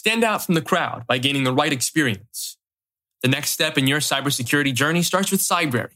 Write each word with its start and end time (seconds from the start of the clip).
Stand 0.00 0.24
out 0.24 0.42
from 0.42 0.54
the 0.54 0.62
crowd 0.62 1.06
by 1.06 1.18
gaining 1.18 1.44
the 1.44 1.52
right 1.52 1.74
experience. 1.74 2.56
The 3.20 3.28
next 3.28 3.50
step 3.50 3.76
in 3.76 3.86
your 3.86 4.00
cybersecurity 4.00 4.72
journey 4.72 5.02
starts 5.02 5.30
with 5.30 5.42
Cybrary. 5.42 5.92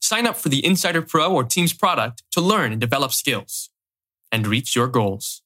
Sign 0.00 0.24
up 0.24 0.36
for 0.36 0.50
the 0.50 0.64
Insider 0.64 1.02
Pro 1.02 1.34
or 1.34 1.42
Teams 1.42 1.72
product 1.72 2.22
to 2.30 2.40
learn 2.40 2.70
and 2.70 2.80
develop 2.80 3.10
skills 3.10 3.70
and 4.30 4.46
reach 4.46 4.76
your 4.76 4.86
goals. 4.86 5.42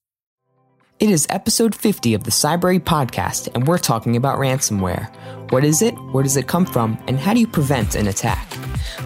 It 1.01 1.11
is 1.11 1.29
episode 1.31 1.77
50 1.77 2.15
of 2.15 2.25
the 2.25 2.33
Cybrary 2.33 2.81
podcast, 2.81 3.55
and 3.55 3.69
we're 3.69 3.79
talking 3.79 4.17
about 4.17 4.41
ransomware. 4.41 5.09
What 5.53 5.63
is 5.63 5.81
it? 5.81 5.95
Where 6.11 6.25
does 6.25 6.37
it 6.37 6.49
come 6.49 6.67
from? 6.67 6.99
And 7.07 7.21
how 7.21 7.35
do 7.35 7.39
you 7.39 7.47
prevent 7.47 7.95
an 7.95 8.09
attack? 8.09 8.49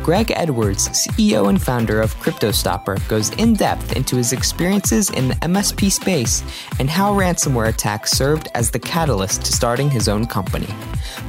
Greg 0.02 0.32
Edwards, 0.34 0.88
CEO 0.88 1.50
and 1.50 1.60
founder 1.60 2.00
of 2.00 2.14
CryptoStopper, 2.14 3.06
goes 3.10 3.28
in 3.34 3.52
depth 3.52 3.94
into 3.94 4.16
his 4.16 4.32
experiences 4.32 5.10
in 5.10 5.28
the 5.28 5.34
MSP 5.34 5.92
space 5.92 6.42
and 6.78 6.88
how 6.88 7.12
ransomware 7.12 7.68
attacks 7.68 8.12
served 8.12 8.48
as 8.54 8.70
the 8.70 8.78
catalyst 8.78 9.44
to 9.44 9.52
starting 9.52 9.90
his 9.90 10.08
own 10.08 10.24
company. 10.24 10.74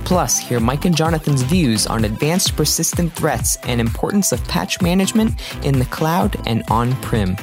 Plus, 0.05 0.39
hear 0.39 0.61
Mike 0.61 0.85
and 0.85 0.95
Jonathan's 0.95 1.41
views 1.41 1.87
on 1.87 2.05
advanced 2.05 2.55
persistent 2.55 3.11
threats 3.11 3.57
and 3.63 3.81
importance 3.81 4.31
of 4.31 4.41
patch 4.47 4.81
management 4.81 5.41
in 5.65 5.77
the 5.77 5.85
cloud 5.87 6.37
and 6.47 6.63
on-prem. 6.69 7.35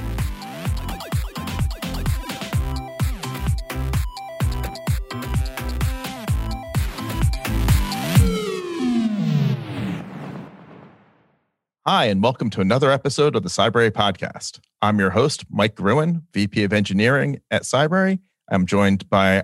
Hi, 11.93 12.05
and 12.05 12.23
welcome 12.23 12.51
to 12.51 12.61
another 12.61 12.93
episode 12.93 13.35
of 13.35 13.43
the 13.43 13.49
Cybrary 13.49 13.91
podcast. 13.91 14.61
I'm 14.81 15.01
your 15.01 15.11
host, 15.11 15.45
Mike 15.51 15.75
Gruen, 15.75 16.23
VP 16.33 16.63
of 16.63 16.73
Engineering 16.73 17.41
at 17.51 17.63
Cybrary. 17.63 18.21
I'm 18.49 18.65
joined 18.65 19.11
by 19.11 19.43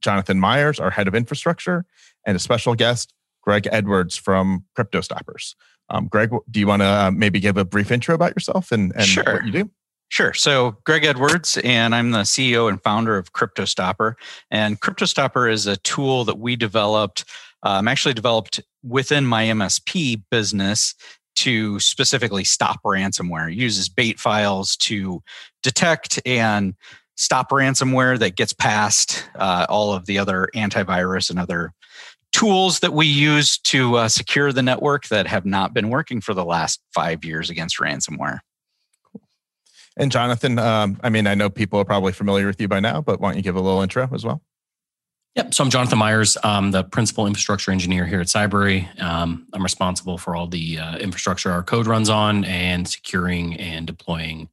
Jonathan 0.00 0.38
Myers, 0.38 0.78
our 0.78 0.90
head 0.90 1.08
of 1.08 1.16
infrastructure, 1.16 1.86
and 2.24 2.36
a 2.36 2.38
special 2.38 2.76
guest, 2.76 3.12
Greg 3.42 3.66
Edwards 3.72 4.16
from 4.16 4.64
CryptoStoppers. 4.78 5.56
Um, 5.90 6.06
Greg, 6.06 6.30
do 6.48 6.60
you 6.60 6.68
want 6.68 6.82
to 6.82 6.86
uh, 6.86 7.10
maybe 7.12 7.40
give 7.40 7.56
a 7.56 7.64
brief 7.64 7.90
intro 7.90 8.14
about 8.14 8.30
yourself 8.30 8.70
and, 8.70 8.92
and 8.94 9.04
sure. 9.04 9.24
what 9.24 9.44
you 9.44 9.50
do? 9.50 9.70
Sure. 10.08 10.32
So, 10.32 10.76
Greg 10.84 11.04
Edwards, 11.04 11.58
and 11.64 11.96
I'm 11.96 12.12
the 12.12 12.20
CEO 12.20 12.68
and 12.68 12.80
founder 12.80 13.18
of 13.18 13.32
CryptoStopper. 13.32 14.14
And 14.52 14.80
CryptoStopper 14.80 15.52
is 15.52 15.66
a 15.66 15.76
tool 15.78 16.24
that 16.26 16.38
we 16.38 16.54
developed, 16.54 17.24
um, 17.64 17.88
actually 17.88 18.14
developed 18.14 18.60
within 18.84 19.26
my 19.26 19.46
MSP 19.46 20.22
business 20.30 20.94
to 21.42 21.78
specifically 21.80 22.44
stop 22.44 22.82
ransomware. 22.84 23.50
It 23.50 23.58
uses 23.58 23.88
bait 23.88 24.18
files 24.18 24.76
to 24.78 25.22
detect 25.62 26.20
and 26.26 26.74
stop 27.16 27.50
ransomware 27.50 28.18
that 28.18 28.36
gets 28.36 28.52
past 28.52 29.28
uh, 29.34 29.66
all 29.68 29.92
of 29.92 30.06
the 30.06 30.18
other 30.18 30.48
antivirus 30.54 31.30
and 31.30 31.38
other 31.38 31.72
tools 32.32 32.80
that 32.80 32.92
we 32.92 33.06
use 33.06 33.58
to 33.58 33.96
uh, 33.96 34.08
secure 34.08 34.52
the 34.52 34.62
network 34.62 35.08
that 35.08 35.26
have 35.26 35.44
not 35.44 35.74
been 35.74 35.88
working 35.88 36.20
for 36.20 36.34
the 36.34 36.44
last 36.44 36.80
five 36.94 37.24
years 37.24 37.50
against 37.50 37.78
ransomware. 37.78 38.38
And 39.96 40.12
Jonathan, 40.12 40.58
um, 40.58 41.00
I 41.02 41.10
mean, 41.10 41.26
I 41.26 41.34
know 41.34 41.50
people 41.50 41.80
are 41.80 41.84
probably 41.84 42.12
familiar 42.12 42.46
with 42.46 42.60
you 42.60 42.68
by 42.68 42.78
now, 42.78 43.00
but 43.00 43.20
why 43.20 43.30
don't 43.30 43.36
you 43.36 43.42
give 43.42 43.56
a 43.56 43.60
little 43.60 43.80
intro 43.80 44.08
as 44.12 44.24
well? 44.24 44.42
Yep. 45.38 45.54
So 45.54 45.62
I'm 45.62 45.70
Jonathan 45.70 45.98
Myers. 45.98 46.36
I'm 46.42 46.72
the 46.72 46.82
principal 46.82 47.28
infrastructure 47.28 47.70
engineer 47.70 48.04
here 48.04 48.20
at 48.20 48.26
Cybrary. 48.26 48.88
Um, 49.00 49.46
I'm 49.52 49.62
responsible 49.62 50.18
for 50.18 50.34
all 50.34 50.48
the 50.48 50.80
uh, 50.80 50.98
infrastructure 50.98 51.52
our 51.52 51.62
code 51.62 51.86
runs 51.86 52.08
on 52.08 52.44
and 52.44 52.88
securing 52.88 53.54
and 53.54 53.86
deploying 53.86 54.48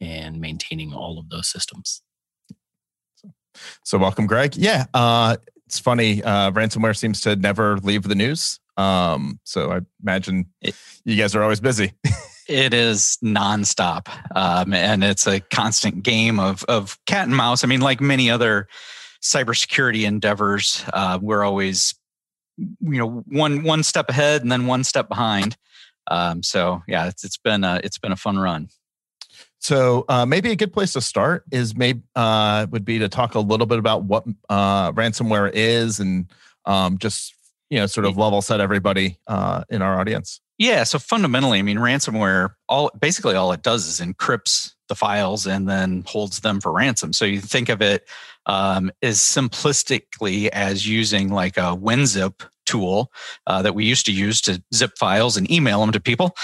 and 0.00 0.40
maintaining 0.40 0.94
all 0.94 1.18
of 1.18 1.28
those 1.28 1.46
systems. 1.46 2.00
So, 3.16 3.34
so 3.82 3.98
welcome, 3.98 4.26
Greg. 4.26 4.56
Yeah. 4.56 4.86
Uh, 4.94 5.36
it's 5.66 5.78
funny. 5.78 6.22
Uh, 6.22 6.52
ransomware 6.52 6.96
seems 6.96 7.20
to 7.20 7.36
never 7.36 7.76
leave 7.80 8.04
the 8.04 8.14
news. 8.14 8.60
Um, 8.78 9.40
so 9.44 9.72
I 9.72 9.80
imagine 10.02 10.46
it, 10.62 10.74
you 11.04 11.16
guys 11.16 11.34
are 11.34 11.42
always 11.42 11.60
busy. 11.60 11.92
it 12.48 12.72
is 12.72 13.18
nonstop. 13.22 14.08
Um, 14.34 14.72
and 14.72 15.04
it's 15.04 15.26
a 15.26 15.40
constant 15.40 16.02
game 16.02 16.40
of, 16.40 16.64
of 16.64 16.98
cat 17.04 17.26
and 17.26 17.36
mouse. 17.36 17.62
I 17.62 17.66
mean, 17.66 17.82
like 17.82 18.00
many 18.00 18.30
other 18.30 18.68
cybersecurity 19.24 20.04
endeavors, 20.04 20.84
uh, 20.92 21.18
we're 21.20 21.42
always 21.42 21.94
you 22.56 22.98
know 22.98 23.24
one 23.26 23.64
one 23.64 23.82
step 23.82 24.08
ahead 24.08 24.42
and 24.42 24.52
then 24.52 24.66
one 24.66 24.84
step 24.84 25.08
behind. 25.08 25.56
Um, 26.08 26.42
so 26.42 26.82
yeah, 26.86 27.08
it's, 27.08 27.24
it's 27.24 27.38
been 27.38 27.64
a, 27.64 27.80
it's 27.82 27.98
been 27.98 28.12
a 28.12 28.16
fun 28.16 28.38
run. 28.38 28.68
So 29.58 30.04
uh, 30.10 30.26
maybe 30.26 30.50
a 30.50 30.56
good 30.56 30.74
place 30.74 30.92
to 30.92 31.00
start 31.00 31.44
is 31.50 31.74
maybe 31.74 32.02
uh, 32.14 32.66
would 32.70 32.84
be 32.84 32.98
to 32.98 33.08
talk 33.08 33.34
a 33.34 33.40
little 33.40 33.66
bit 33.66 33.78
about 33.78 34.04
what 34.04 34.24
uh, 34.50 34.92
ransomware 34.92 35.50
is 35.54 35.98
and 36.00 36.26
um, 36.66 36.98
just 36.98 37.34
you 37.70 37.78
know 37.78 37.86
sort 37.86 38.04
of 38.04 38.18
level 38.18 38.42
set 38.42 38.60
everybody 38.60 39.18
uh, 39.26 39.64
in 39.70 39.80
our 39.80 39.98
audience. 39.98 40.40
Yeah. 40.58 40.84
So 40.84 40.98
fundamentally, 40.98 41.58
I 41.58 41.62
mean, 41.62 41.78
ransomware 41.78 42.50
all 42.68 42.90
basically 43.00 43.34
all 43.34 43.52
it 43.52 43.62
does 43.62 43.86
is 43.86 44.06
encrypts 44.06 44.73
the 44.88 44.94
files 44.94 45.46
and 45.46 45.68
then 45.68 46.04
holds 46.06 46.40
them 46.40 46.60
for 46.60 46.72
ransom. 46.72 47.12
So 47.12 47.24
you 47.24 47.40
think 47.40 47.68
of 47.68 47.80
it 47.80 48.08
um, 48.46 48.90
as 49.02 49.18
simplistically 49.18 50.48
as 50.48 50.86
using 50.86 51.30
like 51.30 51.56
a 51.56 51.76
WinZip 51.76 52.46
tool 52.66 53.10
uh, 53.46 53.62
that 53.62 53.74
we 53.74 53.84
used 53.84 54.06
to 54.06 54.12
use 54.12 54.40
to 54.42 54.62
zip 54.74 54.92
files 54.98 55.36
and 55.36 55.50
email 55.50 55.80
them 55.80 55.92
to 55.92 56.00
people. 56.00 56.34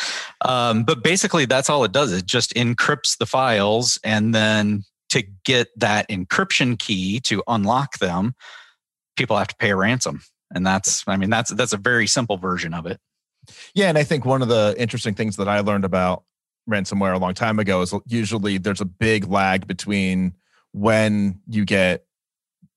Um, 0.43 0.84
but 0.84 1.03
basically, 1.03 1.45
that's 1.47 1.71
all 1.71 1.84
it 1.84 1.93
does. 1.93 2.12
It 2.12 2.27
just 2.27 2.55
encrypts 2.55 3.19
the 3.19 3.27
files 3.27 3.99
and 4.05 4.34
then 4.34 4.84
to 5.11 5.25
get 5.45 5.69
that 5.77 6.09
encryption 6.09 6.78
key 6.78 7.21
to 7.21 7.43
unlock 7.49 7.99
them, 7.99 8.34
people 9.17 9.37
have 9.37 9.49
to 9.49 9.57
pay 9.57 9.71
a 9.71 9.77
ransom. 9.77 10.22
And 10.53 10.67
that's, 10.67 11.05
I 11.07 11.17
mean, 11.17 11.31
that's 11.31 11.51
that's 11.51 11.72
a 11.72 11.77
very 11.77 12.07
simple 12.07 12.37
version 12.37 12.75
of 12.75 12.87
it. 12.87 12.99
Yeah, 13.75 13.89
and 13.89 13.99
I 13.99 14.05
think 14.05 14.25
one 14.25 14.43
of 14.43 14.49
the 14.49 14.75
interesting 14.78 15.15
things 15.15 15.37
that 15.37 15.49
I 15.49 15.61
learned 15.61 15.84
about 15.84 16.25
ransomware 16.69 17.15
a 17.15 17.19
long 17.19 17.34
time 17.34 17.59
ago 17.59 17.82
is 17.82 17.94
usually 18.06 18.59
there's 18.59 18.81
a 18.81 18.87
big 18.87 19.28
lag 19.28 19.66
between 19.66 20.34
when 20.72 21.41
you 21.48 21.65
get 21.65 22.04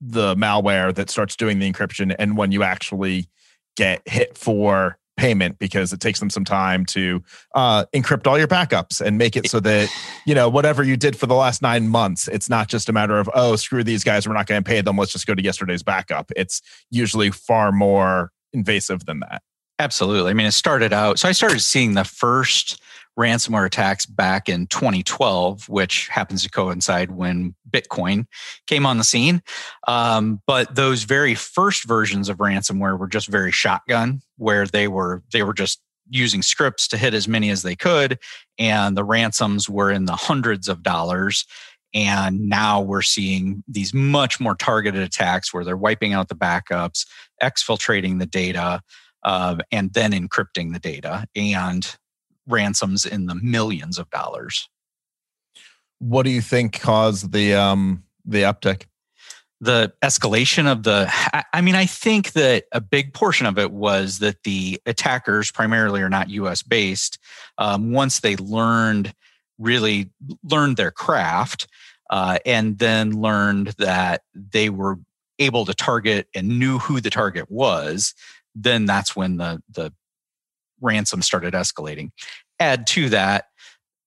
the 0.02 0.36
malware 0.36 0.94
that 0.94 1.10
starts 1.10 1.36
doing 1.36 1.60
the 1.60 1.72
encryption 1.72 2.14
and 2.20 2.38
when 2.38 2.52
you 2.52 2.64
actually 2.64 3.30
get 3.76 4.02
hit 4.08 4.38
for 4.38 4.98
payment 5.16 5.60
because 5.60 5.94
it 5.94 6.00
takes 6.00 6.20
them 6.20 6.30
some 6.30 6.44
time 6.44 6.86
to 6.86 7.24
uh, 7.56 7.86
encrypt 7.94 8.26
all 8.26 8.38
your 8.38 8.48
backups 8.48 9.00
and 9.00 9.18
make 9.18 9.36
it 9.36 9.48
so 9.48 9.60
that 9.62 9.90
you 10.26 10.34
know 10.34 10.50
whatever 10.50 10.84
you 10.84 10.98
did 10.98 11.16
for 11.16 11.28
the 11.28 11.36
last 11.36 11.62
nine 11.62 11.88
months 11.88 12.28
it's 12.28 12.50
not 12.50 12.68
just 12.68 12.90
a 12.90 12.94
matter 12.94 13.18
of 13.18 13.30
oh 13.34 13.56
screw 13.56 13.84
these 13.84 14.04
guys 14.04 14.28
we're 14.28 14.34
not 14.34 14.48
going 14.48 14.62
to 14.62 14.68
pay 14.68 14.82
them 14.82 14.98
let's 14.98 15.12
just 15.12 15.28
go 15.28 15.36
to 15.36 15.44
yesterday's 15.44 15.84
backup. 15.84 16.32
It's 16.36 16.62
usually 16.90 17.32
far 17.32 17.72
more 17.72 18.32
invasive 18.54 19.06
than 19.06 19.20
that. 19.22 19.42
Absolutely. 19.80 20.32
I 20.32 20.34
mean 20.34 20.48
it 20.48 20.54
started 20.54 20.94
out 20.94 21.20
so 21.20 21.30
i 21.30 21.32
started 21.32 21.62
seeing 21.62 21.94
the 21.94 22.04
first 22.04 22.82
ransomware 23.18 23.66
attacks 23.66 24.06
back 24.06 24.50
in 24.50 24.68
2012, 24.68 25.70
which 25.70 26.08
happens 26.08 26.44
to 26.44 26.50
coincide 26.50 27.12
when 27.12 27.56
Bitcoin 27.70 28.26
came 28.68 28.86
on 28.86 28.98
the 28.98 29.04
scene. 29.04 29.42
Um, 29.88 30.42
but 30.48 30.76
those 30.76 31.04
very 31.04 31.36
first 31.36 31.88
versions 31.88 32.30
of 32.30 32.38
ransomware 32.38 32.98
were 32.98 33.08
just 33.08 33.28
very 33.28 33.52
shotgun, 33.52 34.22
where 34.38 34.66
they 34.66 34.88
were 34.88 35.24
they 35.32 35.44
were 35.44 35.54
just 35.54 35.80
using 36.10 36.42
scripts 36.42 36.88
to 36.90 36.98
hit 36.98 37.14
as 37.14 37.28
many 37.28 37.50
as 37.50 37.62
they 37.62 37.76
could, 37.76 38.20
and 38.58 38.98
the 38.98 39.04
ransoms 39.04 39.70
were 39.70 39.92
in 39.92 40.06
the 40.06 40.16
hundreds 40.16 40.68
of 40.68 40.84
dollars. 40.84 41.46
And 41.96 42.50
now 42.50 42.82
we're 42.82 43.04
seeing 43.04 43.64
these 43.68 43.94
much 43.94 44.40
more 44.40 44.56
targeted 44.56 45.02
attacks 45.02 45.54
where 45.54 45.64
they're 45.64 45.78
wiping 45.78 46.14
out 46.14 46.28
the 46.28 46.36
backups, 46.36 47.06
exfiltrating 47.42 48.18
the 48.18 48.26
data, 48.26 48.82
uh, 49.24 49.58
and 49.72 49.94
then 49.94 50.12
encrypting 50.12 50.74
the 50.74 50.80
data. 50.80 51.26
And 51.36 51.96
ransoms 52.48 53.06
in 53.06 53.26
the 53.26 53.36
millions 53.36 53.98
of 53.98 54.10
dollars. 54.10 54.70
What 56.00 56.24
do 56.24 56.32
you 56.32 56.42
think 56.42 56.80
caused 56.80 57.32
the 57.32 57.54
um, 57.54 58.04
the 58.26 58.44
uptick? 58.44 58.86
The 59.62 59.94
escalation 60.02 60.70
of 60.70 60.84
the, 60.84 61.10
I 61.54 61.62
mean, 61.62 61.76
I 61.76 61.86
think 61.86 62.34
that 62.34 62.66
a 62.74 62.82
big 62.82 63.14
portion 63.14 63.46
of 63.46 63.58
it 63.58 63.72
was 63.72 64.20
that 64.20 64.44
the 64.44 64.82
attackers 64.86 65.52
primarily 65.52 66.02
are 66.02 66.10
not 66.10 66.30
US 66.30 66.62
based. 66.64 67.18
Um, 67.58 67.94
once 67.94 68.20
they 68.20 68.36
learned, 68.36 69.14
really 69.58 70.12
learned 70.44 70.76
their 70.76 70.92
craft, 70.92 71.68
uh, 72.10 72.40
and 72.46 72.78
then 72.78 73.22
learned 73.22 73.68
that 73.78 74.24
they 74.34 74.70
were 74.70 75.00
able 75.40 75.66
to 75.66 75.74
target 75.74 76.28
and 76.36 76.60
knew 76.60 76.78
who 76.80 77.00
the 77.00 77.10
target 77.10 77.50
was, 77.50 78.14
then 78.54 78.86
that's 78.86 79.16
when 79.16 79.38
the 79.38 79.62
the 79.72 79.94
ransom 80.84 81.22
started 81.22 81.54
escalating. 81.54 82.12
Add 82.60 82.86
to 82.88 83.10
that 83.10 83.46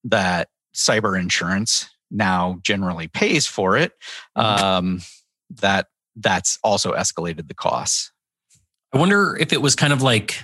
that 0.05 0.49
cyber 0.75 1.19
insurance 1.19 1.89
now 2.09 2.59
generally 2.61 3.07
pays 3.07 3.45
for 3.45 3.75
it. 3.75 3.93
Mm-hmm. 4.37 4.63
Um, 4.63 5.01
that 5.61 5.87
that's 6.15 6.57
also 6.63 6.93
escalated 6.93 7.47
the 7.47 7.53
costs. 7.53 8.11
I 8.93 8.97
wonder 8.97 9.35
if 9.37 9.53
it 9.53 9.61
was 9.61 9.75
kind 9.75 9.93
of 9.93 10.01
like 10.01 10.43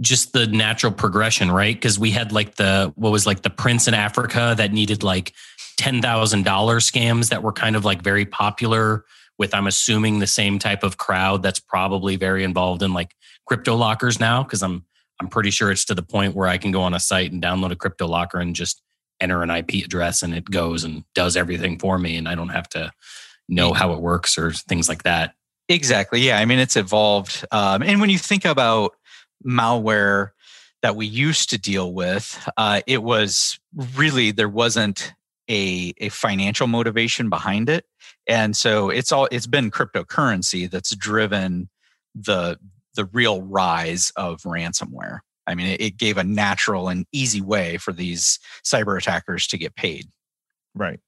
just 0.00 0.32
the 0.32 0.46
natural 0.46 0.92
progression, 0.92 1.50
right? 1.50 1.74
Because 1.74 1.98
we 1.98 2.10
had 2.10 2.32
like 2.32 2.56
the 2.56 2.92
what 2.96 3.12
was 3.12 3.26
like 3.26 3.42
the 3.42 3.50
prince 3.50 3.88
in 3.88 3.94
Africa 3.94 4.54
that 4.56 4.72
needed 4.72 5.02
like 5.02 5.32
ten 5.76 6.00
thousand 6.00 6.44
dollar 6.44 6.78
scams 6.78 7.30
that 7.30 7.42
were 7.42 7.52
kind 7.52 7.76
of 7.76 7.84
like 7.84 8.02
very 8.02 8.24
popular 8.24 9.04
with 9.38 9.54
I'm 9.54 9.66
assuming 9.66 10.18
the 10.18 10.26
same 10.26 10.58
type 10.58 10.82
of 10.82 10.98
crowd 10.98 11.42
that's 11.42 11.60
probably 11.60 12.16
very 12.16 12.44
involved 12.44 12.82
in 12.82 12.92
like 12.92 13.14
crypto 13.46 13.74
lockers 13.74 14.20
now 14.20 14.42
because 14.42 14.62
I'm 14.62 14.84
I'm 15.22 15.28
pretty 15.28 15.50
sure 15.50 15.70
it's 15.70 15.84
to 15.84 15.94
the 15.94 16.02
point 16.02 16.34
where 16.34 16.48
I 16.48 16.58
can 16.58 16.72
go 16.72 16.82
on 16.82 16.94
a 16.94 17.00
site 17.00 17.30
and 17.30 17.40
download 17.40 17.70
a 17.70 17.76
crypto 17.76 18.08
locker 18.08 18.40
and 18.40 18.56
just 18.56 18.82
enter 19.20 19.40
an 19.44 19.50
IP 19.50 19.84
address 19.84 20.24
and 20.24 20.34
it 20.34 20.50
goes 20.50 20.82
and 20.82 21.04
does 21.14 21.36
everything 21.36 21.78
for 21.78 21.96
me 21.96 22.16
and 22.16 22.28
I 22.28 22.34
don't 22.34 22.48
have 22.48 22.68
to 22.70 22.90
know 23.48 23.72
how 23.72 23.92
it 23.92 24.00
works 24.00 24.36
or 24.36 24.50
things 24.50 24.88
like 24.88 25.04
that. 25.04 25.34
Exactly. 25.68 26.20
Yeah. 26.22 26.38
I 26.38 26.44
mean, 26.44 26.58
it's 26.58 26.74
evolved. 26.74 27.44
Um, 27.52 27.84
and 27.84 28.00
when 28.00 28.10
you 28.10 28.18
think 28.18 28.44
about 28.44 28.94
malware 29.46 30.30
that 30.82 30.96
we 30.96 31.06
used 31.06 31.50
to 31.50 31.58
deal 31.58 31.94
with, 31.94 32.48
uh, 32.56 32.80
it 32.88 33.04
was 33.04 33.60
really 33.96 34.32
there 34.32 34.48
wasn't 34.48 35.14
a, 35.48 35.94
a 35.98 36.08
financial 36.08 36.66
motivation 36.66 37.30
behind 37.30 37.68
it, 37.68 37.84
and 38.26 38.56
so 38.56 38.90
it's 38.90 39.12
all 39.12 39.28
it's 39.30 39.46
been 39.46 39.70
cryptocurrency 39.70 40.68
that's 40.68 40.94
driven 40.96 41.68
the 42.14 42.58
the 42.94 43.06
real 43.06 43.42
rise 43.42 44.12
of 44.16 44.42
ransomware. 44.42 45.20
I 45.46 45.54
mean, 45.54 45.66
it, 45.66 45.80
it 45.80 45.96
gave 45.96 46.18
a 46.18 46.24
natural 46.24 46.88
and 46.88 47.06
easy 47.12 47.40
way 47.40 47.78
for 47.78 47.92
these 47.92 48.38
cyber 48.64 48.96
attackers 48.96 49.46
to 49.48 49.58
get 49.58 49.74
paid. 49.74 50.06
Right. 50.74 51.00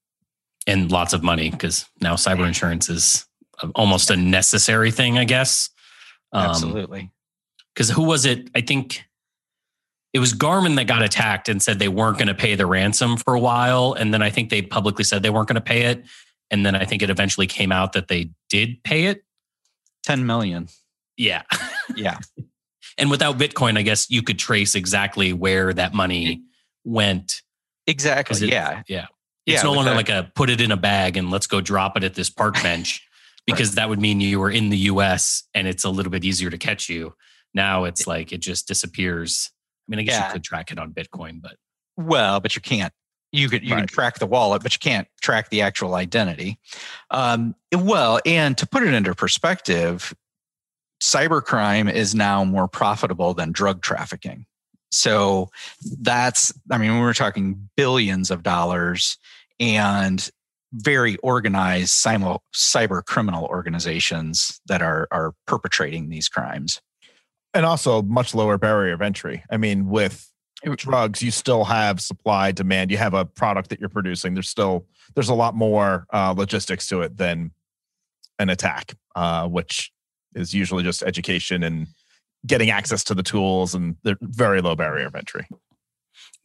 And 0.67 0.91
lots 0.91 1.13
of 1.13 1.23
money 1.23 1.51
because 1.51 1.87
now 2.01 2.15
cyber 2.15 2.47
insurance 2.47 2.89
is 2.89 3.27
almost 3.75 4.11
a 4.11 4.17
necessary 4.17 4.91
thing, 4.91 5.19
I 5.19 5.25
guess. 5.25 5.71
Um, 6.33 6.51
Absolutely. 6.51 7.11
Because 7.75 7.91
who 7.91 8.03
was 8.03 8.25
it? 8.25 8.51
I 8.55 8.61
think 8.61 9.05
it 10.13 10.21
was 10.21 10.33
Garmin 10.33 10.77
that 10.77 10.87
got 10.87 11.03
attacked 11.03 11.49
and 11.49 11.61
said 11.61 11.79
they 11.79 11.89
weren't 11.89 12.19
going 12.19 12.29
to 12.29 12.35
pay 12.35 12.55
the 12.55 12.67
ransom 12.67 13.17
for 13.17 13.35
a 13.35 13.41
while. 13.41 13.95
And 13.95 14.15
then 14.15 14.23
I 14.23 14.31
think 14.31 14.49
they 14.49 14.63
publicly 14.63 15.05
said 15.05 15.23
they 15.23 15.31
weren't 15.31 15.49
going 15.49 15.57
to 15.57 15.61
pay 15.61 15.83
it. 15.83 16.05
And 16.51 16.65
then 16.65 16.75
I 16.75 16.85
think 16.85 17.03
it 17.03 17.11
eventually 17.11 17.47
came 17.47 17.73
out 17.73 17.95
that 17.95 18.09
they 18.09 18.31
did 18.49 18.83
pay 18.85 19.07
it. 19.07 19.25
10 20.05 20.25
million. 20.25 20.69
Yeah. 21.17 21.43
yeah. 21.97 22.19
And 22.97 23.11
without 23.11 23.39
Bitcoin, 23.39 23.77
I 23.77 23.83
guess 23.83 24.09
you 24.09 24.23
could 24.23 24.39
trace 24.39 24.77
exactly 24.77 25.33
where 25.33 25.73
that 25.73 25.95
money 25.95 26.43
went. 26.85 27.43
Exactly. 27.89 28.47
It, 28.47 28.53
yeah. 28.53 28.83
Yeah. 28.87 29.07
It's 29.47 29.57
yeah, 29.57 29.63
no 29.63 29.73
longer 29.73 29.91
that. 29.91 29.97
like 29.97 30.09
a 30.09 30.31
put 30.35 30.49
it 30.49 30.61
in 30.61 30.71
a 30.71 30.77
bag 30.77 31.17
and 31.17 31.31
let's 31.31 31.47
go 31.47 31.61
drop 31.61 31.97
it 31.97 32.05
at 32.05 32.15
this 32.15 32.31
park 32.31 32.55
bench 32.63 33.07
because 33.47 33.71
right. 33.71 33.77
that 33.77 33.89
would 33.89 34.01
mean 34.01 34.21
you 34.21 34.39
were 34.39 34.51
in 34.51 34.71
the 34.71 34.79
US 34.79 35.43
and 35.55 35.67
it's 35.67 35.85
a 35.85 35.91
little 35.91 36.13
bit 36.13 36.25
easier 36.25 36.51
to 36.51 36.59
catch 36.59 36.89
you. 36.89 37.15
Now 37.53 37.85
it's 37.85 38.07
like 38.07 38.33
it 38.33 38.39
just 38.39 38.67
disappears. 38.69 39.51
I 39.87 39.91
mean, 39.91 40.01
I 40.01 40.03
guess 40.05 40.15
yeah. 40.15 40.29
you 40.29 40.33
could 40.33 40.45
track 40.45 40.71
it 40.71 40.79
on 40.79 40.93
Bitcoin, 40.93 41.43
but 41.43 41.57
well, 41.97 42.41
but 42.41 42.57
you 42.57 42.63
can't. 42.63 42.93
You 43.33 43.49
could 43.49 43.65
you 43.65 43.75
right. 43.75 43.81
can 43.81 43.89
track 43.89 44.19
the 44.19 44.27
wallet, 44.27 44.63
but 44.63 44.73
you 44.73 44.79
can't 44.79 45.09
track 45.21 45.51
the 45.51 45.63
actual 45.63 45.95
identity. 45.95 46.59
Um, 47.11 47.57
well, 47.73 48.21
and 48.25 48.57
to 48.59 48.67
put 48.67 48.85
it 48.85 48.95
into 48.95 49.13
perspective, 49.15 50.15
cybercrime 51.03 51.93
is 51.93 52.15
now 52.15 52.45
more 52.45 52.69
profitable 52.69 53.35
than 53.35 53.53
drug 53.53 53.83
trafficking. 53.83 54.47
So 54.91 55.51
that's, 56.01 56.53
I 56.71 56.79
mean, 56.79 56.95
we 56.95 57.01
are 57.01 57.15
talking 57.15 57.69
billions 57.77 58.31
of 58.31 58.43
dollars 58.43 59.19
and 59.59 60.29
very 60.75 61.17
organized 61.19 61.93
cyber 61.93 63.05
criminal 63.05 63.47
organizations 63.47 64.61
that 64.67 64.83
are 64.83 65.07
are 65.13 65.35
perpetrating 65.47 66.09
these 66.09 66.29
crimes. 66.29 66.81
And 67.53 67.65
also 67.65 68.03
much 68.03 68.35
lower 68.35 68.59
barrier 68.59 68.93
of 68.93 69.01
entry. 69.01 69.45
I 69.51 69.57
mean 69.57 69.89
with 69.89 70.31
drugs 70.77 71.23
you 71.23 71.31
still 71.31 71.65
have 71.65 72.01
supply 72.01 72.51
demand. 72.51 72.91
You 72.91 72.97
have 72.97 73.15
a 73.15 73.25
product 73.25 73.71
that 73.71 73.79
you're 73.79 73.89
producing. 73.89 74.35
There's 74.35 74.49
still 74.49 74.87
there's 75.15 75.29
a 75.29 75.35
lot 75.35 75.55
more 75.55 76.07
uh, 76.13 76.35
logistics 76.37 76.89
to 76.89 77.03
it 77.03 77.17
than 77.17 77.53
an 78.41 78.49
attack 78.49 78.95
uh, 79.15 79.47
which 79.47 79.93
is 80.35 80.55
usually 80.55 80.83
just 80.83 81.03
education 81.03 81.63
and 81.63 81.87
getting 82.47 82.71
access 82.71 83.05
to 83.05 83.15
the 83.15 83.23
tools 83.23 83.75
and 83.75 83.97
the 84.03 84.17
very 84.21 84.61
low 84.61 84.77
barrier 84.77 85.07
of 85.07 85.15
entry. 85.15 85.47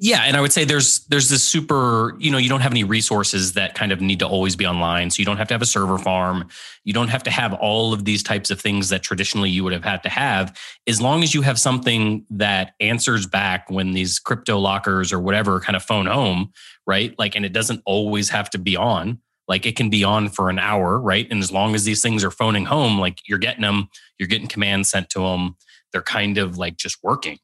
Yeah, 0.02 0.22
and 0.22 0.38
I 0.38 0.42
would 0.42 0.54
say 0.54 0.64
there's 0.64 1.00
there's 1.08 1.28
this 1.28 1.44
super, 1.44 2.16
you 2.20 2.32
know, 2.32 2.38
you 2.38 2.48
don't 2.48 2.62
have 2.62 2.72
any 2.72 2.86
resources 2.86 3.52
that 3.54 3.76
kind 3.76 3.92
of 3.92 4.00
need 4.00 4.20
to 4.20 4.28
always 4.28 4.56
be 4.56 4.66
online. 4.66 5.12
So 5.12 5.20
you 5.20 5.26
don't 5.26 5.36
have 5.36 5.50
to 5.50 5.54
have 5.54 5.62
a 5.62 5.66
server 5.66 5.98
farm. 5.98 6.48
You 6.86 6.94
don't 6.94 7.10
have 7.10 7.22
to 7.24 7.30
have 7.30 7.54
all 7.56 7.92
of 7.92 8.06
these 8.06 8.24
types 8.24 8.50
of 8.50 8.62
things 8.62 8.88
that 8.90 9.04
traditionally 9.04 9.50
you 9.50 9.66
would 9.66 9.74
have 9.74 9.84
had 9.84 10.02
to 10.04 10.10
have. 10.10 10.58
As 10.88 11.02
long 11.02 11.22
as 11.22 11.34
you 11.34 11.42
have 11.42 11.60
something 11.60 12.26
that 12.30 12.76
answers 12.80 13.28
back 13.28 13.70
when 13.70 13.92
these 13.92 14.20
crypto 14.20 14.58
lockers 14.58 15.12
or 15.12 15.20
whatever 15.20 15.60
kind 15.60 15.76
of 15.76 15.84
phone 15.84 16.06
home, 16.06 16.54
right? 16.88 17.14
Like 17.20 17.36
and 17.36 17.46
it 17.46 17.52
doesn't 17.52 17.82
always 17.86 18.30
have 18.30 18.50
to 18.52 18.58
be 18.58 18.78
on. 18.78 19.20
Like 19.50 19.66
it 19.66 19.76
can 19.76 19.90
be 19.90 20.06
on 20.06 20.30
for 20.30 20.50
an 20.50 20.60
hour, 20.60 20.98
right? 20.98 21.28
And 21.30 21.42
as 21.42 21.52
long 21.52 21.76
as 21.76 21.84
these 21.84 22.02
things 22.02 22.24
are 22.24 22.32
phoning 22.32 22.66
home, 22.66 23.00
like 23.00 23.18
you're 23.28 23.40
getting 23.40 23.64
them, 23.64 23.90
you're 24.18 24.28
getting 24.28 24.48
commands 24.48 24.90
sent 24.90 25.10
to 25.10 25.20
them 25.20 25.56
they're 25.92 26.02
kind 26.02 26.38
of 26.38 26.58
like 26.58 26.78
just 26.78 26.98
working. 27.04 27.40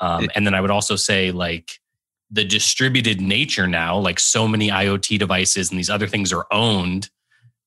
Um, 0.00 0.30
and 0.34 0.46
then 0.46 0.54
I 0.54 0.60
would 0.60 0.70
also 0.70 0.96
say 0.96 1.30
like 1.30 1.72
the 2.30 2.44
distributed 2.44 3.20
nature 3.20 3.66
now, 3.66 3.98
like 3.98 4.18
so 4.18 4.48
many 4.48 4.68
IoT 4.68 5.18
devices 5.18 5.70
and 5.70 5.78
these 5.78 5.90
other 5.90 6.06
things 6.06 6.32
are 6.32 6.46
owned 6.50 7.10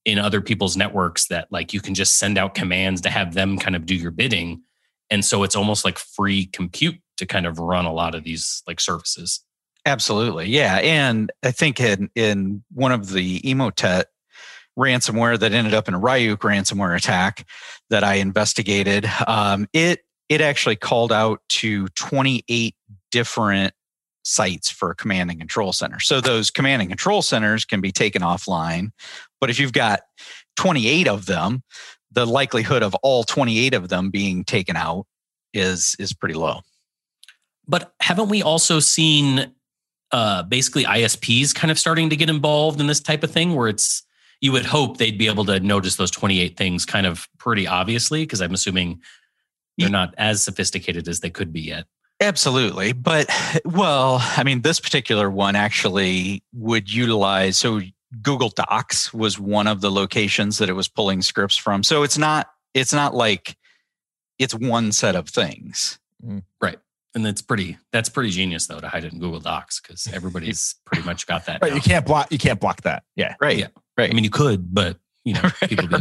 in 0.06 0.20
other 0.20 0.42
people's 0.42 0.76
networks 0.76 1.28
that 1.28 1.48
like 1.52 1.74
you 1.74 1.80
can 1.80 1.94
just 1.94 2.18
send 2.18 2.38
out 2.38 2.56
commands 2.56 3.02
to 3.02 3.10
have 3.10 3.34
them 3.34 3.58
kind 3.58 3.76
of 3.76 3.86
do 3.86 3.96
your 3.96 4.12
bidding. 4.12 4.64
And 5.10 5.24
so 5.24 5.44
it's 5.44 5.56
almost 5.56 5.86
like 5.86 5.98
free 5.98 6.48
compute 6.48 7.00
to 7.18 7.26
kind 7.26 7.46
of 7.46 7.60
run 7.60 7.86
a 7.86 7.94
lot 7.94 8.16
of 8.16 8.24
these 8.24 8.64
like 8.68 8.80
services. 8.80 9.44
Absolutely. 9.86 10.48
Yeah. 10.48 10.76
And 10.78 11.32
I 11.44 11.52
think 11.52 11.80
in, 11.80 12.10
in 12.16 12.64
one 12.72 12.92
of 12.92 13.12
the 13.12 13.42
Emotet 13.42 14.06
ransomware 14.78 15.38
that 15.40 15.52
ended 15.52 15.74
up 15.74 15.88
in 15.88 15.94
a 15.94 16.00
Ryuk 16.00 16.38
ransomware 16.38 16.96
attack 16.96 17.46
that 17.90 18.04
I 18.04 18.16
investigated, 18.16 19.06
um, 19.28 19.68
it 19.74 20.00
it 20.30 20.42
actually 20.42 20.78
called 20.78 21.12
out 21.12 21.42
to 21.50 21.88
28 21.90 22.76
different 23.12 23.74
sites 24.24 24.70
for 24.70 24.94
command 24.96 25.30
and 25.30 25.40
control 25.40 25.74
center. 25.74 26.00
So 26.00 26.22
those 26.22 26.50
command 26.50 26.82
and 26.82 26.90
control 26.90 27.22
centers 27.22 27.66
can 27.66 27.82
be 27.82 27.92
taken 27.92 28.22
offline. 28.22 28.92
But 29.42 29.50
if 29.50 29.60
you've 29.60 29.74
got 29.74 30.00
28 30.56 31.08
of 31.08 31.26
them, 31.26 31.62
the 32.12 32.26
likelihood 32.26 32.84
of 32.84 32.96
all 33.04 33.24
28 33.24 33.74
of 33.74 33.90
them 33.90 34.10
being 34.10 34.44
taken 34.46 34.76
out 34.76 35.06
is 35.54 35.96
is 36.00 36.14
pretty 36.14 36.36
low. 36.36 36.62
But 37.68 37.94
haven't 38.00 38.30
we 38.30 38.42
also 38.42 38.80
seen 38.80 39.54
uh, 40.14 40.44
basically 40.44 40.86
ISPs 40.86 41.54
kind 41.54 41.72
of 41.72 41.78
starting 41.78 42.10
to 42.10 42.16
get 42.16 42.30
involved 42.30 42.80
in 42.80 42.88
this 42.88 43.02
type 43.02 43.24
of 43.24 43.32
thing 43.32 43.56
where 43.56 43.68
it's 43.68 44.04
you 44.40 44.52
would 44.52 44.66
hope 44.66 44.98
they'd 44.98 45.18
be 45.18 45.28
able 45.28 45.46
to 45.46 45.60
notice 45.60 45.96
those 45.96 46.12
28 46.12 46.56
things 46.56 46.86
kind 46.86 47.06
of 47.06 47.28
pretty 47.38 47.66
obviously 47.66 48.24
because 48.24 48.42
I'm 48.42 48.54
assuming 48.54 49.02
they're 49.78 49.90
not 49.90 50.14
as 50.18 50.44
sophisticated 50.44 51.08
as 51.08 51.22
they 51.22 51.30
could 51.30 51.52
be 51.52 51.62
yet. 51.62 51.86
Absolutely. 52.20 52.94
But, 52.94 53.30
well, 53.66 54.20
I 54.22 54.44
mean, 54.44 54.62
this 54.62 54.80
particular 54.80 55.30
one 55.30 55.56
actually 55.56 56.44
would 56.54 56.92
utilize, 56.92 57.58
so 57.58 57.82
Google 58.22 58.50
Docs 58.50 59.14
was 59.14 59.40
one 59.40 59.68
of 59.68 59.82
the 59.82 59.92
locations 59.92 60.60
that 60.60 60.70
it 60.70 60.74
was 60.74 60.88
pulling 60.88 61.22
scripts 61.22 61.58
from. 61.58 61.84
So 61.84 62.04
it's 62.04 62.18
not, 62.18 62.52
it's 62.74 62.94
not 62.94 63.16
like 63.16 63.58
it's 64.38 64.54
one 64.54 64.92
set 64.92 65.16
of 65.16 65.28
things. 65.28 66.00
Mm. 66.24 66.44
Right. 66.62 66.78
And 67.16 67.26
that's 67.26 67.42
pretty, 67.42 67.78
that's 67.92 68.10
pretty 68.10 68.30
genius 68.32 68.68
though 68.68 68.80
to 68.80 68.88
hide 68.88 69.04
it 69.04 69.14
in 69.14 69.20
Google 69.20 69.40
Docs 69.40 69.80
because 69.80 70.08
everybody's 70.08 70.76
pretty 70.86 71.06
much 71.06 71.28
got 71.28 71.46
that. 71.46 71.62
Right. 71.62 71.74
You 71.74 71.82
can't 71.82 72.06
block, 72.06 72.32
you 72.32 72.38
can't 72.38 72.60
block 72.60 72.82
that. 72.82 73.04
Yeah. 73.16 73.36
Right. 73.40 73.58
Yeah. 73.58 73.68
Right. 73.98 74.10
I 74.10 74.14
mean, 74.14 74.24
you 74.24 74.30
could, 74.30 74.74
but 74.74 74.98
you 75.24 75.34
know, 75.34 75.42
people 75.68 75.88
do. 75.88 76.00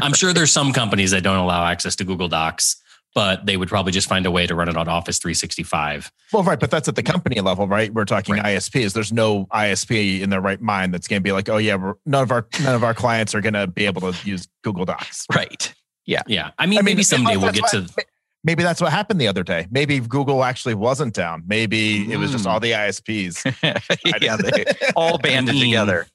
I'm 0.00 0.12
sure 0.12 0.32
there's 0.32 0.52
some 0.52 0.72
companies 0.72 1.10
that 1.12 1.22
don't 1.22 1.38
allow 1.38 1.64
access 1.64 1.96
to 1.96 2.04
Google 2.04 2.28
Docs 2.28 2.80
but 3.14 3.44
they 3.44 3.56
would 3.56 3.68
probably 3.68 3.92
just 3.92 4.08
find 4.08 4.24
a 4.26 4.30
way 4.30 4.46
to 4.46 4.54
run 4.54 4.68
it 4.68 4.76
on 4.76 4.88
Office 4.88 5.18
365. 5.18 6.12
Well, 6.32 6.42
right, 6.42 6.60
but 6.60 6.70
that's 6.70 6.88
at 6.88 6.94
the 6.94 7.02
company 7.02 7.40
level, 7.40 7.66
right? 7.66 7.92
We're 7.92 8.04
talking 8.04 8.36
right. 8.36 8.56
ISPs. 8.56 8.92
There's 8.92 9.12
no 9.12 9.46
ISP 9.46 10.20
in 10.20 10.30
their 10.30 10.40
right 10.40 10.60
mind 10.60 10.94
that's 10.94 11.08
going 11.08 11.20
to 11.20 11.24
be 11.24 11.32
like, 11.32 11.48
oh 11.48 11.56
yeah, 11.56 11.76
none 12.06 12.22
of 12.22 12.30
our 12.30 12.46
none 12.62 12.74
of 12.74 12.84
our 12.84 12.94
clients 12.94 13.34
are 13.34 13.40
going 13.40 13.54
to 13.54 13.66
be 13.66 13.86
able 13.86 14.12
to 14.12 14.28
use 14.28 14.46
Google 14.62 14.84
Docs. 14.84 15.26
Right. 15.34 15.74
Yeah. 16.06 16.22
Yeah. 16.26 16.50
I 16.58 16.66
mean, 16.66 16.78
I 16.78 16.82
mean 16.82 16.84
maybe 16.84 17.02
someday 17.02 17.36
we'll 17.36 17.52
get 17.52 17.68
to. 17.70 17.88
Maybe 18.42 18.62
that's 18.62 18.80
what 18.80 18.90
happened 18.90 19.20
the 19.20 19.28
other 19.28 19.42
day. 19.42 19.66
Maybe 19.70 20.00
Google 20.00 20.44
actually 20.44 20.74
wasn't 20.74 21.12
down. 21.14 21.42
Maybe 21.46 22.06
mm. 22.06 22.10
it 22.10 22.16
was 22.16 22.32
just 22.32 22.46
all 22.46 22.58
the 22.58 22.72
ISPs. 22.72 23.44
yeah, 24.22 24.36
they 24.36 24.64
all 24.96 25.18
banded 25.18 25.58
together. 25.58 26.06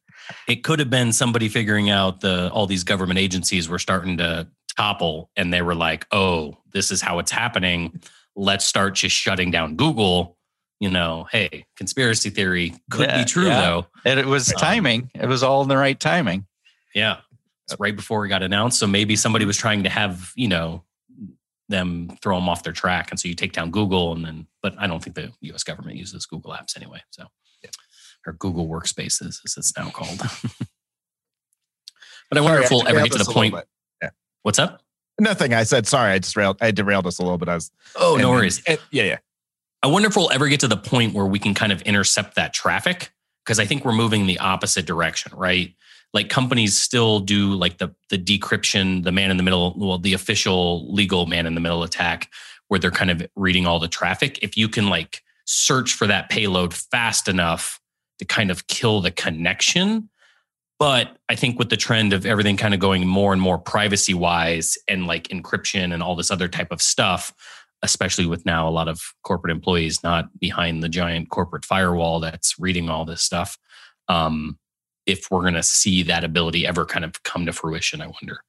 It 0.48 0.64
could 0.64 0.80
have 0.80 0.90
been 0.90 1.14
somebody 1.14 1.50
figuring 1.50 1.90
out 1.90 2.22
the 2.22 2.50
all 2.52 2.66
these 2.66 2.84
government 2.84 3.20
agencies 3.20 3.70
were 3.70 3.78
starting 3.78 4.18
to 4.18 4.48
topple 4.76 5.30
and 5.36 5.54
they 5.54 5.62
were 5.62 5.76
like, 5.76 6.08
oh, 6.12 6.58
this 6.72 6.92
is 6.92 7.02
how 7.02 7.20
it's 7.20 7.32
happening. 7.32 8.02
Let's 8.36 8.66
start 8.66 8.96
just 8.96 9.16
shutting 9.16 9.52
down 9.52 9.76
Google. 9.76 10.38
You 10.80 10.90
know, 10.90 11.28
hey, 11.32 11.66
conspiracy 11.78 12.32
theory 12.32 12.74
could 12.92 13.08
yeah, 13.08 13.20
be 13.20 13.26
true 13.26 13.48
yeah. 13.48 13.62
though. 13.62 13.86
And 14.04 14.20
it 14.20 14.26
was 14.26 14.52
um, 14.52 14.60
timing. 14.60 15.10
It 15.14 15.28
was 15.28 15.42
all 15.42 15.62
in 15.62 15.70
the 15.70 15.78
right 15.78 15.98
timing. 15.98 16.46
Yeah. 16.94 17.20
It's 17.66 17.80
right 17.80 17.96
before 17.96 18.26
it 18.26 18.30
got 18.30 18.44
announced. 18.44 18.80
So 18.80 18.86
maybe 18.86 19.16
somebody 19.16 19.46
was 19.46 19.58
trying 19.58 19.84
to 19.84 19.90
have, 19.90 20.34
you 20.36 20.48
know, 20.48 20.84
them 21.70 22.18
throw 22.22 22.36
them 22.36 22.48
off 22.50 22.64
their 22.64 22.74
track. 22.74 23.10
And 23.12 23.20
so 23.20 23.28
you 23.28 23.34
take 23.36 23.54
down 23.54 23.72
Google 23.72 24.14
and 24.14 24.24
then, 24.26 24.48
but 24.62 24.76
I 24.78 24.88
don't 24.88 25.04
think 25.04 25.16
the 25.16 25.32
US 25.54 25.64
government 25.64 25.98
uses 25.98 26.26
Google 26.26 26.52
apps 26.52 26.76
anyway. 26.78 27.02
So, 27.12 27.26
yeah. 27.64 27.70
or 28.28 28.34
Google 28.34 28.68
Workspaces 28.68 29.44
as 29.44 29.56
it's 29.58 29.76
now 29.78 29.90
called. 29.90 30.22
But 32.30 32.40
I 32.40 32.42
wonder 32.42 32.56
Sorry, 32.58 32.66
if 32.66 32.72
we'll 32.72 32.88
ever 32.88 33.08
get 33.08 33.12
to 33.14 33.24
the 33.24 33.32
point. 33.32 33.54
bit. 33.54 34.12
What's 34.44 34.60
up? 34.60 34.82
Nothing. 35.20 35.54
I 35.54 35.64
said 35.64 35.88
sorry. 35.88 36.12
I 36.12 36.20
just 36.20 36.36
railed. 36.36 36.58
I 36.62 36.72
derailed 36.72 37.08
us 37.08 37.20
a 37.20 37.22
little 37.24 37.38
bit. 37.38 37.50
I 37.50 37.56
was. 37.56 37.72
Oh, 37.96 38.18
no 38.20 38.32
worries. 38.32 38.62
and- 38.68 38.80
yeah, 38.92 39.04
yeah. 39.04 39.18
I 39.84 39.88
wonder 39.88 40.08
if 40.08 40.16
we'll 40.16 40.32
ever 40.32 40.48
get 40.48 40.60
to 40.62 40.68
the 40.68 40.78
point 40.78 41.14
where 41.14 41.26
we 41.26 41.38
can 41.38 41.54
kind 41.54 41.72
of 41.72 41.82
intercept 41.84 42.36
that 42.36 42.54
traffic 42.54 43.14
because 43.46 43.60
I 43.60 43.66
think 43.66 43.86
we're 43.86 43.94
moving 43.94 44.26
the 44.26 44.40
opposite 44.40 44.88
direction, 44.88 45.32
right? 45.36 45.76
Like 46.16 46.30
companies 46.30 46.76
still 46.76 47.20
do 47.20 47.54
like 47.54 47.78
the 47.78 47.94
the 48.10 48.18
decryption, 48.18 49.04
the 49.04 49.12
man 49.12 49.30
in 49.30 49.38
the 49.38 49.44
middle, 49.44 49.76
well, 49.78 50.00
the 50.00 50.14
official 50.14 50.92
legal 50.92 51.28
man 51.28 51.46
in 51.46 51.54
the 51.54 51.62
middle 51.62 51.84
attack, 51.84 52.32
where 52.70 52.80
they're 52.80 52.90
kind 52.90 53.12
of 53.12 53.22
reading 53.36 53.68
all 53.68 53.80
the 53.80 53.88
traffic. 53.88 54.40
If 54.42 54.58
you 54.58 54.68
can 54.68 54.90
like 54.90 55.22
search 55.46 55.94
for 55.94 56.08
that 56.08 56.30
payload 56.30 56.74
fast 56.74 57.28
enough 57.28 57.80
to 58.20 58.26
kind 58.26 58.52
of 58.52 58.68
kill 58.68 59.02
the 59.02 59.12
connection. 59.12 60.10
But 60.78 61.18
I 61.30 61.36
think 61.36 61.58
with 61.58 61.70
the 61.70 61.78
trend 61.78 62.12
of 62.12 62.26
everything 62.26 62.58
kind 62.58 62.74
of 62.74 62.80
going 62.80 63.08
more 63.08 63.32
and 63.32 63.42
more 63.42 63.58
privacy 63.58 64.14
wise 64.14 64.78
and 64.88 65.08
like 65.08 65.30
encryption 65.30 65.94
and 65.94 66.04
all 66.04 66.16
this 66.16 66.32
other 66.32 66.50
type 66.50 66.72
of 66.72 66.82
stuff, 66.82 67.34
especially 67.82 68.26
with 68.26 68.46
now 68.46 68.68
a 68.68 68.72
lot 68.72 68.88
of 68.88 69.02
corporate 69.24 69.52
employees 69.52 70.04
not 70.04 70.38
behind 70.40 70.84
the 70.84 70.90
giant 70.90 71.30
corporate 71.30 71.64
firewall 71.64 72.20
that's 72.20 72.60
reading 72.60 72.90
all 72.90 73.06
this 73.06 73.22
stuff. 73.22 73.58
Um, 74.10 74.58
if 75.06 75.28
we're 75.30 75.42
going 75.42 75.54
to 75.54 75.64
see 75.64 76.04
that 76.04 76.24
ability 76.24 76.66
ever 76.66 76.86
kind 76.86 77.06
of 77.06 77.24
come 77.24 77.46
to 77.46 77.54
fruition, 77.54 78.02
I 78.02 78.08
wonder. 78.08 78.40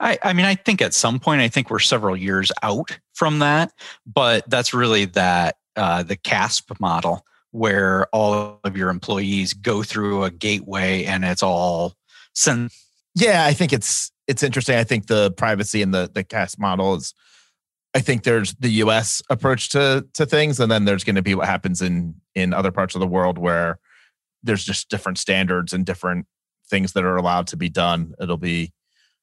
I, 0.00 0.18
I 0.22 0.32
mean, 0.32 0.46
I 0.46 0.54
think 0.54 0.80
at 0.80 0.94
some 0.94 1.18
point, 1.18 1.40
I 1.40 1.48
think 1.48 1.70
we're 1.70 1.80
several 1.80 2.16
years 2.16 2.52
out 2.62 2.98
from 3.14 3.40
that, 3.40 3.72
but 4.06 4.48
that's 4.48 4.72
really 4.72 5.06
that 5.06 5.56
uh, 5.76 6.02
the 6.02 6.16
CASP 6.16 6.80
model 6.80 7.24
where 7.50 8.06
all 8.12 8.60
of 8.64 8.76
your 8.76 8.90
employees 8.90 9.54
go 9.54 9.82
through 9.82 10.24
a 10.24 10.30
gateway 10.30 11.04
and 11.04 11.24
it's 11.24 11.42
all 11.42 11.94
sent. 12.34 12.72
Yeah, 13.14 13.44
I 13.44 13.52
think 13.52 13.72
it's 13.72 14.12
it's 14.26 14.42
interesting. 14.42 14.76
I 14.76 14.84
think 14.84 15.06
the 15.06 15.32
privacy 15.32 15.82
and 15.82 15.92
the 15.92 16.10
the 16.12 16.24
cast 16.24 16.58
model 16.58 16.94
is. 16.94 17.14
I 17.94 18.00
think 18.00 18.22
there's 18.22 18.54
the 18.56 18.68
U.S. 18.68 19.22
approach 19.30 19.70
to 19.70 20.06
to 20.14 20.26
things, 20.26 20.60
and 20.60 20.70
then 20.70 20.84
there's 20.84 21.04
going 21.04 21.16
to 21.16 21.22
be 21.22 21.34
what 21.34 21.48
happens 21.48 21.80
in 21.80 22.14
in 22.34 22.52
other 22.52 22.70
parts 22.70 22.94
of 22.94 23.00
the 23.00 23.06
world 23.06 23.38
where 23.38 23.78
there's 24.42 24.64
just 24.64 24.88
different 24.88 25.18
standards 25.18 25.72
and 25.72 25.84
different 25.84 26.26
things 26.68 26.92
that 26.92 27.04
are 27.04 27.16
allowed 27.16 27.46
to 27.48 27.56
be 27.56 27.68
done. 27.68 28.14
It'll 28.20 28.36
be 28.36 28.72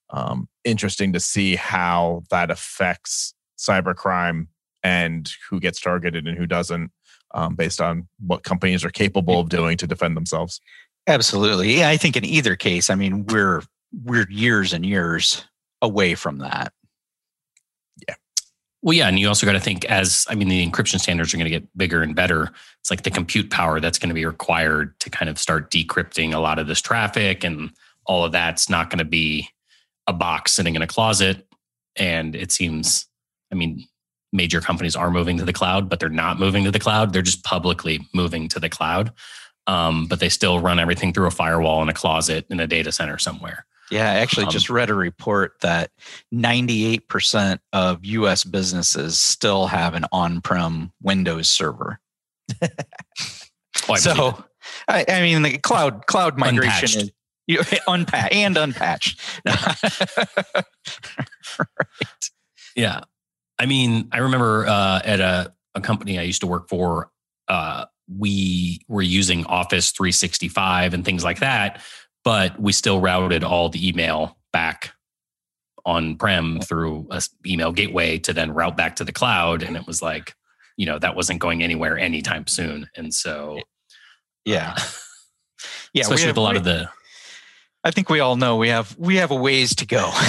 um, 0.09 0.47
interesting 0.63 1.13
to 1.13 1.19
see 1.19 1.55
how 1.55 2.23
that 2.29 2.51
affects 2.51 3.33
cybercrime 3.57 4.47
and 4.83 5.31
who 5.49 5.59
gets 5.59 5.79
targeted 5.79 6.27
and 6.27 6.37
who 6.37 6.45
doesn't, 6.45 6.91
um, 7.33 7.55
based 7.55 7.81
on 7.81 8.07
what 8.19 8.43
companies 8.43 8.83
are 8.85 8.91
capable 8.91 9.39
of 9.39 9.49
doing 9.49 9.77
to 9.77 9.87
defend 9.87 10.15
themselves. 10.15 10.59
Absolutely. 11.07 11.79
Yeah, 11.79 11.89
I 11.89 11.97
think 11.97 12.15
in 12.17 12.25
either 12.25 12.55
case, 12.55 12.89
I 12.89 12.95
mean, 12.95 13.25
we're 13.25 13.63
we're 14.03 14.29
years 14.29 14.73
and 14.73 14.85
years 14.85 15.45
away 15.81 16.15
from 16.15 16.39
that. 16.39 16.73
Well, 18.85 18.93
yeah, 18.93 19.07
and 19.07 19.17
you 19.17 19.27
also 19.27 19.47
got 19.47 19.53
to 19.53 19.59
think 19.59 19.83
as 19.85 20.27
I 20.29 20.35
mean, 20.35 20.47
the 20.47 20.63
encryption 20.63 20.99
standards 20.99 21.33
are 21.33 21.37
going 21.37 21.51
to 21.51 21.59
get 21.59 21.75
bigger 21.75 22.03
and 22.03 22.15
better. 22.15 22.51
It's 22.81 22.91
like 22.91 23.01
the 23.01 23.09
compute 23.09 23.49
power 23.49 23.79
that's 23.79 23.97
going 23.97 24.09
to 24.09 24.13
be 24.13 24.27
required 24.27 24.97
to 24.99 25.09
kind 25.09 25.27
of 25.27 25.39
start 25.39 25.71
decrypting 25.71 26.35
a 26.35 26.37
lot 26.37 26.59
of 26.59 26.67
this 26.67 26.81
traffic, 26.81 27.43
and 27.43 27.71
all 28.05 28.23
of 28.23 28.31
that's 28.31 28.69
not 28.69 28.91
going 28.91 28.99
to 28.99 29.03
be 29.03 29.49
a 30.05 30.13
box 30.13 30.53
sitting 30.53 30.75
in 30.75 30.83
a 30.83 30.87
closet. 30.87 31.47
And 31.95 32.35
it 32.35 32.51
seems, 32.51 33.07
I 33.51 33.55
mean, 33.55 33.87
major 34.31 34.61
companies 34.61 34.95
are 34.95 35.09
moving 35.09 35.39
to 35.39 35.45
the 35.45 35.53
cloud, 35.53 35.89
but 35.89 35.99
they're 35.99 36.09
not 36.09 36.37
moving 36.37 36.63
to 36.65 36.71
the 36.71 36.77
cloud. 36.77 37.11
They're 37.11 37.23
just 37.23 37.43
publicly 37.43 38.07
moving 38.13 38.47
to 38.49 38.59
the 38.59 38.69
cloud, 38.69 39.11
um, 39.65 40.05
but 40.05 40.19
they 40.19 40.29
still 40.29 40.59
run 40.59 40.77
everything 40.77 41.11
through 41.11 41.25
a 41.25 41.31
firewall 41.31 41.81
in 41.81 41.89
a 41.89 41.93
closet 41.93 42.45
in 42.51 42.59
a 42.59 42.67
data 42.67 42.91
center 42.91 43.17
somewhere. 43.17 43.65
Yeah, 43.91 44.09
I 44.11 44.15
actually 44.15 44.45
Um, 44.45 44.51
just 44.51 44.69
read 44.69 44.89
a 44.89 44.95
report 44.95 45.53
that 45.61 45.91
98% 46.33 47.59
of 47.71 48.03
US 48.03 48.43
businesses 48.43 49.19
still 49.19 49.67
have 49.67 49.93
an 49.93 50.05
on 50.11 50.41
prem 50.41 50.91
Windows 51.01 51.49
server. 51.49 51.99
Oh, 52.61 52.67
I 52.67 52.67
believe 53.87 53.97
it. 53.97 54.01
so, 54.01 54.45
I, 54.87 55.05
I 55.07 55.21
mean, 55.21 55.41
the 55.43 55.57
cloud 55.57 56.07
cloud 56.07 56.37
migration 56.39 57.01
is 57.01 57.11
you, 57.47 57.61
unpatched 57.87 58.33
and 58.33 58.57
unpatched. 58.57 59.21
Yeah. 62.75 63.01
I 63.57 63.65
mean, 63.65 64.09
I 64.11 64.17
remember 64.17 64.67
uh, 64.67 65.01
at 65.03 65.21
a, 65.21 65.53
a 65.75 65.81
company 65.81 66.19
I 66.19 66.23
used 66.23 66.41
to 66.41 66.47
work 66.47 66.67
for, 66.67 67.09
uh, 67.47 67.85
we 68.13 68.81
were 68.87 69.01
using 69.01 69.45
Office 69.45 69.91
365 69.91 70.93
and 70.93 71.05
things 71.05 71.23
like 71.23 71.39
that, 71.39 71.81
but 72.25 72.59
we 72.59 72.73
still 72.73 72.99
routed 72.99 73.43
all 73.43 73.69
the 73.69 73.87
email 73.87 74.37
back 74.51 74.91
on 75.85 76.17
prem 76.17 76.59
through 76.59 77.07
a 77.11 77.21
email 77.45 77.71
gateway 77.71 78.17
to 78.17 78.33
then 78.33 78.51
route 78.51 78.75
back 78.75 78.95
to 78.97 79.03
the 79.03 79.13
cloud. 79.13 79.61
And 79.61 79.77
it 79.77 79.85
was 79.85 80.01
like, 80.01 80.33
you 80.75 80.85
know, 80.87 80.99
that 80.99 81.15
wasn't 81.15 81.39
going 81.39 81.63
anywhere 81.63 81.97
anytime 81.97 82.47
soon. 82.47 82.89
And 82.97 83.13
so, 83.13 83.59
yeah, 84.43 84.73
uh, 84.75 84.81
yeah. 85.93 86.01
especially 86.01 86.25
we 86.25 86.29
with 86.31 86.37
a 86.37 86.41
lot 86.41 86.53
we- 86.53 86.57
of 86.57 86.63
the, 86.65 86.89
I 87.83 87.91
think 87.91 88.09
we 88.09 88.19
all 88.19 88.35
know 88.35 88.57
we 88.57 88.69
have 88.69 88.97
we 88.97 89.17
have 89.17 89.31
a 89.31 89.35
ways 89.35 89.75
to 89.75 89.85
go. 89.85 90.11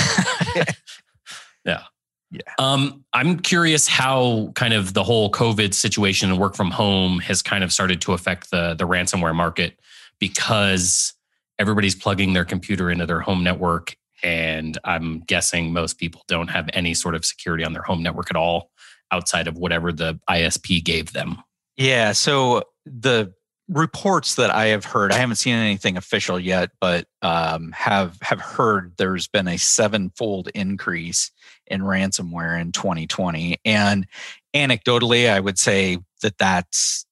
Yeah. 1.66 1.82
Yeah. 2.30 2.42
Um, 2.60 3.04
I'm 3.12 3.40
curious 3.40 3.88
how 3.88 4.52
kind 4.54 4.72
of 4.72 4.94
the 4.94 5.02
whole 5.02 5.32
COVID 5.32 5.74
situation 5.74 6.30
and 6.30 6.38
work 6.38 6.54
from 6.54 6.70
home 6.70 7.18
has 7.20 7.42
kind 7.42 7.64
of 7.64 7.72
started 7.72 8.00
to 8.02 8.12
affect 8.12 8.52
the 8.52 8.74
the 8.74 8.86
ransomware 8.86 9.34
market 9.34 9.76
because 10.20 11.12
everybody's 11.58 11.94
plugging 11.94 12.32
their 12.32 12.44
computer 12.44 12.90
into 12.90 13.06
their 13.06 13.20
home 13.20 13.42
network, 13.42 13.96
and 14.22 14.78
I'm 14.84 15.20
guessing 15.20 15.72
most 15.72 15.98
people 15.98 16.22
don't 16.28 16.48
have 16.48 16.68
any 16.72 16.94
sort 16.94 17.14
of 17.14 17.24
security 17.24 17.64
on 17.64 17.72
their 17.72 17.82
home 17.82 18.02
network 18.02 18.30
at 18.30 18.36
all 18.36 18.70
outside 19.12 19.46
of 19.46 19.56
whatever 19.56 19.92
the 19.92 20.18
ISP 20.28 20.82
gave 20.82 21.12
them. 21.12 21.36
Yeah. 21.76 22.12
So 22.12 22.62
the 22.84 23.32
reports 23.68 24.36
that 24.36 24.50
I 24.50 24.66
have 24.66 24.84
heard, 24.84 25.12
I 25.12 25.16
haven't 25.16 25.36
seen 25.36 25.54
anything 25.54 25.96
official 25.96 26.38
yet, 26.38 26.70
but 26.80 27.06
um, 27.22 27.72
have 27.72 28.16
have 28.22 28.40
heard 28.40 28.94
there's 28.96 29.28
been 29.28 29.48
a 29.48 29.58
sevenfold 29.58 30.48
increase 30.54 31.30
in 31.66 31.82
ransomware 31.82 32.60
in 32.60 32.72
2020, 32.72 33.58
and 33.64 34.06
anecdotally, 34.54 35.28
I 35.28 35.40
would 35.40 35.58
say 35.58 35.98
that 36.22 36.38
that's 36.38 37.06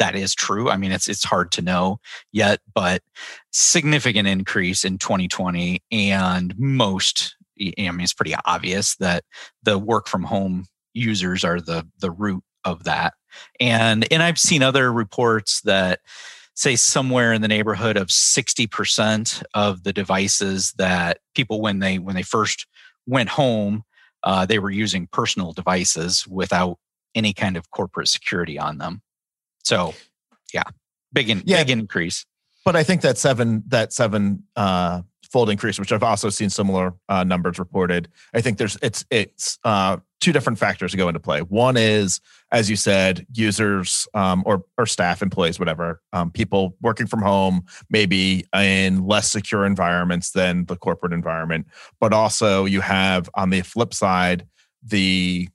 that 0.00 0.16
is 0.16 0.34
true. 0.34 0.68
I 0.68 0.76
mean, 0.76 0.90
it's 0.90 1.08
it's 1.08 1.22
hard 1.22 1.52
to 1.52 1.62
know 1.62 2.00
yet, 2.32 2.60
but 2.74 3.02
significant 3.52 4.26
increase 4.26 4.84
in 4.84 4.98
2020, 4.98 5.80
and 5.92 6.58
most. 6.58 7.36
I 7.60 7.90
mean, 7.90 8.00
it's 8.00 8.14
pretty 8.14 8.34
obvious 8.46 8.96
that 8.96 9.22
the 9.62 9.78
work 9.78 10.08
from 10.08 10.24
home 10.24 10.64
users 10.94 11.44
are 11.44 11.60
the 11.60 11.86
the 12.00 12.10
root 12.10 12.42
of 12.64 12.84
that 12.84 13.14
and 13.58 14.10
and 14.12 14.22
i've 14.22 14.38
seen 14.38 14.62
other 14.62 14.92
reports 14.92 15.60
that 15.62 16.00
say 16.54 16.76
somewhere 16.76 17.32
in 17.32 17.42
the 17.42 17.48
neighborhood 17.48 17.96
of 17.96 18.08
60% 18.08 19.42
of 19.54 19.82
the 19.82 19.92
devices 19.92 20.72
that 20.72 21.18
people 21.34 21.62
when 21.62 21.78
they 21.78 21.98
when 21.98 22.16
they 22.16 22.22
first 22.22 22.66
went 23.06 23.28
home 23.30 23.84
uh, 24.22 24.44
they 24.44 24.58
were 24.58 24.70
using 24.70 25.08
personal 25.10 25.52
devices 25.52 26.26
without 26.26 26.76
any 27.14 27.32
kind 27.32 27.56
of 27.56 27.70
corporate 27.70 28.08
security 28.08 28.58
on 28.58 28.76
them 28.78 29.00
so 29.62 29.94
yeah 30.52 30.64
big 31.12 31.28
in, 31.30 31.42
Yeah. 31.44 31.62
big 31.64 31.70
increase 31.70 32.24
but 32.64 32.76
I 32.76 32.82
think 32.82 33.00
that 33.00 33.16
seven 33.16 33.62
that 33.68 33.92
seven 33.92 34.44
uh, 34.54 35.00
fold 35.30 35.48
increase, 35.48 35.78
which 35.78 35.92
I've 35.92 36.02
also 36.02 36.28
seen 36.28 36.50
similar 36.50 36.92
uh, 37.08 37.24
numbers 37.24 37.58
reported. 37.58 38.08
I 38.34 38.40
think 38.42 38.58
there's 38.58 38.76
it's 38.82 39.04
it's 39.10 39.58
uh, 39.64 39.96
two 40.20 40.32
different 40.32 40.58
factors 40.58 40.90
to 40.90 40.96
go 40.98 41.08
into 41.08 41.20
play. 41.20 41.40
One 41.40 41.76
is, 41.78 42.20
as 42.52 42.68
you 42.68 42.76
said, 42.76 43.26
users 43.32 44.06
um, 44.12 44.42
or 44.44 44.64
or 44.76 44.84
staff, 44.84 45.22
employees, 45.22 45.58
whatever, 45.58 46.02
um, 46.12 46.30
people 46.30 46.76
working 46.82 47.06
from 47.06 47.22
home, 47.22 47.64
maybe 47.88 48.44
in 48.54 49.06
less 49.06 49.30
secure 49.30 49.64
environments 49.64 50.32
than 50.32 50.66
the 50.66 50.76
corporate 50.76 51.14
environment. 51.14 51.66
But 51.98 52.12
also, 52.12 52.66
you 52.66 52.82
have 52.82 53.30
on 53.34 53.48
the 53.48 53.62
flip 53.62 53.94
side 53.94 54.46
the 54.82 55.48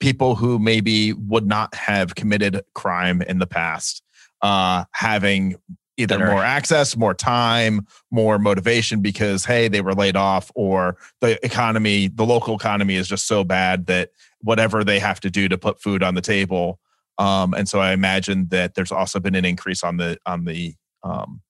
people 0.00 0.34
who 0.34 0.58
maybe 0.58 1.12
would 1.12 1.46
not 1.46 1.74
have 1.74 2.14
committed 2.14 2.62
crime 2.74 3.22
in 3.22 3.38
the 3.38 3.46
past 3.46 4.02
uh, 4.42 4.84
having 4.92 5.56
either 5.96 6.18
more 6.18 6.42
access, 6.42 6.96
more 6.96 7.12
time, 7.12 7.86
more 8.10 8.38
motivation 8.38 9.02
because 9.02 9.44
hey, 9.44 9.68
they 9.68 9.82
were 9.82 9.94
laid 9.94 10.16
off, 10.16 10.50
or 10.54 10.96
the 11.20 11.44
economy, 11.44 12.08
the 12.08 12.24
local 12.24 12.56
economy 12.56 12.94
is 12.94 13.06
just 13.06 13.26
so 13.26 13.44
bad 13.44 13.86
that 13.86 14.10
whatever 14.40 14.82
they 14.82 14.98
have 14.98 15.20
to 15.20 15.30
do 15.30 15.48
to 15.48 15.58
put 15.58 15.82
food 15.82 16.02
on 16.02 16.14
the 16.14 16.22
table. 16.22 16.80
Um, 17.18 17.52
and 17.52 17.68
so 17.68 17.80
I 17.80 17.92
imagine 17.92 18.48
that 18.48 18.74
there's 18.74 18.92
also 18.92 19.20
been 19.20 19.34
an 19.34 19.44
increase 19.44 19.84
on 19.84 19.98
the 19.98 20.18
on 20.24 20.46
the 20.46 20.74
um, 21.02 21.42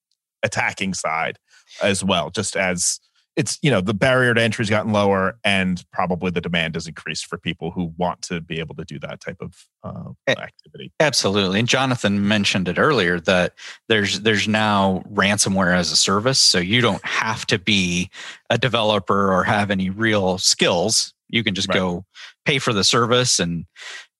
attacking 0.43 0.95
side 0.95 1.39
as 1.81 2.03
well, 2.03 2.31
just 2.31 2.57
as 2.57 2.99
it's 3.37 3.59
you 3.63 3.71
know 3.71 3.81
the 3.81 3.95
barrier 3.95 4.35
to 4.35 4.43
entry's 4.43 4.71
gotten 4.71 4.93
lower 4.93 5.39
and 5.45 5.85
probably 5.93 6.31
the 6.31 6.41
demand 6.41 6.75
has 6.75 6.87
increased 6.87 7.27
for 7.27 7.39
people 7.39 7.71
who 7.71 7.93
want 7.97 8.21
to 8.23 8.41
be 8.41 8.59
able 8.59 8.75
to 8.75 8.85
do 8.85 8.99
that 8.99 9.21
type 9.21 9.41
of 9.41 9.67
uh, 9.85 10.11
activity. 10.29 10.93
absolutely 11.01 11.59
and 11.61 11.69
jonathan 11.69 12.27
mentioned 12.27 12.69
it 12.69 12.79
earlier 12.79 13.21
that 13.21 13.55
there's 13.89 14.21
there's 14.21 14.49
now 14.49 15.03
ransomware 15.13 15.75
as 15.75 15.93
a 15.93 15.97
service 15.97 16.39
so 16.39 16.59
you 16.59 16.81
don't 16.81 17.05
have 17.05 17.47
to 17.47 17.59
be 17.59 18.11
a 18.51 18.59
developer 18.59 19.33
or 19.33 19.45
have 19.45 19.71
any 19.71 19.91
real 19.91 20.39
skills. 20.39 21.15
You 21.29 21.45
can 21.45 21.55
just 21.55 21.69
right. 21.69 21.79
go 21.79 22.05
pay 22.45 22.59
for 22.59 22.73
the 22.73 22.85
service 22.85 23.39
and 23.39 23.65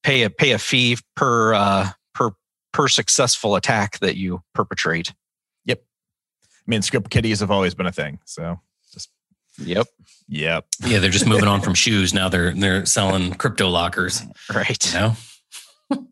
pay 0.03 0.23
a 0.23 0.31
pay 0.31 0.53
a 0.53 0.59
fee 0.59 0.99
per 1.17 1.55
uh, 1.55 1.91
per 2.15 2.31
per 2.73 2.89
successful 2.89 3.57
attack 3.57 3.99
that 3.99 4.17
you 4.17 4.43
perpetrate. 4.55 5.13
Yep. 5.67 5.83
I 6.45 6.71
mean 6.71 6.83
script 6.83 7.11
kiddies 7.11 7.41
have 7.41 7.51
always 7.51 7.75
been 7.75 7.87
a 7.87 7.93
thing 7.93 8.21
so 8.25 8.61
Yep. 9.59 9.87
Yep. 10.29 10.67
Yeah, 10.85 10.99
they're 11.01 11.11
just 11.11 11.27
moving 11.27 11.49
on 11.49 11.61
from 11.61 11.75
shoes. 11.75 12.15
Now 12.15 12.29
they're 12.29 12.53
they're 12.55 12.87
selling 12.87 13.35
crypto 13.35 13.69
lockers. 13.69 14.23
Right. 14.53 14.95
You 14.95 15.01
know? 15.01 15.17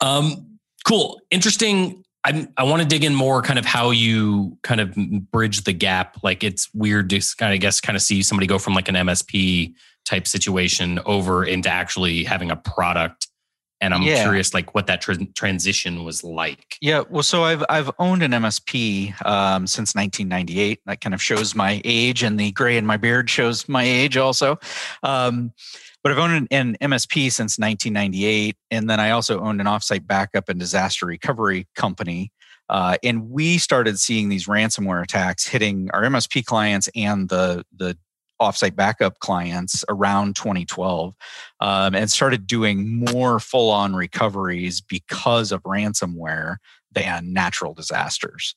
um, 0.00 0.58
cool. 0.86 1.20
Interesting. 1.30 2.04
I 2.24 2.48
I 2.56 2.64
want 2.64 2.82
to 2.82 2.88
dig 2.88 3.04
in 3.04 3.14
more 3.14 3.42
kind 3.42 3.58
of 3.58 3.64
how 3.64 3.90
you 3.90 4.56
kind 4.62 4.80
of 4.80 4.96
bridge 5.30 5.64
the 5.64 5.72
gap. 5.72 6.16
Like 6.22 6.42
it's 6.42 6.72
weird 6.72 7.10
to 7.10 7.20
kind 7.36 7.52
of 7.52 7.54
I 7.54 7.58
guess 7.58 7.80
kind 7.80 7.96
of 7.96 8.02
see 8.02 8.22
somebody 8.22 8.46
go 8.46 8.58
from 8.58 8.74
like 8.74 8.88
an 8.88 8.94
MSP 8.94 9.74
type 10.04 10.26
situation 10.26 10.98
over 11.06 11.44
into 11.44 11.68
actually 11.68 12.24
having 12.24 12.50
a 12.50 12.56
product 12.56 13.28
and 13.82 13.92
I'm 13.92 14.02
yeah. 14.02 14.22
curious 14.22 14.54
like 14.54 14.74
what 14.74 14.86
that 14.86 15.02
tra- 15.02 15.26
transition 15.34 16.04
was 16.04 16.22
like. 16.22 16.78
Yeah, 16.80 17.02
well, 17.10 17.24
so 17.24 17.42
I've 17.42 17.64
I've 17.68 17.90
owned 17.98 18.22
an 18.22 18.30
MSP 18.30 19.08
um, 19.26 19.66
since 19.66 19.94
1998. 19.94 20.80
That 20.86 21.00
kind 21.00 21.12
of 21.12 21.20
shows 21.20 21.54
my 21.54 21.82
age, 21.84 22.22
and 22.22 22.38
the 22.38 22.52
gray 22.52 22.76
in 22.76 22.86
my 22.86 22.96
beard 22.96 23.28
shows 23.28 23.68
my 23.68 23.82
age 23.82 24.16
also. 24.16 24.58
Um, 25.02 25.52
but 26.02 26.12
I've 26.12 26.18
owned 26.18 26.48
an, 26.50 26.76
an, 26.80 26.90
MSP 26.90 27.30
since 27.30 27.58
1998, 27.58 28.56
and 28.70 28.88
then 28.88 29.00
I 29.00 29.10
also 29.10 29.40
owned 29.40 29.60
an 29.60 29.66
offsite 29.66 30.06
backup 30.06 30.48
and 30.48 30.58
disaster 30.58 31.04
recovery 31.06 31.68
company. 31.74 32.32
Uh, 32.68 32.96
and 33.02 33.30
we 33.30 33.58
started 33.58 33.98
seeing 33.98 34.28
these 34.28 34.46
ransomware 34.46 35.02
attacks 35.02 35.46
hitting 35.46 35.90
our 35.92 36.02
MSP 36.02 36.44
clients 36.44 36.88
and 36.94 37.28
the 37.28 37.64
the 37.76 37.98
offsite 38.42 38.76
backup 38.76 39.18
clients 39.20 39.84
around 39.88 40.36
2012 40.36 41.14
um, 41.60 41.94
and 41.94 42.10
started 42.10 42.46
doing 42.46 43.04
more 43.04 43.40
full 43.40 43.70
on 43.70 43.94
recoveries 43.94 44.80
because 44.80 45.52
of 45.52 45.62
ransomware 45.62 46.56
than 46.92 47.32
natural 47.32 47.74
disasters. 47.74 48.54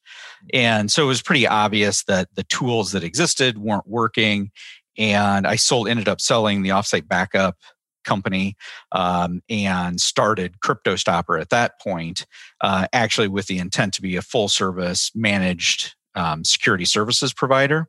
And 0.54 0.92
so 0.92 1.04
it 1.04 1.08
was 1.08 1.22
pretty 1.22 1.48
obvious 1.48 2.04
that 2.04 2.27
the 2.36 2.44
tools 2.44 2.92
that 2.92 3.04
existed 3.04 3.58
weren't 3.58 3.88
working. 3.88 4.51
And 4.98 5.48
I 5.48 5.56
sold, 5.56 5.88
ended 5.88 6.08
up 6.08 6.22
selling 6.22 6.62
the 6.62 6.70
offsite 6.70 7.08
backup 7.08 7.58
company 8.06 8.56
um, 8.92 9.42
and 9.50 10.00
started 10.00 10.60
CryptoStopper 10.62 11.42
at 11.42 11.50
that 11.50 11.82
point, 11.82 12.25
uh, 12.62 12.88
actually 12.94 13.27
with 13.27 13.48
the 13.48 13.58
intent 13.58 13.94
to 13.96 14.01
be 14.01 14.15
a 14.15 14.22
full 14.22 14.48
service 14.48 15.12
managed 15.15 15.95
um, 16.15 16.43
security 16.43 16.86
services 16.86 17.34
provider 17.34 17.88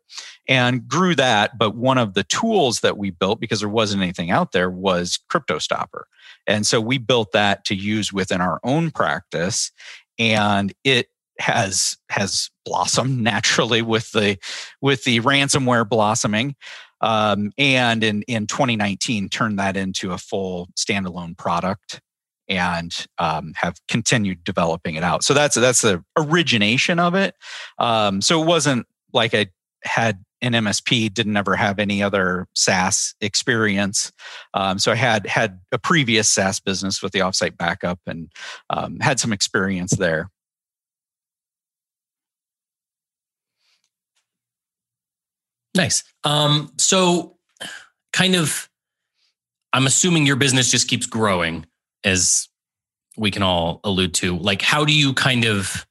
and 0.49 0.87
grew 0.87 1.15
that. 1.15 1.59
But 1.59 1.77
one 1.77 1.99
of 1.99 2.15
the 2.15 2.25
tools 2.25 2.81
that 2.81 2.99
we 2.99 3.11
built, 3.11 3.41
because 3.41 3.61
there 3.61 3.69
wasn't 3.69 4.03
anything 4.03 4.31
out 4.31 4.53
there, 4.53 4.71
was 4.71 5.19
CryptoStopper. 5.31 6.03
And 6.47 6.67
so 6.67 6.81
we 6.81 6.99
built 6.99 7.33
that 7.33 7.65
to 7.67 7.75
use 7.75 8.13
within 8.13 8.41
our 8.41 8.61
own 8.63 8.91
practice. 8.91 9.73
And 10.19 10.73
it 10.85 11.09
has 11.39 11.97
has 12.09 12.51
blossomed 12.65 13.19
naturally 13.23 13.83
with 13.83 14.11
the 14.13 14.39
with 14.81 15.05
the 15.05 15.21
ransomware 15.21 15.89
blossoming 15.89 16.57
um, 17.01 17.53
and 17.59 18.03
in 18.03 18.23
in 18.23 18.47
2019 18.47 19.29
turned 19.29 19.59
that 19.59 19.77
into 19.77 20.13
a 20.13 20.19
full 20.19 20.69
standalone 20.77 21.37
product 21.37 22.01
and 22.49 23.07
um, 23.19 23.53
have 23.57 23.77
continued 23.89 24.45
developing 24.45 24.95
it 24.95 25.03
out. 25.03 25.25
So 25.25 25.35
that's 25.35 25.55
that's 25.57 25.83
the 25.83 26.05
origination 26.17 26.99
of 26.99 27.15
it. 27.15 27.35
Um, 27.79 28.21
so 28.21 28.43
it 28.43 28.47
wasn't 28.47 28.87
like 29.13 29.35
I 29.35 29.47
had 29.83 30.25
an 30.43 30.53
MSP, 30.53 31.13
didn't 31.13 31.37
ever 31.37 31.57
have 31.57 31.79
any 31.79 32.03
other 32.03 32.47
SaaS 32.55 33.15
experience. 33.21 34.13
Um, 34.55 34.79
so 34.79 34.93
I 34.93 34.97
had 34.97 35.27
had 35.27 35.61
a 35.73 35.79
previous 35.79 36.31
SaaS 36.31 36.61
business 36.61 37.03
with 37.03 37.13
the 37.13 37.21
offsite 37.21 37.57
backup 37.57 37.99
and 38.07 38.31
um, 38.71 38.99
had 39.01 39.19
some 39.19 39.33
experience 39.33 39.93
there. 39.93 40.31
Nice. 45.75 46.05
Um, 46.25 46.73
so, 46.79 47.37
kind 48.13 48.35
of, 48.35 48.71
I'm 49.75 49.87
assuming 49.87 50.25
your 50.25 50.37
business 50.37 50.71
just 50.71 50.89
keeps 50.89 51.05
growing 51.05 51.67
as 52.07 52.49
we 53.19 53.31
can 53.31 53.43
all 53.43 53.81
allude 53.85 54.15
to 54.15 54.39
like 54.39 54.63
how 54.63 54.85
do 54.85 54.95
you 54.95 55.13
kind 55.13 55.45
of 55.45 55.87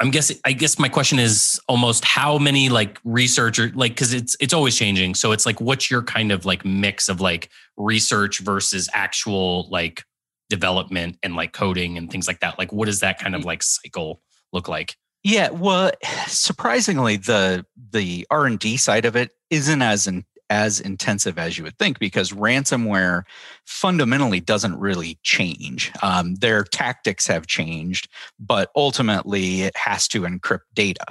i'm 0.00 0.10
guessing 0.10 0.36
i 0.44 0.52
guess 0.52 0.78
my 0.78 0.88
question 0.88 1.18
is 1.18 1.60
almost 1.68 2.04
how 2.04 2.38
many 2.38 2.68
like 2.68 2.98
researcher 3.04 3.70
like 3.74 3.92
because 3.92 4.14
it's 4.14 4.36
it's 4.40 4.54
always 4.54 4.76
changing. 4.76 5.14
So 5.14 5.32
it's 5.32 5.46
like 5.46 5.60
what's 5.60 5.90
your 5.90 6.02
kind 6.02 6.32
of 6.32 6.44
like 6.44 6.64
mix 6.64 7.08
of 7.08 7.20
like 7.20 7.50
research 7.76 8.40
versus 8.40 8.88
actual 8.94 9.68
like 9.70 10.04
development 10.48 11.18
and 11.22 11.34
like 11.34 11.52
coding 11.52 11.98
and 11.98 12.10
things 12.10 12.28
like 12.28 12.40
that? 12.40 12.58
Like 12.58 12.72
what 12.72 12.86
does 12.86 13.00
that 13.00 13.18
kind 13.18 13.34
of 13.34 13.42
mm. 13.42 13.46
like 13.46 13.62
cycle 13.62 14.20
look 14.52 14.68
like? 14.68 14.96
Yeah 15.22 15.50
well 15.50 15.92
surprisingly 16.28 17.16
the 17.16 17.66
the 17.90 18.26
r&d 18.30 18.76
side 18.76 19.04
of 19.04 19.16
it 19.16 19.30
isn't 19.50 19.82
as 19.82 20.06
in, 20.06 20.24
as 20.50 20.80
intensive 20.80 21.38
as 21.38 21.56
you 21.56 21.64
would 21.64 21.78
think 21.78 21.98
because 21.98 22.30
ransomware 22.32 23.22
fundamentally 23.66 24.40
doesn't 24.40 24.78
really 24.78 25.18
change. 25.22 25.90
Um, 26.02 26.34
their 26.36 26.64
tactics 26.64 27.26
have 27.26 27.46
changed, 27.46 28.08
but 28.38 28.70
ultimately 28.76 29.62
it 29.62 29.76
has 29.76 30.06
to 30.08 30.22
encrypt 30.22 30.60
data. 30.74 31.06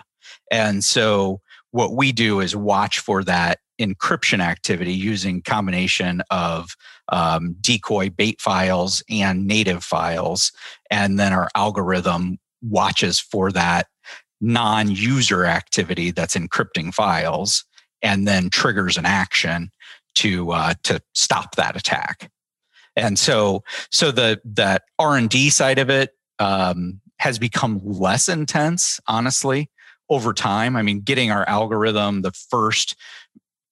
And 0.52 0.84
so 0.84 1.42
what 1.72 1.96
we 1.96 2.12
do 2.12 2.40
is 2.40 2.56
watch 2.56 3.00
for 3.00 3.24
that 3.24 3.60
encryption 3.82 4.40
activity 4.40 4.94
using 4.94 5.42
combination 5.42 6.22
of 6.30 6.76
um, 7.10 7.56
decoy 7.60 8.10
bait 8.10 8.40
files 8.40 9.04
and 9.10 9.48
native 9.48 9.84
files 9.84 10.52
and 10.92 11.20
then 11.20 11.34
our 11.34 11.50
algorithm 11.56 12.38
watches 12.62 13.20
for 13.20 13.52
that 13.52 13.88
non-user 14.40 15.46
activity 15.46 16.12
that's 16.12 16.36
encrypting 16.36 16.94
files 16.94 17.66
and 18.04 18.28
then 18.28 18.50
triggers 18.50 18.98
an 18.98 19.06
action 19.06 19.72
to 20.16 20.52
uh, 20.52 20.74
to 20.84 21.02
stop 21.14 21.56
that 21.56 21.76
attack. 21.76 22.30
And 22.96 23.18
so 23.18 23.64
so 23.92 24.12
the 24.12 24.40
that 24.46 24.84
R 25.00 25.18
and 25.18 25.30
D 25.30 25.50
side 25.50 25.80
of 25.80 25.90
it 25.90 26.12
um, 26.38 27.02
has 27.18 27.40
become 27.40 27.82
less 27.84 28.30
intense, 28.30 29.00
honestly, 29.08 29.72
over 30.10 30.34
time. 30.34 30.76
I 30.76 30.82
mean, 30.84 31.00
getting 31.00 31.32
our 31.32 31.48
algorithm, 31.48 32.22
the 32.22 32.32
first 32.32 32.96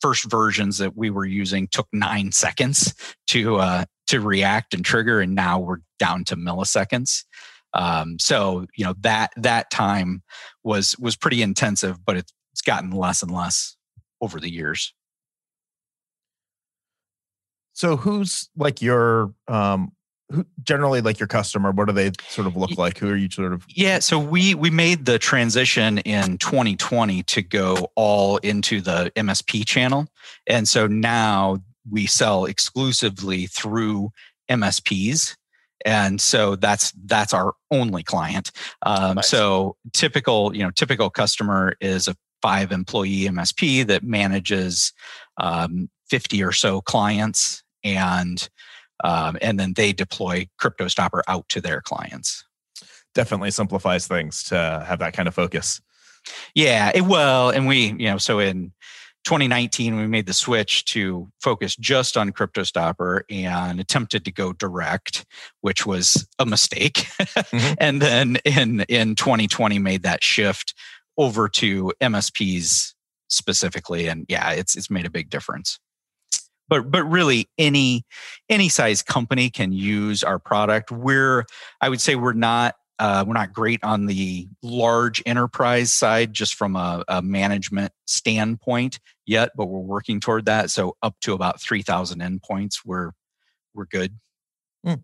first 0.02 0.30
versions 0.32 0.80
that 0.80 0.98
we 0.98 1.12
were 1.12 1.26
using 1.26 1.68
took 1.68 1.88
nine 1.94 2.32
seconds 2.32 2.96
to 3.28 3.58
uh, 3.58 3.86
to 4.08 4.20
react 4.20 4.74
and 4.74 4.84
trigger, 4.84 5.22
and 5.22 5.36
now 5.36 5.60
we're 5.60 5.78
down 6.00 6.24
to 6.26 6.36
milliseconds. 6.36 7.24
Um, 7.74 8.18
so 8.20 8.66
you 8.76 8.86
know 8.86 8.96
that 9.02 9.32
that 9.38 9.70
time 9.70 10.24
was 10.64 10.96
was 10.98 11.16
pretty 11.16 11.42
intensive, 11.42 12.04
but 12.04 12.18
it's, 12.18 12.34
it's 12.54 12.62
gotten 12.62 12.92
less 12.92 13.22
and 13.22 13.32
less 13.32 13.78
over 14.22 14.40
the 14.40 14.52
years. 14.52 14.94
So 17.74 17.98
who's 17.98 18.50
like 18.56 18.82
your 18.82 19.34
um 19.48 19.92
who 20.32 20.46
generally 20.64 21.02
like 21.02 21.20
your 21.20 21.28
customer 21.28 21.72
what 21.72 21.88
do 21.88 21.94
they 21.94 22.12
sort 22.28 22.48
of 22.48 22.56
look 22.56 22.78
like 22.78 22.98
who 22.98 23.10
are 23.10 23.16
you 23.16 23.30
sort 23.30 23.54
of 23.54 23.66
yeah 23.68 24.00
so 24.00 24.18
we 24.18 24.56
we 24.56 24.70
made 24.70 25.06
the 25.06 25.20
transition 25.20 25.98
in 26.00 26.38
2020 26.38 27.24
to 27.24 27.42
go 27.42 27.90
all 27.96 28.38
into 28.38 28.82
the 28.82 29.12
msp 29.16 29.66
channel 29.66 30.08
and 30.48 30.68
so 30.68 30.88
now 30.88 31.58
we 31.90 32.06
sell 32.06 32.46
exclusively 32.46 33.46
through 33.48 34.10
msps 34.50 35.36
and 35.86 36.22
so 36.22 36.56
that's 36.56 36.92
that's 37.06 37.34
our 37.34 37.54
only 37.72 38.04
client 38.04 38.52
um, 38.86 39.16
nice. 39.16 39.28
so 39.28 39.76
typical 39.94 40.56
you 40.56 40.64
know 40.64 40.72
typical 40.72 41.10
customer 41.10 41.76
is 41.82 42.08
a 42.08 42.16
five 42.42 42.72
employee 42.72 43.26
MSP 43.26 43.86
that 43.88 44.04
manages 44.04 44.94
um, 45.38 45.90
50 46.10 46.44
or 46.44 46.52
so 46.52 46.82
clients 46.82 47.64
and 47.84 48.50
um, 49.04 49.38
and 49.42 49.60
then 49.60 49.74
they 49.74 49.94
deploy 49.94 50.48
CryptoStopper 50.60 51.22
out 51.28 51.50
to 51.50 51.62
their 51.62 51.82
clients. 51.82 52.46
Definitely 53.16 53.52
simplifies 53.52 54.08
things 54.08 54.44
to 54.44 54.86
have 54.88 55.00
that 55.00 55.14
kind 55.14 55.28
of 55.28 55.34
focus. 55.34 55.82
Yeah, 56.54 56.92
it 56.94 57.02
will. 57.02 57.50
And 57.50 57.68
we, 57.68 57.88
you 57.98 58.12
know, 58.12 58.18
so 58.18 58.40
in 58.40 58.74
2019, 59.24 59.96
we 59.98 60.08
made 60.08 60.26
the 60.26 60.34
switch 60.34 60.86
to 60.86 61.32
focus 61.42 61.76
just 61.76 62.18
on 62.18 62.32
CryptoStopper 62.32 63.22
and 63.30 63.80
attempted 63.80 64.26
to 64.26 64.32
go 64.32 64.54
direct, 64.54 65.26
which 65.62 65.86
was 65.86 66.28
a 66.40 66.46
mistake. 66.46 67.08
Mm-hmm. 67.20 67.74
and 67.80 68.02
then 68.02 68.38
in 68.46 68.82
in 68.82 69.16
2020, 69.16 69.80
made 69.80 70.04
that 70.04 70.24
shift 70.24 70.74
over 71.18 71.50
to 71.50 71.94
MSPs 72.02 72.94
specifically, 73.28 74.08
and 74.08 74.26
yeah, 74.30 74.52
it's 74.52 74.76
it's 74.76 74.90
made 74.90 75.06
a 75.06 75.10
big 75.10 75.30
difference. 75.30 75.80
But 76.68 76.92
but 76.92 77.04
really, 77.04 77.50
any 77.58 78.06
any 78.50 78.70
size 78.70 79.02
company 79.02 79.50
can 79.50 79.72
use 79.72 80.24
our 80.24 80.40
product. 80.40 80.92
We're 80.92 81.46
I 81.82 81.90
would 81.90 82.02
say 82.02 82.16
we're 82.16 82.34
not 82.34 82.76
uh, 83.00 83.26
we're 83.28 83.34
not 83.34 83.52
great 83.52 83.84
on 83.84 84.06
the 84.06 84.48
large 84.62 85.24
enterprise 85.26 85.92
side, 85.92 86.34
just 86.34 86.54
from 86.54 86.76
a, 86.76 87.04
a, 87.08 87.20
management 87.20 87.92
standpoint 88.06 89.00
yet, 89.26 89.50
but 89.58 89.66
we're 89.66 89.80
working 89.80 90.20
toward 90.20 90.46
that. 90.46 90.70
So 90.70 90.96
up 91.02 91.16
to 91.22 91.34
about 91.34 91.60
three 91.60 91.82
thousand 91.82 92.20
endpoints, 92.22 92.82
we're 92.86 93.12
we're 93.74 93.86
good. 93.86 94.18
Mm. 94.86 95.02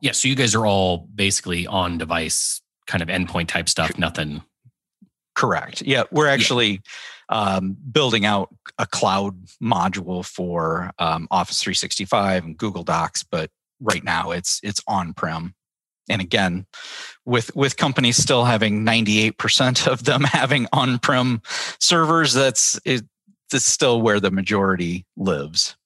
Yeah, 0.00 0.12
so 0.12 0.28
you 0.28 0.34
guys 0.34 0.54
are 0.54 0.64
all 0.64 1.08
basically 1.14 1.66
on 1.66 1.98
device 1.98 2.62
kind 2.86 3.02
of 3.02 3.08
endpoint 3.08 3.48
type 3.48 3.68
stuff. 3.68 3.98
Nothing. 3.98 4.42
Correct. 5.34 5.82
Yeah, 5.82 6.04
we're 6.10 6.28
actually 6.28 6.70
yeah. 6.70 6.78
Um, 7.30 7.74
building 7.90 8.26
out 8.26 8.54
a 8.78 8.86
cloud 8.86 9.46
module 9.60 10.24
for 10.24 10.90
um, 10.98 11.26
Office 11.30 11.62
365 11.62 12.44
and 12.44 12.56
Google 12.56 12.84
Docs, 12.84 13.22
but 13.22 13.50
right 13.80 14.04
now 14.04 14.30
it's 14.30 14.60
it's 14.62 14.80
on-prem 14.86 15.54
and 16.08 16.20
again 16.20 16.66
with 17.24 17.54
with 17.54 17.76
companies 17.76 18.16
still 18.16 18.44
having 18.44 18.84
98% 18.84 19.86
of 19.86 20.04
them 20.04 20.22
having 20.24 20.66
on-prem 20.72 21.42
servers 21.78 22.32
that's 22.32 22.78
it, 22.84 23.04
that's 23.50 23.64
still 23.64 24.00
where 24.00 24.20
the 24.20 24.30
majority 24.30 25.06
lives 25.16 25.76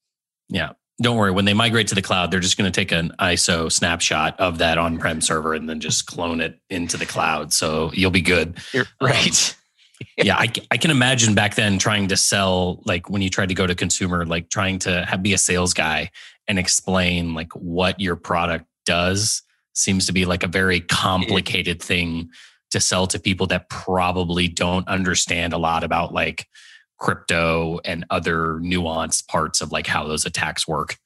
yeah 0.48 0.72
don't 1.00 1.16
worry 1.16 1.30
when 1.30 1.44
they 1.44 1.54
migrate 1.54 1.88
to 1.88 1.94
the 1.94 2.02
cloud 2.02 2.30
they're 2.30 2.40
just 2.40 2.56
going 2.56 2.70
to 2.70 2.74
take 2.74 2.92
an 2.92 3.12
iso 3.20 3.70
snapshot 3.70 4.38
of 4.40 4.58
that 4.58 4.78
on-prem 4.78 5.20
server 5.20 5.54
and 5.54 5.68
then 5.68 5.80
just 5.80 6.06
clone 6.06 6.40
it 6.40 6.58
into 6.70 6.96
the 6.96 7.06
cloud 7.06 7.52
so 7.52 7.90
you'll 7.94 8.10
be 8.10 8.20
good. 8.20 8.58
You're 8.72 8.86
right? 9.00 9.54
um, 10.00 10.06
yeah 10.16 10.36
I, 10.36 10.48
I 10.70 10.76
can 10.76 10.90
imagine 10.90 11.34
back 11.34 11.54
then 11.54 11.78
trying 11.78 12.08
to 12.08 12.16
sell 12.16 12.82
like 12.84 13.10
when 13.10 13.22
you 13.22 13.30
tried 13.30 13.48
to 13.48 13.54
go 13.54 13.66
to 13.66 13.74
consumer 13.74 14.24
like 14.24 14.48
trying 14.48 14.78
to 14.80 15.04
have, 15.04 15.22
be 15.22 15.32
a 15.32 15.38
sales 15.38 15.74
guy 15.74 16.10
and 16.46 16.58
explain 16.58 17.34
like 17.34 17.52
what 17.52 17.98
your 18.00 18.16
product 18.16 18.66
does 18.86 19.42
seems 19.74 20.06
to 20.06 20.12
be 20.12 20.24
like 20.24 20.42
a 20.42 20.48
very 20.48 20.80
complicated 20.80 21.82
thing 21.82 22.30
to 22.70 22.80
sell 22.80 23.06
to 23.06 23.18
people 23.18 23.46
that 23.46 23.68
probably 23.68 24.48
don't 24.48 24.86
understand 24.88 25.52
a 25.52 25.58
lot 25.58 25.84
about 25.84 26.12
like 26.12 26.46
crypto 26.98 27.80
and 27.84 28.04
other 28.10 28.54
nuanced 28.60 29.26
parts 29.28 29.60
of 29.60 29.72
like 29.72 29.86
how 29.86 30.06
those 30.06 30.24
attacks 30.26 30.66
work 30.66 30.96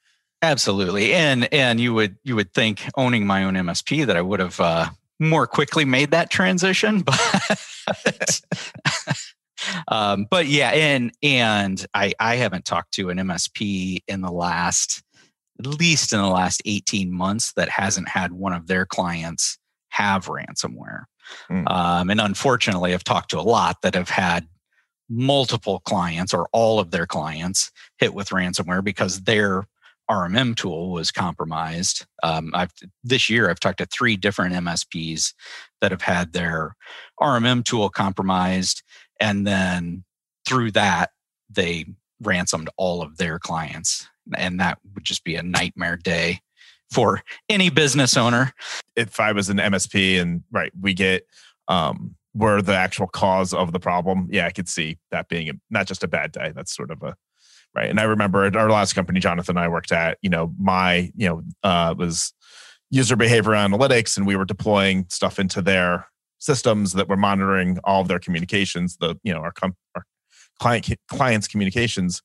absolutely 0.42 1.12
and 1.12 1.52
and 1.52 1.80
you 1.80 1.92
would 1.94 2.16
you 2.24 2.34
would 2.34 2.52
think 2.52 2.82
owning 2.96 3.26
my 3.26 3.44
own 3.44 3.54
msp 3.54 4.06
that 4.06 4.16
i 4.16 4.22
would 4.22 4.40
have 4.40 4.58
uh, 4.60 4.88
more 5.20 5.46
quickly 5.46 5.84
made 5.84 6.10
that 6.10 6.30
transition 6.30 7.02
but 7.02 8.40
um, 9.88 10.26
but 10.30 10.46
yeah 10.46 10.70
and 10.70 11.12
and 11.22 11.86
i 11.94 12.12
i 12.18 12.36
haven't 12.36 12.64
talked 12.64 12.92
to 12.92 13.10
an 13.10 13.18
msp 13.18 13.98
in 14.08 14.20
the 14.20 14.32
last 14.32 15.02
at 15.58 15.66
least 15.66 16.12
in 16.12 16.20
the 16.20 16.28
last 16.28 16.62
18 16.64 17.12
months 17.12 17.52
that 17.52 17.68
hasn't 17.68 18.08
had 18.08 18.32
one 18.32 18.52
of 18.52 18.66
their 18.66 18.86
clients 18.86 19.58
have 19.90 20.26
ransomware. 20.26 21.04
Mm. 21.50 21.70
Um, 21.70 22.10
and 22.10 22.20
unfortunately, 22.20 22.94
I've 22.94 23.04
talked 23.04 23.30
to 23.30 23.38
a 23.38 23.42
lot 23.42 23.82
that 23.82 23.94
have 23.94 24.08
had 24.08 24.48
multiple 25.08 25.80
clients 25.80 26.32
or 26.32 26.48
all 26.52 26.78
of 26.78 26.90
their 26.90 27.06
clients 27.06 27.70
hit 27.98 28.14
with 28.14 28.30
ransomware 28.30 28.82
because 28.82 29.22
their 29.22 29.66
RMM 30.10 30.56
tool 30.56 30.90
was 30.90 31.10
compromised. 31.10 32.06
Um, 32.22 32.50
I've 32.54 32.72
this 33.04 33.30
year 33.30 33.48
I've 33.48 33.60
talked 33.60 33.78
to 33.78 33.86
three 33.86 34.16
different 34.16 34.54
MSPs 34.54 35.32
that 35.80 35.90
have 35.90 36.02
had 36.02 36.32
their 36.32 36.74
RMM 37.20 37.64
tool 37.64 37.88
compromised, 37.88 38.82
and 39.20 39.46
then 39.46 40.04
through 40.46 40.72
that 40.72 41.10
they 41.48 41.86
ransomed 42.20 42.68
all 42.76 43.02
of 43.02 43.16
their 43.16 43.38
clients 43.38 44.08
and 44.36 44.60
that 44.60 44.78
would 44.94 45.04
just 45.04 45.24
be 45.24 45.36
a 45.36 45.42
nightmare 45.42 45.96
day 45.96 46.40
for 46.90 47.22
any 47.48 47.70
business 47.70 48.16
owner. 48.16 48.52
If 48.96 49.18
I 49.18 49.32
was 49.32 49.48
an 49.48 49.56
MSP 49.56 50.20
and 50.20 50.42
right, 50.50 50.72
we 50.80 50.94
get 50.94 51.26
um 51.68 52.16
we're 52.34 52.62
the 52.62 52.74
actual 52.74 53.06
cause 53.06 53.52
of 53.52 53.72
the 53.72 53.80
problem. 53.80 54.28
Yeah, 54.30 54.46
I 54.46 54.50
could 54.50 54.68
see 54.68 54.98
that 55.10 55.28
being 55.28 55.48
a, 55.48 55.52
not 55.70 55.86
just 55.86 56.02
a 56.02 56.08
bad 56.08 56.32
day. 56.32 56.52
That's 56.54 56.74
sort 56.74 56.90
of 56.90 57.02
a 57.02 57.14
right. 57.74 57.90
And 57.90 58.00
I 58.00 58.04
remember 58.04 58.44
at 58.44 58.56
our 58.56 58.70
last 58.70 58.94
company, 58.94 59.20
Jonathan 59.20 59.56
and 59.56 59.64
I 59.64 59.68
worked 59.68 59.92
at, 59.92 60.18
you 60.22 60.30
know, 60.30 60.52
my, 60.58 61.10
you 61.14 61.28
know, 61.28 61.42
uh 61.62 61.94
was 61.96 62.32
user 62.90 63.16
behavior 63.16 63.52
analytics, 63.52 64.16
and 64.16 64.26
we 64.26 64.36
were 64.36 64.44
deploying 64.44 65.06
stuff 65.08 65.38
into 65.38 65.62
their 65.62 66.06
systems 66.38 66.92
that 66.92 67.08
were 67.08 67.16
monitoring 67.16 67.78
all 67.84 68.02
of 68.02 68.08
their 68.08 68.18
communications, 68.18 68.96
the, 68.96 69.16
you 69.22 69.32
know, 69.32 69.40
our, 69.40 69.52
com- 69.52 69.76
our 69.94 70.04
client 70.58 70.88
clients 71.08 71.48
communications 71.48 72.22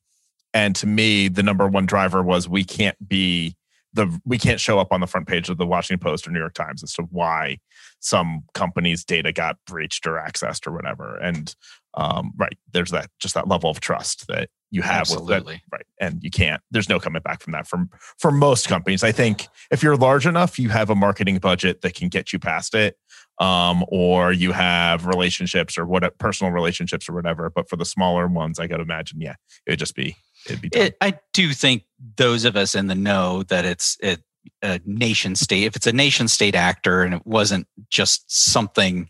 and 0.54 0.76
to 0.78 0.88
me, 0.88 1.28
the 1.28 1.44
number 1.44 1.68
one 1.68 1.86
driver 1.86 2.24
was 2.24 2.50
we 2.50 2.64
can't 2.64 2.98
be 3.08 3.56
the 3.94 4.20
we 4.26 4.38
can't 4.38 4.60
show 4.60 4.80
up 4.80 4.92
on 4.92 5.02
the 5.02 5.08
front 5.08 5.28
page 5.28 5.50
of 5.50 5.58
the 5.58 5.68
Washington 5.68 6.04
Post 6.04 6.28
or 6.28 6.32
New 6.32 6.40
York 6.40 6.54
Times 6.54 6.84
as 6.84 6.94
to 6.94 7.04
why 7.04 7.60
some 8.00 8.44
company's 8.54 9.04
data 9.04 9.32
got 9.32 9.58
breached 9.66 10.06
or 10.08 10.14
accessed 10.14 10.68
or 10.68 10.72
whatever. 10.72 11.18
And 11.18 11.54
um, 11.94 12.34
right, 12.38 12.58
there's 12.74 12.92
that 12.92 13.10
just 13.20 13.34
that 13.34 13.48
level 13.48 13.70
of 13.70 13.80
trust 13.80 14.28
that 14.28 14.50
you 14.70 14.82
have 14.82 15.02
Absolutely. 15.02 15.36
with 15.36 15.46
that, 15.46 15.62
right? 15.72 15.86
And 16.00 16.22
you 16.24 16.30
can't. 16.30 16.62
There's 16.72 16.90
no 16.90 17.00
coming 17.00 17.22
back 17.22 17.42
from 17.42 17.54
that. 17.54 17.68
From 17.68 17.90
for 18.20 18.32
most 18.32 18.68
companies, 18.68 19.04
I 19.04 19.12
think 19.12 19.48
if 19.72 19.82
you're 19.82 19.96
large 19.96 20.28
enough, 20.28 20.60
you 20.60 20.70
have 20.70 20.90
a 20.90 20.96
marketing 20.96 21.38
budget 21.40 21.82
that 21.82 21.96
can 21.96 22.10
get 22.10 22.34
you 22.34 22.40
past 22.40 22.76
it, 22.76 22.98
um, 23.40 23.84
or 23.88 24.32
you 24.32 24.52
have 24.52 25.06
relationships 25.06 25.78
or 25.78 25.86
what 25.86 26.18
personal 26.18 26.52
relationships 26.52 27.08
or 27.08 27.14
whatever. 27.14 27.50
But 27.50 27.70
for 27.70 27.78
the 27.78 27.86
smaller 27.86 28.28
ones, 28.28 28.60
I 28.60 28.68
could 28.68 28.82
imagine, 28.82 29.22
yeah, 29.22 29.36
it 29.66 29.72
would 29.72 29.80
just 29.80 29.96
be 29.96 30.16
it'd 30.46 30.62
be. 30.62 30.70
It, 30.74 30.98
I 31.02 31.20
do 31.34 31.54
think 31.54 31.84
those 32.18 32.46
of 32.46 32.56
us 32.56 32.76
in 32.76 32.88
the 32.88 32.96
know 32.96 33.44
that 33.44 33.66
it's 33.66 33.98
it, 34.02 34.22
a 34.62 34.80
nation 34.86 35.36
state. 35.36 35.64
If 35.64 35.76
it's 35.76 35.88
a 35.88 35.94
nation 35.94 36.28
state 36.28 36.56
actor 36.56 37.04
and 37.04 37.14
it 37.14 37.26
wasn't 37.26 37.68
just 37.90 38.30
something 38.32 39.10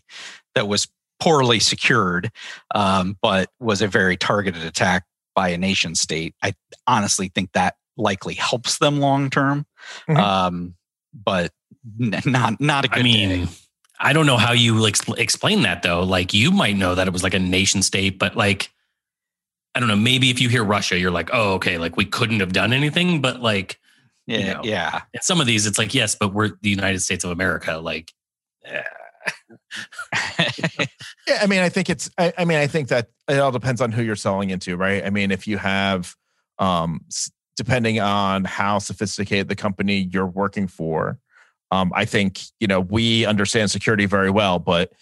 that 0.54 0.68
was 0.68 0.88
poorly 1.20 1.60
secured, 1.60 2.30
um, 2.74 3.16
but 3.22 3.50
was 3.60 3.82
a 3.82 3.88
very 3.88 4.16
targeted 4.16 4.62
attack 4.62 5.04
by 5.34 5.48
a 5.48 5.58
nation 5.58 5.94
state, 5.94 6.34
I 6.42 6.54
honestly 6.86 7.30
think 7.34 7.52
that 7.52 7.76
likely 7.96 8.34
helps 8.34 8.78
them 8.78 9.00
long 9.00 9.30
term. 9.30 9.66
Mm-hmm. 10.08 10.16
Um, 10.16 10.74
but 11.12 11.52
n- 12.00 12.20
not 12.26 12.60
not 12.60 12.84
a 12.84 12.88
good 12.88 13.00
I 13.00 13.02
mean, 13.02 13.28
day. 13.28 13.46
I 14.00 14.12
don't 14.12 14.26
know 14.26 14.36
how 14.36 14.52
you 14.52 14.86
ex- 14.86 15.08
explain 15.16 15.62
that 15.62 15.82
though. 15.82 16.02
Like 16.02 16.34
you 16.34 16.50
might 16.50 16.76
know 16.76 16.94
that 16.94 17.06
it 17.06 17.12
was 17.12 17.22
like 17.22 17.34
a 17.34 17.38
nation 17.38 17.82
state, 17.82 18.18
but 18.18 18.36
like 18.36 18.70
I 19.74 19.80
don't 19.80 19.88
know, 19.88 19.96
maybe 19.96 20.30
if 20.30 20.40
you 20.40 20.48
hear 20.48 20.64
Russia, 20.64 20.98
you're 20.98 21.10
like, 21.10 21.30
oh, 21.32 21.54
okay, 21.54 21.78
like 21.78 21.96
we 21.96 22.04
couldn't 22.04 22.40
have 22.40 22.52
done 22.52 22.72
anything, 22.72 23.20
but 23.20 23.40
like, 23.40 23.78
yeah, 24.28 24.38
you 24.38 24.54
know, 24.54 24.60
yeah. 24.62 25.00
In 25.14 25.22
some 25.22 25.40
of 25.40 25.46
these, 25.46 25.66
it's 25.66 25.78
like, 25.78 25.94
yes, 25.94 26.14
but 26.14 26.34
we're 26.34 26.50
the 26.60 26.68
United 26.68 27.00
States 27.00 27.24
of 27.24 27.30
America. 27.30 27.78
Like, 27.78 28.12
yeah. 28.62 28.84
yeah, 31.26 31.38
I 31.40 31.46
mean, 31.46 31.60
I 31.60 31.70
think 31.70 31.88
it's. 31.88 32.10
I, 32.18 32.32
I, 32.36 32.44
mean, 32.44 32.58
I 32.58 32.66
think 32.66 32.88
that 32.88 33.08
it 33.26 33.38
all 33.38 33.50
depends 33.50 33.80
on 33.80 33.90
who 33.90 34.02
you're 34.02 34.16
selling 34.16 34.50
into, 34.50 34.76
right? 34.76 35.04
I 35.04 35.10
mean, 35.10 35.30
if 35.30 35.46
you 35.46 35.56
have, 35.56 36.14
um, 36.58 37.00
depending 37.56 38.00
on 38.00 38.44
how 38.44 38.78
sophisticated 38.78 39.48
the 39.48 39.56
company 39.56 40.08
you're 40.12 40.26
working 40.26 40.68
for, 40.68 41.18
um, 41.70 41.90
I 41.94 42.04
think 42.04 42.40
you 42.60 42.66
know 42.66 42.80
we 42.80 43.24
understand 43.24 43.70
security 43.70 44.06
very 44.06 44.30
well, 44.30 44.58
but 44.58 44.92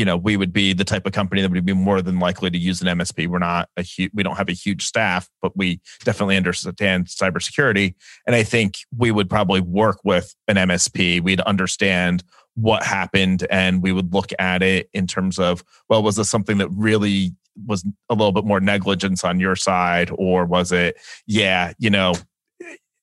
you 0.00 0.06
know, 0.06 0.16
we 0.16 0.38
would 0.38 0.50
be 0.50 0.72
the 0.72 0.82
type 0.82 1.04
of 1.04 1.12
company 1.12 1.42
that 1.42 1.50
would 1.50 1.66
be 1.66 1.74
more 1.74 2.00
than 2.00 2.18
likely 2.18 2.48
to 2.48 2.56
use 2.56 2.80
an 2.80 2.88
MSP. 2.88 3.28
We're 3.28 3.38
not 3.38 3.68
a 3.76 3.82
huge, 3.82 4.10
we 4.14 4.22
don't 4.22 4.36
have 4.36 4.48
a 4.48 4.52
huge 4.52 4.86
staff, 4.86 5.28
but 5.42 5.54
we 5.54 5.78
definitely 6.04 6.38
understand 6.38 7.04
cybersecurity. 7.04 7.94
And 8.26 8.34
I 8.34 8.42
think 8.42 8.78
we 8.96 9.10
would 9.10 9.28
probably 9.28 9.60
work 9.60 9.98
with 10.02 10.34
an 10.48 10.56
MSP. 10.56 11.20
We'd 11.20 11.42
understand 11.42 12.24
what 12.54 12.82
happened 12.82 13.46
and 13.50 13.82
we 13.82 13.92
would 13.92 14.14
look 14.14 14.30
at 14.38 14.62
it 14.62 14.88
in 14.94 15.06
terms 15.06 15.38
of, 15.38 15.62
well, 15.90 16.02
was 16.02 16.16
this 16.16 16.30
something 16.30 16.56
that 16.56 16.70
really 16.70 17.32
was 17.66 17.84
a 18.08 18.14
little 18.14 18.32
bit 18.32 18.46
more 18.46 18.58
negligence 18.58 19.22
on 19.22 19.38
your 19.38 19.54
side? 19.54 20.10
Or 20.14 20.46
was 20.46 20.72
it, 20.72 20.96
yeah, 21.26 21.74
you 21.78 21.90
know, 21.90 22.14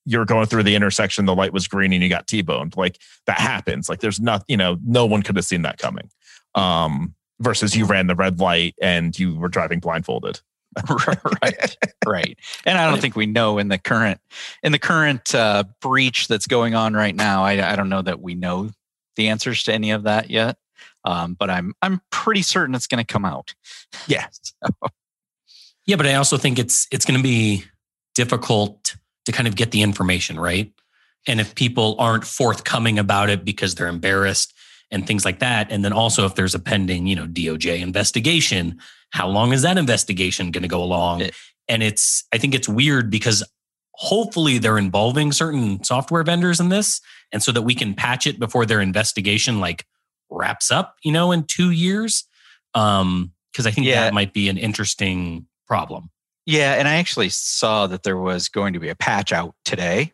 you're 0.03 0.25
going 0.25 0.47
through 0.47 0.63
the 0.63 0.73
intersection, 0.73 1.25
the 1.25 1.35
light 1.35 1.53
was 1.53 1.67
green 1.67 1.93
and 1.93 2.01
you 2.01 2.09
got 2.09 2.25
T-boned. 2.25 2.75
Like 2.75 2.97
that 3.27 3.39
happens. 3.39 3.87
Like 3.87 3.99
there's 3.99 4.19
not, 4.19 4.43
you 4.47 4.57
know, 4.57 4.79
no 4.83 5.05
one 5.05 5.21
could 5.21 5.35
have 5.35 5.45
seen 5.45 5.61
that 5.61 5.77
coming 5.77 6.09
um, 6.57 7.13
versus 7.39 7.75
you 7.75 7.85
ran 7.85 8.07
the 8.07 8.15
red 8.15 8.39
light 8.39 8.75
and 8.81 9.17
you 9.17 9.35
were 9.35 9.47
driving 9.47 9.79
blindfolded. 9.79 10.41
right, 11.41 11.77
right. 12.05 12.37
And 12.65 12.77
I 12.77 12.89
don't 12.89 12.99
think 12.99 13.15
we 13.15 13.25
know 13.25 13.57
in 13.57 13.69
the 13.69 13.77
current 13.77 14.19
in 14.61 14.71
the 14.71 14.79
current 14.79 15.33
uh, 15.33 15.63
breach 15.81 16.27
that's 16.27 16.47
going 16.47 16.75
on 16.75 16.93
right 16.93 17.15
now. 17.15 17.43
I, 17.43 17.71
I 17.71 17.75
don't 17.75 17.89
know 17.89 18.01
that 18.01 18.21
we 18.21 18.35
know 18.35 18.69
the 19.15 19.29
answers 19.29 19.63
to 19.63 19.73
any 19.73 19.91
of 19.91 20.03
that 20.03 20.29
yet. 20.29 20.57
Um, 21.03 21.35
but 21.35 21.49
I'm 21.49 21.73
I'm 21.81 22.01
pretty 22.11 22.41
certain 22.41 22.75
it's 22.75 22.87
going 22.87 23.03
to 23.03 23.13
come 23.13 23.25
out. 23.25 23.53
Yeah. 24.07 24.27
So. 24.67 24.89
Yeah, 25.85 25.95
but 25.95 26.05
I 26.05 26.15
also 26.15 26.35
think 26.37 26.59
it's 26.59 26.85
it's 26.91 27.05
going 27.05 27.17
to 27.17 27.23
be 27.23 27.63
difficult 28.13 28.97
to 29.23 29.31
kind 29.31 29.47
of 29.47 29.55
get 29.55 29.71
the 29.71 29.81
information 29.81 30.37
right. 30.37 30.73
And 31.27 31.39
if 31.39 31.55
people 31.55 31.95
aren't 31.97 32.25
forthcoming 32.25 32.99
about 32.99 33.29
it 33.29 33.45
because 33.45 33.75
they're 33.75 33.87
embarrassed, 33.87 34.53
and 34.91 35.05
things 35.05 35.25
like 35.25 35.39
that. 35.39 35.71
And 35.71 35.83
then 35.83 35.93
also 35.93 36.25
if 36.25 36.35
there's 36.35 36.55
a 36.55 36.59
pending, 36.59 37.07
you 37.07 37.15
know, 37.15 37.27
DOJ 37.27 37.81
investigation, 37.81 38.79
how 39.11 39.27
long 39.27 39.53
is 39.53 39.61
that 39.61 39.77
investigation 39.77 40.51
going 40.51 40.61
to 40.61 40.67
go 40.67 40.81
along? 40.81 41.21
It, 41.21 41.35
and 41.67 41.83
it's, 41.83 42.23
I 42.33 42.37
think 42.37 42.55
it's 42.55 42.69
weird 42.69 43.09
because 43.09 43.43
hopefully 43.91 44.57
they're 44.59 44.77
involving 44.77 45.31
certain 45.31 45.83
software 45.83 46.23
vendors 46.23 46.59
in 46.59 46.69
this. 46.69 47.01
And 47.31 47.43
so 47.43 47.51
that 47.51 47.63
we 47.63 47.75
can 47.75 47.93
patch 47.93 48.27
it 48.27 48.39
before 48.39 48.65
their 48.65 48.79
investigation 48.79 49.59
like 49.59 49.85
wraps 50.29 50.71
up, 50.71 50.95
you 51.03 51.11
know, 51.11 51.31
in 51.31 51.43
two 51.43 51.71
years. 51.71 52.25
Um, 52.73 53.33
cause 53.55 53.65
I 53.65 53.71
think 53.71 53.87
yeah. 53.87 54.03
that 54.03 54.13
might 54.13 54.33
be 54.33 54.49
an 54.49 54.57
interesting 54.57 55.47
problem. 55.67 56.09
Yeah. 56.45 56.75
And 56.75 56.87
I 56.87 56.95
actually 56.95 57.29
saw 57.29 57.87
that 57.87 58.03
there 58.03 58.17
was 58.17 58.47
going 58.47 58.73
to 58.73 58.79
be 58.79 58.89
a 58.89 58.95
patch 58.95 59.33
out 59.33 59.55
today. 59.65 60.13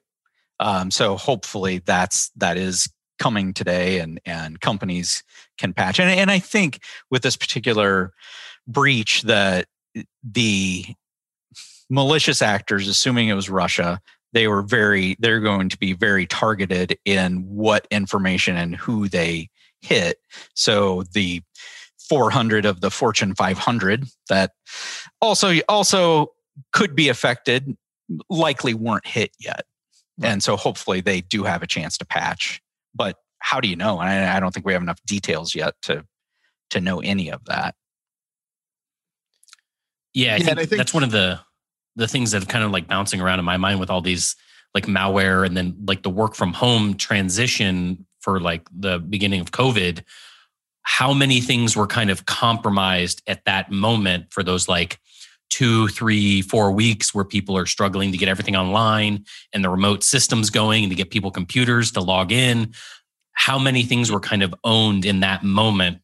Um, 0.60 0.90
so 0.90 1.18
hopefully 1.18 1.82
that's, 1.86 2.32
that 2.38 2.58
is 2.58 2.90
coming 3.24 3.54
today 3.54 4.00
and 4.00 4.20
and 4.26 4.60
companies 4.60 5.24
can 5.58 5.74
patch. 5.74 6.00
And, 6.00 6.10
and 6.10 6.30
i 6.30 6.40
think 6.40 6.80
with 7.10 7.22
this 7.22 7.38
particular 7.38 8.12
breach 8.68 9.22
that 9.24 9.68
the 10.24 10.86
malicious 11.90 12.42
actors 12.42 12.88
assuming 12.88 13.30
it 13.30 13.34
was 13.34 13.50
russia 13.50 14.02
they 14.34 14.48
were 14.48 14.64
very 14.64 15.16
they're 15.20 15.40
going 15.40 15.70
to 15.70 15.78
be 15.78 15.94
very 15.94 16.26
targeted 16.26 16.98
in 17.06 17.46
what 17.48 17.88
information 17.92 18.58
and 18.58 18.76
who 18.76 19.08
they 19.08 19.50
hit. 19.82 20.18
So 20.56 21.04
the 21.14 21.42
400 22.10 22.66
of 22.66 22.82
the 22.82 22.90
fortune 22.90 23.36
500 23.36 24.06
that 24.30 24.52
also 25.22 25.60
also 25.70 26.34
could 26.74 26.96
be 26.96 27.10
affected 27.10 27.78
likely 28.30 28.74
weren't 28.74 29.08
hit 29.08 29.32
yet. 29.40 29.66
Right. 30.20 30.32
and 30.32 30.44
so 30.44 30.56
hopefully 30.56 31.02
they 31.02 31.22
do 31.22 31.44
have 31.44 31.64
a 31.64 31.68
chance 31.68 31.98
to 31.98 32.06
patch 32.06 32.62
but 32.94 33.18
how 33.40 33.60
do 33.60 33.68
you 33.68 33.76
know? 33.76 34.00
And 34.00 34.10
I, 34.10 34.38
I 34.38 34.40
don't 34.40 34.54
think 34.54 34.66
we 34.66 34.74
have 34.74 34.82
enough 34.82 35.00
details 35.06 35.54
yet 35.54 35.76
to 35.84 36.06
to 36.72 36.82
know 36.82 37.00
any 37.02 37.30
of 37.30 37.46
that. 37.46 37.76
Yeah, 40.14 40.36
I, 40.36 40.38
yeah, 40.38 40.46
think, 40.46 40.60
I 40.60 40.66
think 40.66 40.78
that's 40.78 40.94
one 40.94 41.04
of 41.04 41.12
the 41.12 41.40
the 41.96 42.08
things 42.08 42.32
that 42.32 42.44
are 42.44 42.48
kind 42.48 42.64
of 42.64 42.72
like 42.72 42.88
bouncing 42.88 43.22
around 43.22 43.40
in 43.40 43.46
my 43.46 43.58
mind 43.58 43.80
with 43.80 43.90
all 43.90 44.02
these 44.02 44.36
like 44.74 44.86
malware 44.86 45.46
and 45.46 45.56
then 45.56 45.76
like 45.86 46.02
the 46.02 46.10
work 46.10 46.36
from 46.36 46.54
home 46.54 46.96
transition 46.96 48.06
for 48.22 48.40
like 48.40 48.68
the 48.76 49.00
beginning 49.00 49.42
of 49.42 49.52
COVID. 49.52 50.04
How 50.82 51.14
many 51.14 51.40
things 51.40 51.76
were 51.76 51.88
kind 51.88 52.10
of 52.10 52.26
compromised 52.26 53.22
at 53.28 53.46
that 53.46 53.72
moment 53.72 54.34
for 54.34 54.44
those 54.44 54.68
like 54.68 55.00
two, 55.54 55.88
three, 55.90 56.42
four 56.42 56.72
weeks 56.72 57.14
where 57.14 57.24
people 57.24 57.56
are 57.56 57.68
struggling 57.68 58.12
to 58.12 58.18
get 58.18 58.28
everything 58.28 58.56
online 58.56 59.24
and 59.54 59.64
the 59.64 59.70
remote 59.70 60.04
systems 60.04 60.50
going 60.50 60.84
and 60.84 60.90
to 60.90 60.96
get 60.96 61.12
people 61.12 61.30
computers 61.30 61.92
to 61.92 62.02
log 62.02 62.32
in. 62.32 62.74
How 63.34 63.60
many 63.60 63.84
things 63.84 64.12
were 64.12 64.20
kind 64.20 64.42
of 64.42 64.56
owned 64.64 65.06
in 65.06 65.20
that 65.20 65.44
moment 65.44 66.00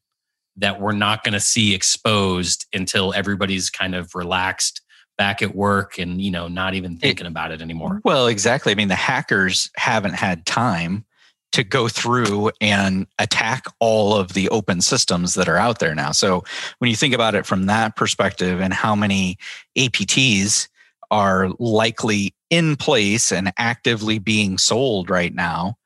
that 0.58 0.80
we're 0.80 0.92
not 0.92 1.24
going 1.24 1.34
to 1.34 1.40
see 1.40 1.74
exposed 1.74 2.68
until 2.74 3.12
everybody's 3.14 3.72
kind 3.72 3.96
of 3.96 4.14
relaxed 4.14 4.82
back 5.18 5.42
at 5.42 5.56
work 5.56 5.98
and 5.98 6.22
you 6.22 6.32
know 6.32 6.48
not 6.48 6.76
even 6.76 6.96
thinking 6.96 7.26
it, 7.26 7.30
about 7.30 7.52
it 7.52 7.62
anymore 7.62 8.00
well 8.06 8.28
exactly 8.28 8.72
i 8.72 8.76
mean 8.76 8.88
the 8.88 8.96
hackers 8.96 9.70
haven't 9.76 10.14
had 10.14 10.46
time 10.46 11.04
to 11.52 11.64
go 11.64 11.88
through 11.88 12.52
and 12.62 13.08
attack 13.18 13.66
all 13.80 14.16
of 14.16 14.34
the 14.34 14.50
open 14.50 14.82
systems 14.82 15.34
that 15.34 15.50
are 15.50 15.58
out 15.58 15.80
there 15.80 15.96
now. 15.96 16.12
So 16.12 16.44
when 16.78 16.90
you 16.90 16.96
think 16.96 17.14
about 17.14 17.36
it 17.36 17.46
from 17.46 17.66
that 17.66 17.96
perspective 17.96 18.62
and 18.62 18.74
how 18.74 18.96
many 18.96 19.38
APTs 19.78 20.68
are 21.12 21.50
likely 21.58 22.36
in 22.50 22.76
place 22.76 23.32
and 23.32 23.52
actively 23.58 24.20
being 24.20 24.58
sold 24.58 25.10
right 25.10 25.34
now, 25.34 25.78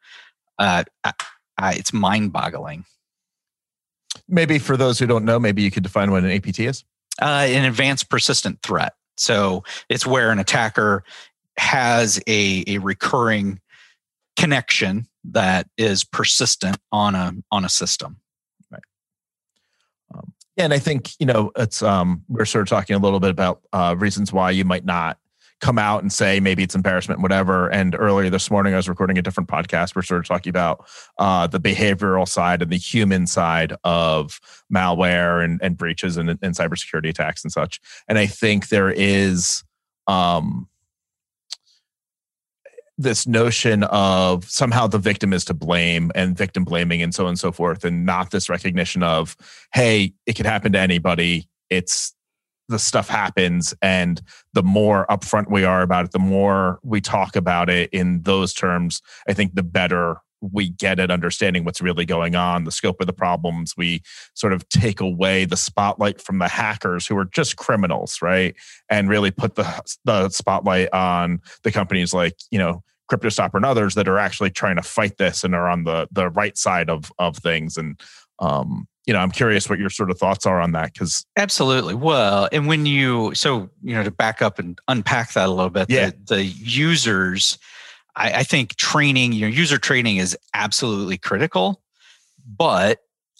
uh, 0.60 0.84
I, 1.04 1.14
I, 1.58 1.74
it's 1.74 1.94
mind 1.94 2.34
boggling. 2.34 2.86
Maybe 4.28 4.60
for 4.60 4.78
those 4.78 5.00
who 5.00 5.08
don't 5.08 5.26
know, 5.26 5.40
maybe 5.40 5.62
you 5.62 5.72
could 5.72 5.84
define 5.84 6.12
what 6.12 6.24
an 6.24 6.32
APT 6.32 6.60
is. 6.60 6.84
Uh, 7.22 7.46
an 7.48 7.66
advanced 7.66 8.10
persistent 8.10 8.62
threat. 8.62 8.94
So 9.18 9.64
it's 9.90 10.06
where 10.06 10.32
an 10.32 10.40
attacker 10.40 11.04
has 11.58 12.20
a, 12.28 12.64
a 12.68 12.80
recurring 12.80 13.60
connection 14.36 15.08
that 15.32 15.68
is 15.78 16.04
persistent 16.04 16.78
on 16.92 17.16
a 17.16 17.34
on 17.52 17.66
a 17.66 17.70
system. 17.70 18.18
Right. 18.72 18.84
Um, 20.14 20.34
and 20.58 20.74
I 20.74 20.80
think 20.80 21.12
you 21.20 21.26
know 21.26 21.52
it's 21.58 21.82
um, 21.82 22.24
we're 22.28 22.46
sort 22.46 22.64
of 22.64 22.70
talking 22.70 22.96
a 22.96 23.00
little 23.00 23.20
bit 23.20 23.30
about 23.30 23.62
uh, 23.72 23.96
reasons 23.98 24.34
why 24.34 24.52
you 24.52 24.66
might 24.66 24.86
not 24.86 25.18
come 25.64 25.80
out 25.80 26.02
and 26.02 26.12
say 26.12 26.42
maybe 26.42 26.62
it's 26.62 26.76
embarrassment, 26.76 27.22
whatever. 27.22 27.70
And 27.70 27.96
earlier 27.98 28.30
this 28.30 28.52
morning, 28.52 28.74
I 28.74 28.78
was 28.78 28.90
recording 28.90 29.18
a 29.18 29.22
different 29.22 29.48
podcast. 29.48 29.96
We're 29.96 30.02
sort 30.02 30.20
of 30.20 30.28
talking 30.28 30.50
about 30.50 30.86
uh, 31.18 31.48
the 31.48 31.60
behavioral 31.60 32.28
side 32.28 32.62
and 32.62 32.70
the 32.70 32.78
human 32.78 33.28
side 33.28 33.74
of 33.86 34.42
malware 34.74 35.42
and, 35.42 35.62
and 35.64 35.78
breaches 35.78 36.18
and, 36.18 36.30
and 36.30 36.54
cybersecurity 36.54 37.08
attacks 37.08 37.46
and 37.46 37.52
such. 37.52 37.80
And 38.10 38.18
I 38.18 38.26
think 38.26 38.68
there 38.68 38.92
is 38.92 39.64
um, 40.08 40.68
this 42.98 43.26
notion 43.26 43.84
of 43.86 44.50
somehow 44.50 44.88
the 44.88 45.00
victim 45.00 45.34
is 45.34 45.46
to 45.46 45.54
blame 45.54 46.12
and 46.14 46.38
victim 46.38 46.64
blaming 46.64 47.02
and 47.02 47.14
so 47.14 47.24
on 47.24 47.30
and 47.30 47.40
so 47.40 47.52
forth, 47.52 47.84
and 47.84 48.06
not 48.06 48.32
this 48.32 48.50
recognition 48.50 49.02
of, 49.04 49.36
hey, 49.74 50.14
it 50.26 50.34
could 50.34 50.46
happen 50.46 50.72
to 50.74 50.80
anybody. 50.80 51.48
It's 51.70 52.14
the 52.70 52.80
stuff 52.80 53.10
happens. 53.10 53.74
And 53.82 54.22
the 54.54 54.64
more 54.64 55.06
upfront 55.10 55.50
we 55.50 55.64
are 55.66 55.82
about 55.82 56.06
it, 56.06 56.12
the 56.12 56.20
more 56.20 56.80
we 56.84 57.02
talk 57.02 57.36
about 57.36 57.70
it 57.70 57.90
in 57.92 58.22
those 58.22 58.54
terms, 58.54 59.02
I 59.28 59.34
think 59.34 59.56
the 59.56 59.64
better 59.64 60.18
we 60.52 60.70
get 60.70 61.00
at 61.00 61.12
understanding 61.12 61.64
what's 61.64 61.82
really 61.82 62.06
going 62.06 62.36
on, 62.36 62.64
the 62.64 62.72
scope 62.72 63.00
of 63.00 63.08
the 63.08 63.14
problems. 63.14 63.76
We 63.78 64.02
sort 64.34 64.54
of 64.54 64.68
take 64.70 65.00
away 65.00 65.46
the 65.46 65.58
spotlight 65.58 66.22
from 66.22 66.40
the 66.40 66.48
hackers 66.48 67.08
who 67.08 67.18
are 67.18 67.26
just 67.26 67.56
criminals, 67.56 68.22
right? 68.22 68.56
And 68.90 69.10
really 69.10 69.32
put 69.32 69.56
the 69.56 69.82
the 70.06 70.30
spotlight 70.30 70.92
on 70.94 71.42
the 71.64 71.72
companies 71.72 72.14
like 72.14 72.36
you 72.52 72.60
know 72.60 72.84
CryptoStopper 73.12 73.56
and 73.56 73.66
others 73.66 73.96
that 73.96 74.08
are 74.08 74.18
actually 74.18 74.50
trying 74.50 74.76
to 74.76 74.82
fight 74.82 75.18
this 75.18 75.44
and 75.44 75.56
are 75.56 75.70
on 75.70 75.84
the 75.84 76.08
the 76.12 76.30
right 76.30 76.58
side 76.58 76.90
of 76.90 77.12
of 77.20 77.38
things. 77.38 77.78
And 77.78 78.00
um, 78.40 78.88
you 79.06 79.14
know, 79.14 79.20
I'm 79.20 79.32
curious 79.32 79.70
what 79.70 79.80
your 79.80 79.90
sort 79.90 80.12
of 80.12 80.18
thoughts 80.18 80.46
are 80.46 80.62
on 80.62 80.72
that 80.74 80.94
because 80.94 81.26
absolutely. 81.38 81.94
Well, 81.94 82.48
and 82.52 82.68
when 82.68 82.86
you 82.86 83.34
so 83.36 83.70
you 83.82 83.94
know 83.94 84.04
to 84.04 84.12
back 84.12 84.42
up 84.42 84.60
and 84.60 84.80
unpack 84.88 85.34
that 85.34 85.48
a 85.48 85.52
little 85.52 85.70
bit, 85.70 85.90
yeah. 85.90 86.12
the, 86.26 86.36
the 86.36 86.44
users 86.46 87.58
I, 88.16 88.32
I 88.34 88.44
think 88.44 88.76
training, 88.76 89.34
your 89.34 89.50
user 89.50 89.78
training 89.78 90.18
is 90.18 90.38
absolutely 90.54 91.18
critical. 91.18 91.82
But 92.46 93.00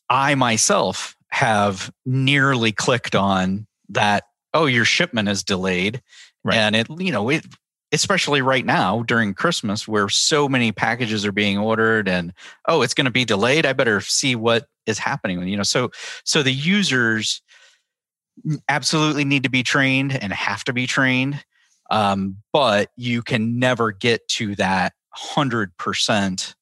I 0.10 0.36
myself 0.36 1.16
have 1.30 1.92
nearly 2.06 2.72
clicked 2.72 3.16
on 3.16 3.68
that, 3.90 4.24
oh, 4.54 4.66
your 4.66 4.86
shipment 4.86 5.30
is 5.30 5.44
delayed. 5.44 6.02
Right. 6.44 6.58
And 6.58 6.76
it, 6.76 6.88
you 6.90 7.12
know, 7.12 7.30
it 7.30 7.46
especially 7.92 8.42
right 8.42 8.66
now 8.66 9.04
during 9.04 9.34
Christmas 9.36 9.88
where 9.88 10.10
so 10.10 10.50
many 10.50 10.72
packages 10.72 11.26
are 11.26 11.32
being 11.32 11.60
ordered 11.60 12.10
and 12.10 12.34
oh, 12.68 12.82
it's 12.82 12.96
going 12.96 13.06
to 13.06 13.12
be 13.12 13.24
delayed. 13.24 13.66
I 13.66 13.74
better 13.74 14.02
see 14.02 14.36
what 14.36 14.66
is 14.88 14.98
happening. 14.98 15.48
You 15.48 15.58
know, 15.58 15.64
so 15.64 15.92
so 16.26 16.42
the 16.44 16.52
users 16.52 17.42
absolutely 18.68 19.26
need 19.26 19.44
to 19.44 19.50
be 19.50 19.64
trained 19.64 20.16
and 20.16 20.34
have 20.34 20.64
to 20.66 20.74
be 20.74 20.88
trained. 20.88 21.44
Um, 21.94 22.38
but 22.52 22.90
you 22.98 23.22
can 23.22 23.60
never 23.60 23.92
get 23.92 24.28
to 24.30 24.56
that 24.56 24.94
100% 25.16 26.56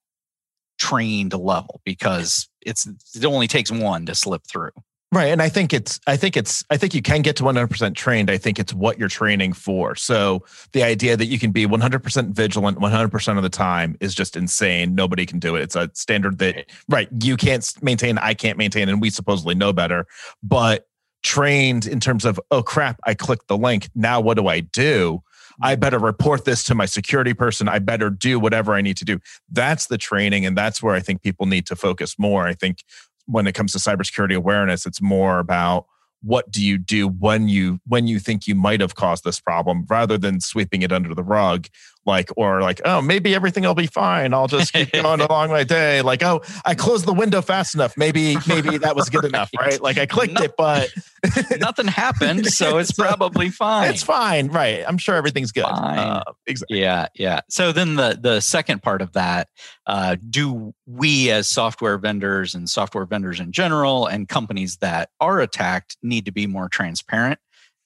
trained 0.77 1.33
level 1.33 1.79
because 1.85 2.49
it's 2.61 2.85
it 3.15 3.23
only 3.23 3.47
takes 3.47 3.71
one 3.71 4.05
to 4.07 4.13
slip 4.13 4.41
through. 4.45 4.71
Right. 5.13 5.27
And 5.27 5.41
I 5.41 5.49
think 5.49 5.73
it's, 5.73 5.99
I 6.07 6.15
think 6.15 6.37
it's, 6.37 6.63
I 6.69 6.77
think 6.77 6.93
you 6.93 7.01
can 7.01 7.21
get 7.21 7.35
to 7.37 7.43
100% 7.43 7.95
trained. 7.95 8.29
I 8.29 8.37
think 8.37 8.59
it's 8.59 8.73
what 8.73 8.97
you're 8.97 9.09
training 9.09 9.51
for. 9.53 9.93
So 9.95 10.45
the 10.71 10.83
idea 10.83 11.17
that 11.17 11.25
you 11.25 11.37
can 11.37 11.51
be 11.51 11.65
100% 11.65 12.29
vigilant 12.29 12.79
100% 12.79 13.37
of 13.37 13.43
the 13.43 13.49
time 13.49 13.97
is 13.99 14.15
just 14.15 14.37
insane. 14.37 14.95
Nobody 14.95 15.25
can 15.25 15.39
do 15.39 15.57
it. 15.57 15.63
It's 15.63 15.75
a 15.75 15.89
standard 15.93 16.37
that, 16.39 16.65
right, 16.87 17.09
you 17.21 17.35
can't 17.35 17.69
maintain, 17.81 18.17
I 18.19 18.33
can't 18.33 18.57
maintain, 18.57 18.87
and 18.87 19.01
we 19.01 19.09
supposedly 19.09 19.53
know 19.53 19.73
better. 19.73 20.07
But 20.41 20.87
trained 21.23 21.85
in 21.85 21.99
terms 21.99 22.25
of, 22.25 22.39
oh 22.51 22.63
crap, 22.63 22.99
I 23.05 23.13
clicked 23.13 23.47
the 23.47 23.57
link. 23.57 23.89
Now 23.95 24.19
what 24.21 24.37
do 24.37 24.47
I 24.47 24.61
do? 24.61 25.21
I 25.61 25.75
better 25.75 25.99
report 25.99 26.45
this 26.45 26.63
to 26.65 26.75
my 26.75 26.85
security 26.85 27.33
person. 27.33 27.67
I 27.67 27.79
better 27.79 28.09
do 28.09 28.39
whatever 28.39 28.73
I 28.73 28.81
need 28.81 28.97
to 28.97 29.05
do. 29.05 29.19
That's 29.51 29.87
the 29.87 29.97
training. 29.97 30.45
And 30.45 30.57
that's 30.57 30.81
where 30.81 30.95
I 30.95 30.99
think 30.99 31.21
people 31.21 31.45
need 31.45 31.65
to 31.67 31.75
focus 31.75 32.15
more. 32.17 32.47
I 32.47 32.53
think 32.53 32.83
when 33.25 33.45
it 33.47 33.53
comes 33.53 33.73
to 33.73 33.77
cybersecurity 33.77 34.35
awareness, 34.35 34.85
it's 34.85 35.01
more 35.01 35.39
about 35.39 35.85
what 36.23 36.51
do 36.51 36.63
you 36.63 36.77
do 36.77 37.07
when 37.07 37.47
you 37.47 37.79
when 37.87 38.07
you 38.07 38.19
think 38.19 38.47
you 38.47 38.55
might 38.55 38.79
have 38.79 38.95
caused 38.95 39.23
this 39.23 39.39
problem 39.39 39.85
rather 39.89 40.17
than 40.17 40.39
sweeping 40.39 40.83
it 40.83 40.91
under 40.91 41.15
the 41.15 41.23
rug 41.23 41.67
like 42.05 42.29
or 42.35 42.61
like 42.61 42.81
oh 42.85 43.01
maybe 43.01 43.35
everything 43.35 43.63
will 43.63 43.75
be 43.75 43.85
fine 43.87 44.33
i'll 44.33 44.47
just 44.47 44.73
keep 44.73 44.91
going 44.93 45.21
along 45.21 45.49
my 45.49 45.63
day 45.63 46.01
like 46.01 46.23
oh 46.23 46.41
i 46.65 46.73
closed 46.73 47.05
the 47.05 47.13
window 47.13 47.41
fast 47.41 47.75
enough 47.75 47.95
maybe 47.95 48.35
maybe 48.47 48.77
that 48.77 48.95
was 48.95 49.09
good 49.09 49.25
enough 49.25 49.49
right 49.59 49.81
like 49.81 49.97
i 49.97 50.05
clicked 50.05 50.33
No- 50.33 50.41
it 50.43 50.53
but 50.57 50.89
Nothing 51.59 51.85
happened, 51.85 52.47
so 52.47 52.79
it's 52.79 52.95
So, 52.95 53.03
probably 53.03 53.49
fine. 53.51 53.91
it's 53.91 54.01
fine 54.01 54.47
right 54.47 54.83
i'm 54.87 54.97
sure 54.97 55.13
everything's 55.13 55.51
good 55.51 55.65
uh, 55.65 56.23
exactly 56.47 56.81
Yeah, 56.81 57.07
yeah. 57.13 57.41
So 57.47 57.71
then 57.71 57.93
the 57.95 58.17
the 58.19 58.39
second 58.41 58.81
part 58.81 59.03
of 59.03 59.13
that, 59.13 59.47
uh, 59.85 60.15
do 60.31 60.73
we 60.87 61.29
as 61.29 61.47
software 61.47 61.99
vendors 61.99 62.55
and 62.55 62.67
software 62.67 63.05
vendors 63.05 63.39
in 63.39 63.51
general 63.51 64.07
and 64.07 64.27
companies 64.27 64.77
that 64.77 65.09
are 65.19 65.39
attacked 65.41 65.95
need 66.01 66.25
to 66.25 66.31
be 66.31 66.47
more 66.47 66.67
transparent? 66.69 67.37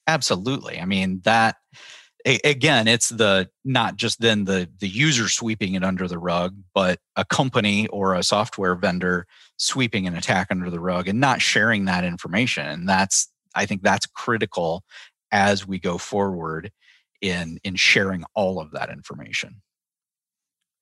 Absolutely. 0.07 0.79
I 0.79 0.85
mean 0.85 1.19
that 1.25 1.57
a- 2.25 2.39
again, 2.43 2.87
it's 2.87 3.09
the 3.09 3.49
not 3.63 3.95
just 3.95 4.19
then 4.19 4.45
the 4.45 4.69
the 4.79 4.87
user 4.87 5.29
sweeping 5.29 5.75
it 5.75 5.83
under 5.83 6.07
the 6.07 6.17
rug, 6.17 6.55
but 6.73 6.99
a 7.15 7.23
company 7.23 7.87
or 7.87 8.15
a 8.15 8.23
software 8.23 8.75
vendor 8.75 9.27
sweeping 9.57 10.07
an 10.07 10.15
attack 10.15 10.47
under 10.49 10.69
the 10.69 10.79
rug 10.79 11.07
and 11.07 11.19
not 11.19 11.41
sharing 11.41 11.85
that 11.85 12.03
information. 12.03 12.67
And 12.67 12.89
that's 12.89 13.31
I 13.53 13.65
think 13.65 13.83
that's 13.83 14.05
critical 14.05 14.83
as 15.31 15.67
we 15.67 15.79
go 15.79 15.97
forward 15.97 16.71
in 17.21 17.59
in 17.63 17.75
sharing 17.75 18.23
all 18.33 18.59
of 18.59 18.71
that 18.71 18.89
information. 18.89 19.61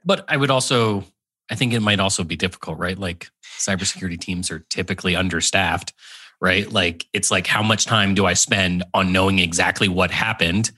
But 0.05 0.25
I 0.27 0.37
would 0.37 0.51
also, 0.51 1.05
I 1.49 1.55
think 1.55 1.73
it 1.73 1.79
might 1.79 1.99
also 1.99 2.23
be 2.23 2.35
difficult, 2.35 2.77
right? 2.77 2.97
Like 2.97 3.29
cybersecurity 3.57 4.19
teams 4.19 4.51
are 4.51 4.59
typically 4.69 5.15
understaffed, 5.15 5.93
right? 6.41 6.69
Like 6.69 7.05
it's 7.13 7.31
like 7.31 7.47
how 7.47 7.63
much 7.63 7.85
time 7.85 8.13
do 8.13 8.25
I 8.25 8.33
spend 8.33 8.83
on 8.93 9.13
knowing 9.13 9.39
exactly 9.39 9.87
what 9.87 10.11
happened 10.11 10.71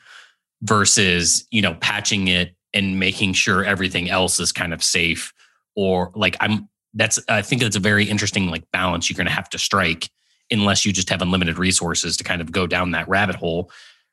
versus, 0.66 1.48
you 1.52 1.62
know, 1.62 1.76
patching 1.76 2.28
it 2.28 2.56
and 2.74 3.00
making 3.00 3.34
sure 3.34 3.64
everything 3.64 4.10
else 4.10 4.40
is 4.40 4.52
kind 4.52 4.74
of 4.74 4.84
safe 4.84 5.32
or 5.76 6.12
like 6.16 6.36
I'm 6.40 6.68
that's 6.94 7.20
I 7.30 7.42
think 7.42 7.62
that's 7.62 7.76
a 7.76 7.82
very 7.82 8.06
interesting 8.06 8.48
like 8.48 8.64
balance 8.72 9.10
you're 9.10 9.18
going 9.18 9.28
to 9.28 9.34
have 9.34 9.50
to 9.50 9.60
strike 9.60 10.10
unless 10.52 10.86
you 10.86 10.94
just 10.94 11.10
have 11.10 11.22
unlimited 11.22 11.58
resources 11.58 12.18
to 12.18 12.24
kind 12.24 12.42
of 12.42 12.52
go 12.52 12.68
down 12.68 12.92
that 12.92 13.08
rabbit 13.08 13.36
hole, 13.36 13.72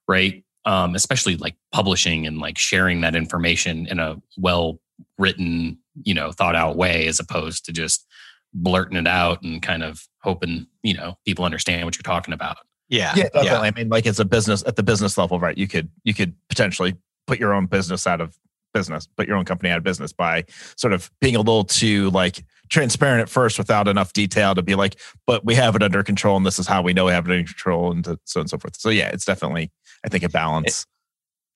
right? 0.08 0.44
Um, 0.64 0.94
especially 0.94 1.36
like 1.36 1.56
publishing 1.72 2.26
and 2.26 2.38
like 2.38 2.56
sharing 2.58 3.00
that 3.02 3.16
information 3.16 3.86
in 3.86 3.98
a 3.98 4.20
well 4.36 4.80
written, 5.18 5.78
you 6.02 6.14
know, 6.14 6.32
thought 6.32 6.56
out 6.56 6.76
way 6.76 7.06
as 7.06 7.20
opposed 7.20 7.64
to 7.66 7.72
just 7.72 8.06
blurting 8.54 8.98
it 8.98 9.06
out 9.06 9.42
and 9.42 9.62
kind 9.62 9.82
of 9.82 10.06
hoping, 10.22 10.66
you 10.82 10.94
know, 10.94 11.16
people 11.26 11.44
understand 11.44 11.84
what 11.84 11.96
you're 11.96 12.02
talking 12.02 12.34
about. 12.34 12.58
Yeah, 12.92 13.14
yeah 13.16 13.28
definitely. 13.30 13.68
I 13.68 13.70
mean 13.72 13.88
like 13.88 14.06
it's 14.06 14.18
a 14.18 14.24
business 14.24 14.62
at 14.66 14.76
the 14.76 14.82
business 14.82 15.16
level 15.16 15.40
right 15.40 15.56
you 15.56 15.66
could 15.66 15.88
you 16.04 16.12
could 16.12 16.34
potentially 16.48 16.94
put 17.26 17.40
your 17.40 17.54
own 17.54 17.66
business 17.66 18.06
out 18.06 18.20
of 18.20 18.36
business 18.74 19.08
put 19.16 19.26
your 19.26 19.36
own 19.36 19.46
company 19.46 19.70
out 19.70 19.78
of 19.78 19.82
business 19.84 20.12
by 20.12 20.44
sort 20.76 20.92
of 20.92 21.10
being 21.20 21.34
a 21.34 21.38
little 21.38 21.64
too 21.64 22.10
like 22.10 22.44
transparent 22.68 23.22
at 23.22 23.28
first 23.28 23.58
without 23.58 23.88
enough 23.88 24.12
detail 24.12 24.54
to 24.54 24.62
be 24.62 24.74
like 24.74 25.00
but 25.26 25.44
we 25.44 25.54
have 25.54 25.74
it 25.74 25.82
under 25.82 26.02
control 26.02 26.36
and 26.36 26.44
this 26.44 26.58
is 26.58 26.66
how 26.66 26.82
we 26.82 26.92
know 26.92 27.06
we 27.06 27.12
have 27.12 27.26
it 27.26 27.32
under 27.32 27.44
control 27.44 27.90
and 27.90 28.04
so 28.04 28.40
on 28.40 28.42
and 28.42 28.50
so 28.50 28.58
forth. 28.58 28.76
So 28.76 28.90
yeah 28.90 29.08
it's 29.08 29.24
definitely 29.24 29.70
i 30.04 30.08
think 30.08 30.22
a 30.22 30.28
balance. 30.28 30.86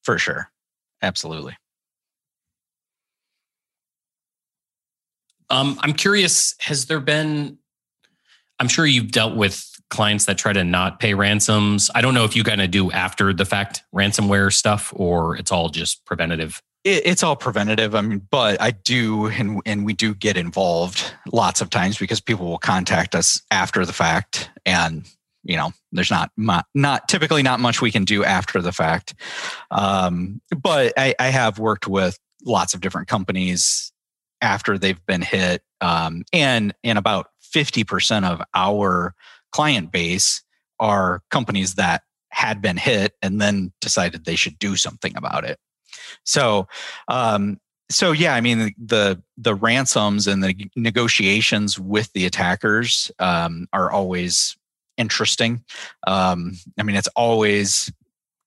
for 0.03 0.18
sure, 0.18 0.51
absolutely. 1.03 1.57
Um, 5.51 5.79
I'm 5.81 5.92
curious, 5.92 6.55
has 6.61 6.87
there 6.87 7.01
been, 7.01 7.59
I'm 8.59 8.68
sure 8.68 8.87
you've 8.87 9.12
dealt 9.12 9.37
with 9.37 9.75
clients 9.90 10.25
that 10.27 10.38
try 10.38 10.53
to 10.53 10.64
not 10.64 11.01
pay 11.01 11.14
ransoms. 11.14 11.90
I 11.94 12.01
don't 12.01 12.14
know 12.14 12.25
if 12.25 12.35
you 12.35 12.44
kind 12.44 12.61
of 12.61 12.70
do 12.70 12.90
after 12.90 13.33
the 13.33 13.44
fact 13.44 13.83
ransomware 13.94 14.53
stuff 14.53 14.92
or 14.96 15.37
it's 15.37 15.53
all 15.53 15.68
just 15.68 16.05
preventative. 16.05 16.61
It, 16.85 17.07
it's 17.07 17.22
all 17.22 17.37
preventative. 17.37 17.94
I 17.94 18.01
mean, 18.01 18.27
but 18.31 18.61
I 18.61 18.72
do, 18.72 19.27
and 19.27 19.61
and 19.66 19.85
we 19.85 19.92
do 19.92 20.14
get 20.14 20.37
involved 20.37 21.12
lots 21.33 21.61
of 21.61 21.70
times 21.70 21.99
because 21.99 22.20
people 22.20 22.46
will 22.46 22.59
contact 22.59 23.14
us 23.14 23.42
after 23.51 23.85
the 23.85 23.92
fact, 23.92 24.51
and 24.64 25.09
you 25.44 25.57
know, 25.57 25.72
there's 25.92 26.11
not 26.11 26.31
not 26.75 27.09
typically 27.09 27.42
not 27.42 27.61
much 27.61 27.81
we 27.81 27.92
can 27.92 28.05
do 28.05 28.25
after 28.25 28.61
the 28.61 28.72
fact. 28.72 29.14
Um, 29.70 30.40
but 30.61 30.92
I, 30.96 31.14
I 31.18 31.29
have 31.29 31.59
worked 31.59 31.87
with 31.87 32.18
lots 32.44 32.75
of 32.75 32.81
different 32.81 33.09
companies 33.09 33.92
after 34.42 34.79
they've 34.79 35.05
been 35.07 35.22
hit, 35.22 35.62
um, 35.81 36.25
and 36.33 36.75
and 36.85 36.99
about 36.99 37.29
fifty 37.40 37.85
percent 37.85 38.25
of 38.25 38.42
our 38.55 39.14
client 39.52 39.92
base 39.92 40.42
are 40.78 41.22
companies 41.30 41.74
that 41.74 42.02
had 42.30 42.61
been 42.61 42.76
hit 42.76 43.14
and 43.22 43.40
then 43.40 43.72
decided 43.80 44.24
they 44.24 44.37
should 44.37 44.59
do 44.59 44.76
something 44.76 45.16
about 45.16 45.44
it. 45.44 45.59
So, 46.24 46.68
um, 47.09 47.59
so 47.88 48.12
yeah, 48.12 48.35
I 48.35 48.40
mean 48.40 48.74
the 48.78 49.22
the 49.37 49.54
ransoms 49.54 50.26
and 50.26 50.42
the 50.42 50.68
negotiations 50.74 51.78
with 51.78 52.12
the 52.12 52.26
attackers 52.26 53.11
um, 53.18 53.68
are 53.72 53.90
always 53.92 54.56
interesting. 54.96 55.64
Um, 56.06 56.52
I 56.78 56.82
mean, 56.82 56.96
it's 56.96 57.09
always 57.09 57.92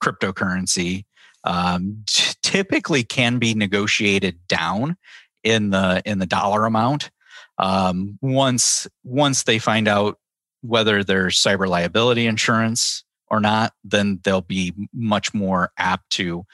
cryptocurrency. 0.04 1.06
Um, 1.46 2.04
t- 2.06 2.34
typically, 2.44 3.04
can 3.04 3.40
be 3.40 3.54
negotiated 3.54 4.46
down 4.48 4.98
in 5.44 5.70
the 5.70 6.02
in 6.06 6.20
the 6.20 6.26
dollar 6.26 6.66
amount 6.66 7.12
um, 7.58 8.18
once 8.22 8.88
once 9.04 9.44
they 9.44 9.60
find 9.60 9.88
out 9.88 10.18
whether 10.62 11.04
there's 11.04 11.38
cyber 11.38 11.68
liability 11.68 12.26
insurance 12.28 13.04
or 13.30 13.40
not. 13.40 13.74
Then 13.84 14.20
they'll 14.24 14.42
be 14.42 14.74
much 14.94 15.34
more 15.34 15.72
apt 15.78 16.10
to 16.12 16.46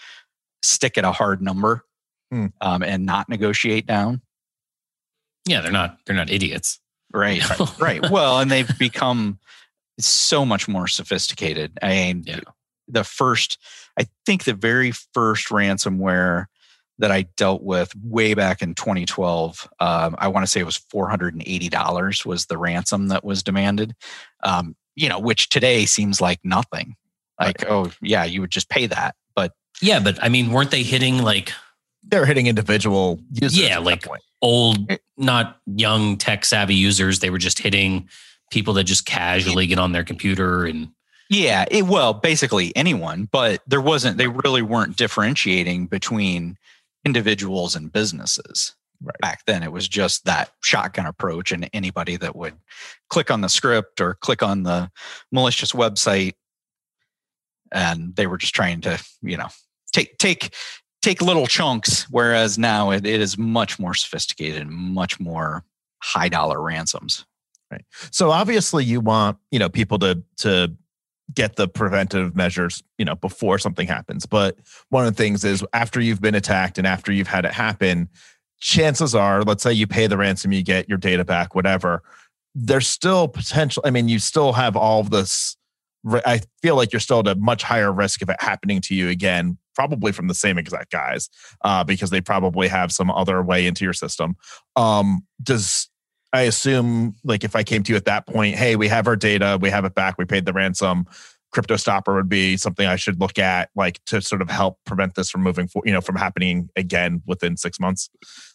stick 0.64 0.98
at 0.98 1.04
a 1.06 1.12
hard 1.12 1.42
number 1.42 1.84
Hmm. 2.32 2.48
um, 2.60 2.82
and 2.84 3.06
not 3.06 3.30
negotiate 3.30 3.86
down. 3.86 4.22
Yeah, 5.48 5.62
they're 5.62 5.72
not, 5.72 6.00
they're 6.06 6.16
not 6.16 6.32
idiots. 6.32 6.80
Right. 7.14 7.42
right. 7.80 8.02
Well, 8.12 8.40
and 8.40 8.50
they've 8.50 8.78
become 8.80 9.40
so 10.00 10.44
much 10.46 10.68
more 10.68 10.88
sophisticated. 10.88 11.78
I 11.82 11.90
mean, 11.90 12.24
Yeah. 12.26 12.40
the 12.88 13.04
first, 13.04 13.60
I 13.98 14.08
think 14.26 14.44
the 14.44 14.54
very 14.56 14.92
first 15.14 15.50
ransomware 15.50 16.46
that 17.00 17.12
I 17.12 17.24
dealt 17.38 17.62
with 17.64 17.94
way 18.04 18.34
back 18.34 18.62
in 18.62 18.74
2012, 18.76 19.68
um, 19.80 20.16
I 20.18 20.28
want 20.30 20.46
to 20.46 20.52
say 20.52 20.60
it 20.62 20.66
was 20.66 20.78
$480 20.78 22.26
was 22.26 22.46
the 22.46 22.58
ransom 22.58 23.08
that 23.10 23.24
was 23.24 23.44
demanded, 23.44 23.96
um, 24.44 24.76
you 24.96 25.10
know, 25.10 25.20
which 25.20 25.50
today 25.50 25.86
seems 25.86 26.22
like 26.22 26.40
nothing. 26.44 26.96
Like, 27.40 27.66
oh, 27.70 27.92
yeah, 28.02 28.24
you 28.24 28.42
would 28.42 28.52
just 28.52 28.70
pay 28.70 28.88
that. 28.88 29.16
But 29.36 29.52
Yeah, 29.82 30.00
but 30.00 30.18
I 30.24 30.30
mean, 30.30 30.52
weren't 30.52 30.72
they 30.72 30.84
hitting 30.84 31.20
like 31.22 31.52
they're 32.08 32.26
hitting 32.26 32.48
individual 32.48 33.20
users 33.32 33.58
Yeah, 33.60 33.66
at 33.66 33.70
that 33.80 33.84
like- 33.84 34.04
point. 34.04 34.22
old, 34.42 34.90
Eh. 34.92 34.98
not 35.18 35.58
young 35.66 36.18
tech 36.18 36.46
savvy 36.46 36.76
users? 36.76 37.20
They 37.20 37.30
were 37.30 37.40
just 37.40 37.60
hitting 37.60 38.08
people 38.52 38.74
that 38.76 38.84
just 38.86 39.06
casually 39.06 39.66
get 39.68 39.80
on 39.80 39.92
their 39.92 40.04
computer 40.04 40.66
and 40.66 40.90
Yeah, 41.32 41.66
it, 41.72 41.88
well, 41.88 42.14
basically 42.14 42.74
anyone, 42.76 43.28
but 43.32 43.62
there 43.68 43.82
wasn't. 43.82 44.18
They 44.18 44.28
really 44.28 44.62
weren't 44.62 44.96
differentiating 44.96 45.88
between 45.88 46.56
individuals 47.06 47.76
and 47.76 47.92
businesses 47.92 48.76
Right. 49.04 49.16
back 49.20 49.46
then. 49.46 49.62
It 49.62 49.72
was 49.72 49.88
just 49.88 50.26
that 50.26 50.52
shotgun 50.62 51.06
approach, 51.06 51.52
and 51.52 51.70
anybody 51.74 52.16
that 52.18 52.36
would 52.36 52.56
click 53.10 53.30
on 53.30 53.42
the 53.42 53.50
script 53.50 54.00
or 54.00 54.16
click 54.16 54.42
on 54.42 54.64
the 54.64 54.90
malicious 55.32 55.74
website, 55.74 56.34
and 57.72 58.16
they 58.16 58.26
were 58.26 58.38
just 58.38 58.56
trying 58.56 58.82
to, 58.82 59.00
you 59.22 59.38
know, 59.38 59.50
take 59.92 60.18
take 60.18 60.56
take 61.02 61.22
little 61.22 61.46
chunks. 61.46 62.10
Whereas 62.10 62.58
now 62.58 62.92
it, 62.92 63.06
it 63.06 63.20
is 63.20 63.38
much 63.38 63.78
more 63.80 63.94
sophisticated, 63.94 64.62
and 64.62 64.72
much 64.72 65.20
more 65.20 65.66
high 66.02 66.30
dollar 66.30 66.62
ransoms. 66.62 67.26
Right. 67.70 67.86
So 68.12 68.32
obviously 68.32 68.86
you 68.86 69.02
want, 69.02 69.38
you 69.52 69.60
know, 69.60 69.70
people 69.70 70.00
to 70.00 70.24
to 70.38 70.74
get 71.34 71.56
the 71.56 71.68
preventive 71.68 72.36
measures, 72.36 72.84
you 72.98 73.06
know, 73.06 73.16
before 73.16 73.58
something 73.58 73.88
happens. 73.88 74.26
But 74.26 74.58
one 74.90 75.06
of 75.06 75.16
the 75.16 75.24
things 75.24 75.44
is 75.44 75.66
after 75.74 76.00
you've 76.00 76.22
been 76.22 76.36
attacked 76.36 76.78
and 76.78 76.86
after 76.86 77.12
you've 77.12 77.28
had 77.28 77.46
it 77.46 77.52
happen, 77.52 78.10
chances 78.60 79.16
are, 79.16 79.44
let's 79.44 79.64
say 79.64 79.74
you 79.74 79.88
pay 79.88 80.08
the 80.08 80.18
ransom, 80.18 80.52
you 80.52 80.64
get 80.64 80.88
your 80.88 80.98
data 80.98 81.26
back, 81.26 81.56
whatever, 81.56 82.04
there's 82.54 82.88
still 82.88 83.28
potential. 83.28 83.84
I 83.86 83.92
mean, 83.92 84.08
you 84.08 84.20
still 84.20 84.54
have 84.54 84.76
all 84.76 85.04
this. 85.04 85.58
I 86.08 86.42
feel 86.62 86.76
like 86.76 86.94
you're 86.94 87.00
still 87.00 87.20
at 87.20 87.28
a 87.28 87.36
much 87.36 87.64
higher 87.64 87.92
risk 87.92 88.22
of 88.22 88.30
it 88.30 88.38
happening 88.40 88.80
to 88.82 88.96
you 88.96 89.10
again, 89.10 89.58
probably 89.74 90.12
from 90.12 90.28
the 90.28 90.36
same 90.36 90.60
exact 90.60 90.92
guys, 90.92 91.30
uh, 91.64 91.84
because 91.84 92.12
they 92.12 92.22
probably 92.22 92.68
have 92.68 92.92
some 92.92 93.10
other 93.10 93.42
way 93.42 93.66
into 93.66 93.84
your 93.84 93.94
system. 93.94 94.36
Um, 94.76 95.26
does 95.42 95.90
I 96.34 96.42
assume 96.42 97.16
like 97.24 97.44
if 97.44 97.56
I 97.56 97.64
came 97.64 97.84
to 97.84 97.92
you 97.92 97.96
at 97.96 98.06
that 98.06 98.28
point, 98.28 98.56
hey, 98.56 98.76
we 98.76 98.88
have 98.88 99.08
our 99.08 99.16
data, 99.16 99.58
we 99.62 99.70
have 99.70 99.86
it 99.86 99.96
back, 99.96 100.18
we 100.18 100.26
paid 100.26 100.46
the 100.46 100.54
ransom. 100.54 101.06
CryptoStopper 101.56 102.14
would 102.14 102.28
be 102.28 102.58
something 102.58 102.86
I 102.86 102.98
should 102.98 103.22
look 103.22 103.40
at, 103.40 103.70
like 103.76 104.04
to 104.08 104.22
sort 104.22 104.42
of 104.42 104.50
help 104.50 104.78
prevent 104.86 105.16
this 105.16 105.30
from 105.30 105.42
moving, 105.42 105.68
for, 105.68 105.82
you 105.86 105.94
know, 105.94 106.02
from 106.02 106.18
happening 106.18 106.70
again 106.76 107.22
within 107.26 107.56
six 107.56 107.80
months. 107.80 108.10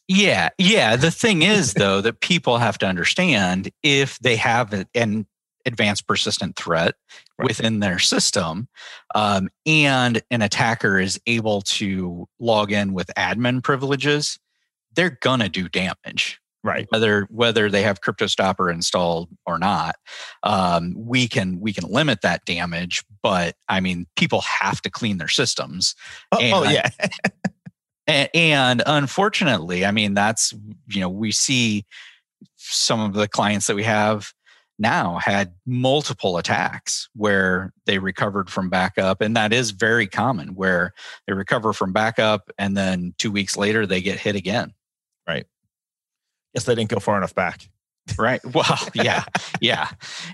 Yeah, 0.06 0.50
yeah. 0.59 0.96
The 0.96 1.11
thing 1.11 1.40
is, 1.40 1.72
though, 1.74 2.02
that 2.02 2.20
people 2.20 2.59
have 2.59 2.76
to 2.78 2.86
understand 2.86 3.70
if 3.82 4.18
they 4.18 4.36
have 4.36 4.84
an 4.95 5.26
advanced 5.66 6.07
persistent 6.07 6.57
threat 6.57 6.95
right. 7.38 7.49
within 7.49 7.80
their 7.80 7.99
system 7.99 8.68
um, 9.14 9.49
and 9.66 10.22
an 10.30 10.42
attacker 10.42 10.99
is 10.99 11.20
able 11.26 11.62
to 11.62 12.26
log 12.38 12.72
in 12.72 12.92
with 12.92 13.11
admin 13.16 13.62
privileges 13.62 14.38
they're 14.95 15.18
gonna 15.22 15.49
do 15.49 15.68
damage 15.68 16.39
right. 16.62 16.86
whether 16.90 17.26
whether 17.30 17.70
they 17.70 17.82
have 17.82 18.00
CryptoStopper 18.00 18.72
installed 18.72 19.28
or 19.46 19.58
not 19.58 19.96
um, 20.42 20.94
we 20.96 21.28
can 21.28 21.61
we 21.61 21.72
can 21.72 21.90
limit 21.90 22.20
that 22.22 22.44
damage 22.44 23.04
but 23.22 23.54
i 23.68 23.80
mean 23.80 24.06
people 24.16 24.42
have 24.42 24.80
to 24.82 24.90
clean 24.90 25.18
their 25.18 25.28
systems 25.28 25.94
oh, 26.32 26.38
and, 26.40 26.54
oh 26.54 26.62
yeah. 26.64 26.88
And, 28.06 28.28
and 28.34 28.82
unfortunately 28.86 29.84
i 29.84 29.92
mean 29.92 30.14
that's 30.14 30.52
you 30.88 31.00
know 31.00 31.08
we 31.08 31.30
see 31.30 31.84
some 32.56 32.98
of 32.98 33.12
the 33.12 33.28
clients 33.28 33.68
that 33.68 33.76
we 33.76 33.84
have 33.84 34.32
now 34.80 35.18
had 35.18 35.52
multiple 35.66 36.38
attacks 36.38 37.08
where 37.14 37.72
they 37.84 37.98
recovered 37.98 38.50
from 38.50 38.68
backup 38.68 39.20
and 39.20 39.36
that 39.36 39.52
is 39.52 39.70
very 39.70 40.06
common 40.06 40.54
where 40.54 40.92
they 41.26 41.34
recover 41.34 41.72
from 41.72 41.92
backup 41.92 42.50
and 42.58 42.76
then 42.76 43.14
2 43.18 43.30
weeks 43.30 43.56
later 43.56 43.86
they 43.86 44.00
get 44.00 44.18
hit 44.18 44.34
again. 44.34 44.72
Right 45.28 45.46
guess 46.55 46.64
they 46.64 46.74
didn't 46.74 46.90
go 46.90 47.01
far 47.01 47.16
enough 47.16 47.34
back. 47.34 47.68
Right. 48.18 48.40
Well 48.44 48.78
yeah. 48.94 49.24
Yeah. 49.61 49.88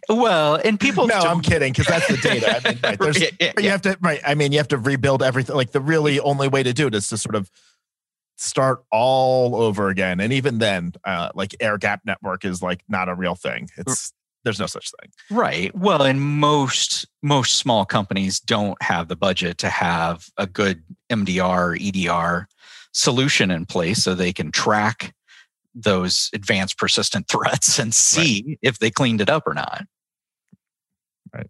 Well 0.09 0.57
and 0.57 0.79
people 0.79 1.07
no 1.07 1.19
i'm 1.19 1.41
kidding 1.41 1.73
because 1.73 1.87
that's 1.87 2.09
the 2.09 2.17
data. 2.17 2.61
I 2.65 2.69
mean 2.69 2.79
right, 2.83 2.99
there's, 3.01 3.21
yeah, 3.21 3.29
yeah, 3.41 3.53
you 3.59 3.71
have 3.71 3.83
to 3.83 3.99
right 4.01 4.21
i 4.25 4.35
mean 4.35 4.53
you 4.53 4.59
have 4.59 4.69
to 4.69 4.79
rebuild 4.79 5.23
everything 5.23 5.57
like 5.57 5.73
the 5.73 5.81
really 5.81 6.21
only 6.21 6.49
way 6.49 6.63
to 6.63 6.73
do 6.73 6.87
it 6.87 6.95
is 6.95 7.09
to 7.09 7.19
sort 7.19 7.35
of 7.35 7.51
start 8.39 8.85
all 8.91 9.57
over 9.57 9.89
again 9.89 10.21
and 10.21 10.33
even 10.33 10.59
then 10.59 10.93
uh, 11.05 11.31
like 11.35 11.55
air 11.61 11.79
gap 11.79 12.01
network 12.05 12.45
is 12.45 12.63
like 12.63 12.83
not 12.89 13.09
a 13.09 13.15
real 13.15 13.35
thing. 13.35 13.69
It's 13.77 14.13
there's 14.45 14.61
no 14.61 14.67
such 14.67 14.93
thing. 15.01 15.11
Right. 15.31 15.75
Well 15.75 16.03
and 16.03 16.21
most 16.21 17.07
most 17.23 17.55
small 17.55 17.85
companies 17.85 18.39
don't 18.39 18.81
have 18.83 19.09
the 19.09 19.17
budget 19.17 19.59
to 19.59 19.69
have 19.69 20.29
a 20.37 20.47
good 20.47 20.83
mdr 21.11 21.79
edr 21.81 22.47
solution 22.93 23.51
in 23.51 23.67
place 23.67 24.03
so 24.03 24.15
they 24.15 24.33
can 24.33 24.53
track 24.53 25.15
those 25.77 26.31
advanced 26.33 26.79
persistent 26.79 27.29
threats 27.31 27.79
and 27.79 27.95
see 27.95 28.45
right. 28.47 28.59
if 28.63 28.79
they 28.79 28.91
cleaned 28.91 29.21
it 29.21 29.31
up 29.31 29.45
or 29.47 29.55
not 29.55 29.85
right 31.35 31.49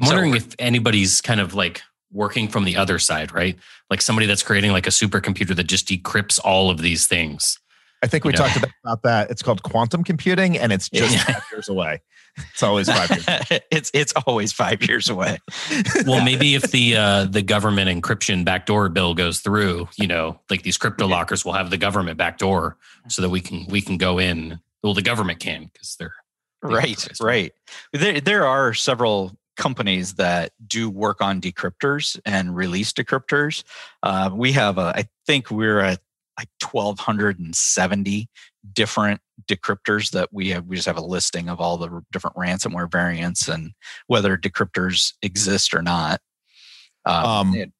i'm 0.00 0.06
wondering 0.06 0.34
if 0.34 0.54
anybody's 0.58 1.20
kind 1.20 1.40
of 1.40 1.54
like 1.54 1.82
working 2.12 2.46
from 2.46 2.64
the 2.64 2.76
other 2.76 2.98
side 2.98 3.32
right 3.32 3.58
like 3.90 4.00
somebody 4.00 4.26
that's 4.26 4.42
creating 4.42 4.70
like 4.70 4.86
a 4.86 4.90
supercomputer 4.90 5.56
that 5.56 5.64
just 5.64 5.88
decrypts 5.88 6.38
all 6.44 6.70
of 6.70 6.78
these 6.78 7.06
things 7.06 7.58
I 8.02 8.08
think 8.08 8.24
we 8.24 8.32
talked 8.32 8.56
about 8.56 9.02
that. 9.04 9.30
It's 9.30 9.42
called 9.42 9.62
quantum 9.62 10.02
computing, 10.02 10.58
and 10.58 10.72
it's 10.72 10.88
just 10.92 11.14
yeah. 11.14 11.22
five 11.22 11.44
years 11.52 11.68
away. 11.68 12.02
It's 12.36 12.62
always 12.62 12.88
five 12.88 13.10
years. 13.10 13.60
it's 13.70 13.90
it's 13.92 14.12
always 14.26 14.52
five 14.52 14.82
years 14.82 15.08
away. 15.08 15.38
well, 16.06 16.24
maybe 16.24 16.54
if 16.54 16.70
the 16.70 16.96
uh, 16.96 17.24
the 17.24 17.42
government 17.42 17.90
encryption 17.90 18.44
backdoor 18.44 18.88
bill 18.88 19.14
goes 19.14 19.40
through, 19.40 19.88
you 19.96 20.06
know, 20.06 20.40
like 20.50 20.62
these 20.62 20.78
crypto 20.78 21.06
lockers 21.06 21.44
will 21.44 21.52
have 21.52 21.70
the 21.70 21.78
government 21.78 22.18
backdoor, 22.18 22.76
so 23.08 23.22
that 23.22 23.28
we 23.28 23.40
can 23.40 23.66
we 23.68 23.80
can 23.80 23.98
go 23.98 24.18
in. 24.18 24.60
Well, 24.82 24.94
the 24.94 25.02
government 25.02 25.40
can 25.40 25.70
because 25.72 25.96
they're 25.96 26.14
right, 26.62 27.06
right. 27.20 27.52
There 27.92 28.20
there 28.20 28.46
are 28.46 28.74
several 28.74 29.36
companies 29.56 30.14
that 30.14 30.52
do 30.66 30.88
work 30.88 31.20
on 31.20 31.40
decryptors 31.40 32.18
and 32.24 32.56
release 32.56 32.92
decryptors. 32.92 33.64
Uh, 34.02 34.30
we 34.32 34.52
have 34.52 34.78
a, 34.78 34.92
I 34.96 35.08
think 35.26 35.50
we're 35.50 35.80
at 35.80 36.00
like 36.38 36.48
1270 36.62 38.28
different 38.72 39.20
decryptors 39.46 40.10
that 40.10 40.28
we 40.32 40.50
have 40.50 40.66
we 40.66 40.76
just 40.76 40.86
have 40.86 40.96
a 40.96 41.04
listing 41.04 41.48
of 41.48 41.60
all 41.60 41.76
the 41.76 42.02
different 42.12 42.36
ransomware 42.36 42.90
variants 42.90 43.48
and 43.48 43.72
whether 44.06 44.36
decryptors 44.36 45.14
exist 45.22 45.74
or 45.74 45.82
not. 45.82 46.20
Um, 47.04 47.24
um 47.24 47.54
it, 47.54 47.72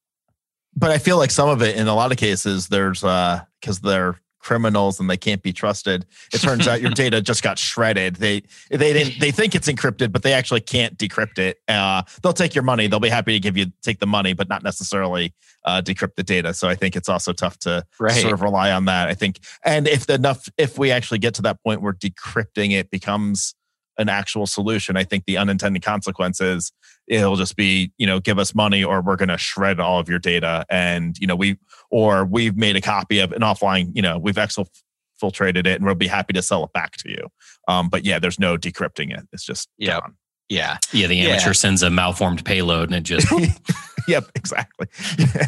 but 0.75 0.91
i 0.91 0.97
feel 0.97 1.17
like 1.17 1.31
some 1.31 1.47
of 1.47 1.61
it 1.61 1.77
in 1.77 1.87
a 1.87 1.95
lot 1.95 2.11
of 2.11 2.17
cases 2.17 2.67
there's 2.67 3.03
uh 3.03 3.41
because 3.61 3.79
they're 3.79 4.19
criminals 4.43 4.99
and 4.99 5.09
they 5.09 5.17
can't 5.17 5.41
be 5.41 5.53
trusted. 5.53 6.05
It 6.33 6.39
turns 6.39 6.67
out 6.67 6.81
your 6.81 6.91
data 7.03 7.21
just 7.21 7.41
got 7.41 7.57
shredded. 7.57 8.17
They 8.17 8.43
they 8.69 8.93
didn't 8.93 9.19
they 9.19 9.31
think 9.31 9.55
it's 9.55 9.67
encrypted, 9.67 10.11
but 10.11 10.21
they 10.21 10.33
actually 10.33 10.61
can't 10.61 10.97
decrypt 10.97 11.39
it. 11.39 11.59
Uh, 11.67 12.03
they'll 12.21 12.33
take 12.33 12.53
your 12.53 12.63
money. 12.63 12.87
They'll 12.87 12.99
be 12.99 13.09
happy 13.09 13.33
to 13.33 13.39
give 13.39 13.57
you 13.57 13.67
take 13.81 13.99
the 13.99 14.07
money, 14.07 14.33
but 14.33 14.49
not 14.49 14.63
necessarily 14.63 15.33
uh, 15.65 15.81
decrypt 15.81 16.15
the 16.15 16.23
data. 16.23 16.53
So 16.53 16.67
I 16.67 16.75
think 16.75 16.95
it's 16.95 17.09
also 17.09 17.33
tough 17.33 17.57
to 17.59 17.85
right. 17.99 18.11
sort 18.11 18.33
of 18.33 18.41
rely 18.41 18.71
on 18.71 18.85
that. 18.85 19.07
I 19.07 19.13
think, 19.13 19.39
and 19.63 19.87
if 19.87 20.09
enough, 20.09 20.47
if 20.57 20.77
we 20.77 20.91
actually 20.91 21.19
get 21.19 21.33
to 21.35 21.41
that 21.43 21.63
point 21.63 21.81
where 21.81 21.93
decrypting 21.93 22.71
it 22.71 22.89
becomes 22.91 23.55
an 23.97 24.09
actual 24.09 24.47
solution, 24.47 24.97
I 24.97 25.03
think 25.03 25.25
the 25.25 25.37
unintended 25.37 25.83
consequences 25.83 26.71
it'll 27.07 27.35
just 27.35 27.55
be 27.55 27.91
you 27.97 28.07
know 28.07 28.19
give 28.19 28.39
us 28.39 28.55
money 28.55 28.83
or 28.83 29.01
we're 29.01 29.15
going 29.15 29.29
to 29.29 29.37
shred 29.37 29.79
all 29.79 29.99
of 29.99 30.07
your 30.07 30.19
data 30.19 30.65
and 30.69 31.17
you 31.17 31.27
know 31.27 31.35
we 31.35 31.57
or 31.91 32.25
we've 32.25 32.55
made 32.55 32.75
a 32.75 32.81
copy 32.81 33.19
of 33.19 33.31
an 33.33 33.41
offline 33.41 33.91
you 33.93 34.01
know 34.01 34.17
we've 34.17 34.35
exfiltrated 34.35 35.65
it 35.65 35.75
and 35.75 35.85
we'll 35.85 35.95
be 35.95 36.07
happy 36.07 36.33
to 36.33 36.41
sell 36.41 36.63
it 36.63 36.73
back 36.73 36.93
to 36.93 37.09
you. 37.09 37.27
Um, 37.67 37.89
but 37.89 38.05
yeah 38.05 38.19
there's 38.19 38.39
no 38.39 38.57
decrypting 38.57 39.15
it. 39.15 39.27
It's 39.31 39.45
just 39.45 39.69
yeah 39.77 39.99
yeah. 40.49 40.77
Yeah 40.91 41.07
the 41.07 41.19
amateur 41.21 41.49
yeah. 41.49 41.53
sends 41.53 41.83
a 41.83 41.89
malformed 41.89 42.45
payload 42.45 42.89
and 42.89 42.95
it 42.95 43.03
just 43.03 43.27
yep, 44.07 44.25
exactly. 44.35 44.87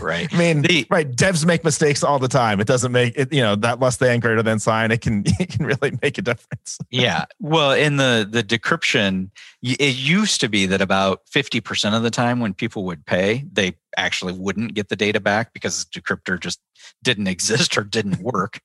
Right. 0.02 0.32
I 0.34 0.38
mean, 0.38 0.62
the, 0.62 0.86
right. 0.90 1.10
Devs 1.10 1.46
make 1.46 1.64
mistakes 1.64 2.04
all 2.04 2.20
the 2.20 2.28
time. 2.28 2.60
It 2.60 2.68
doesn't 2.68 2.92
make 2.92 3.14
it, 3.16 3.32
you 3.32 3.42
know, 3.42 3.56
that 3.56 3.80
less 3.80 3.98
than 3.98 4.20
greater 4.20 4.44
than 4.44 4.60
sign. 4.60 4.92
It 4.92 5.02
can, 5.02 5.24
it 5.40 5.50
can 5.50 5.66
really 5.66 5.98
make 6.02 6.18
a 6.18 6.22
difference. 6.22 6.78
yeah. 6.92 7.26
Well, 7.40 7.72
in 7.72 7.98
the, 7.98 8.28
the 8.30 8.44
decryption, 8.44 9.30
it 9.62 9.96
used 9.96 10.42
to 10.42 10.50
be 10.50 10.66
that 10.68 10.82
about 10.82 11.22
50% 11.34 11.96
of 11.96 12.04
the 12.04 12.12
time 12.12 12.40
when 12.40 12.54
people 12.54 12.84
would 12.86 13.06
pay, 13.06 13.46
they 13.52 13.76
actually 13.98 14.34
wouldn't 14.34 14.74
get 14.74 14.90
the 14.90 14.96
data 14.96 15.20
back 15.20 15.54
because 15.54 15.86
the 15.86 16.02
decryptor 16.02 16.40
just 16.40 16.60
didn't 17.04 17.28
exist 17.28 17.78
or 17.78 17.84
didn't 17.84 18.20
work. 18.20 18.60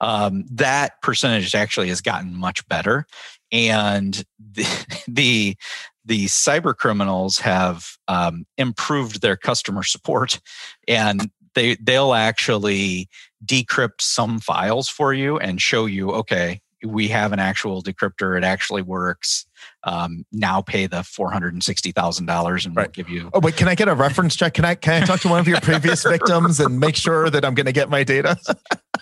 Um, 0.00 0.44
that 0.50 1.00
percentage 1.02 1.54
actually 1.54 1.88
has 1.88 2.00
gotten 2.00 2.34
much 2.34 2.66
better. 2.68 3.06
And 3.52 4.24
the, 4.38 4.66
the 5.08 5.56
the 6.06 6.26
cyber 6.26 6.74
criminals 6.74 7.38
have 7.40 7.96
um, 8.08 8.46
improved 8.56 9.20
their 9.20 9.36
customer 9.36 9.82
support 9.82 10.40
and 10.88 11.30
they 11.54 11.76
they'll 11.76 12.14
actually 12.14 13.08
decrypt 13.44 14.00
some 14.00 14.38
files 14.38 14.88
for 14.88 15.12
you 15.12 15.38
and 15.38 15.60
show 15.60 15.86
you 15.86 16.10
okay 16.10 16.60
we 16.84 17.08
have 17.08 17.32
an 17.32 17.38
actual 17.38 17.82
decryptor 17.82 18.36
it 18.36 18.44
actually 18.44 18.82
works 18.82 19.46
um, 19.84 20.24
now 20.32 20.60
pay 20.60 20.86
the 20.86 21.02
four 21.02 21.30
hundred 21.30 21.54
and 21.54 21.62
sixty 21.62 21.92
thousand 21.92 22.26
dollars, 22.26 22.66
and 22.66 22.76
right. 22.76 22.88
we'll 22.88 22.92
give 22.92 23.08
you. 23.08 23.30
Oh 23.32 23.40
wait, 23.40 23.56
can 23.56 23.68
I 23.68 23.74
get 23.74 23.88
a 23.88 23.94
reference 23.94 24.34
check? 24.34 24.54
Can 24.54 24.64
I 24.64 24.74
can 24.74 25.02
I 25.02 25.06
talk 25.06 25.20
to 25.20 25.28
one 25.28 25.40
of 25.40 25.48
your 25.48 25.60
previous 25.60 26.02
victims 26.08 26.60
and 26.60 26.80
make 26.80 26.96
sure 26.96 27.30
that 27.30 27.44
I'm 27.44 27.54
going 27.54 27.66
to 27.66 27.72
get 27.72 27.88
my 27.88 28.02
data? 28.02 28.36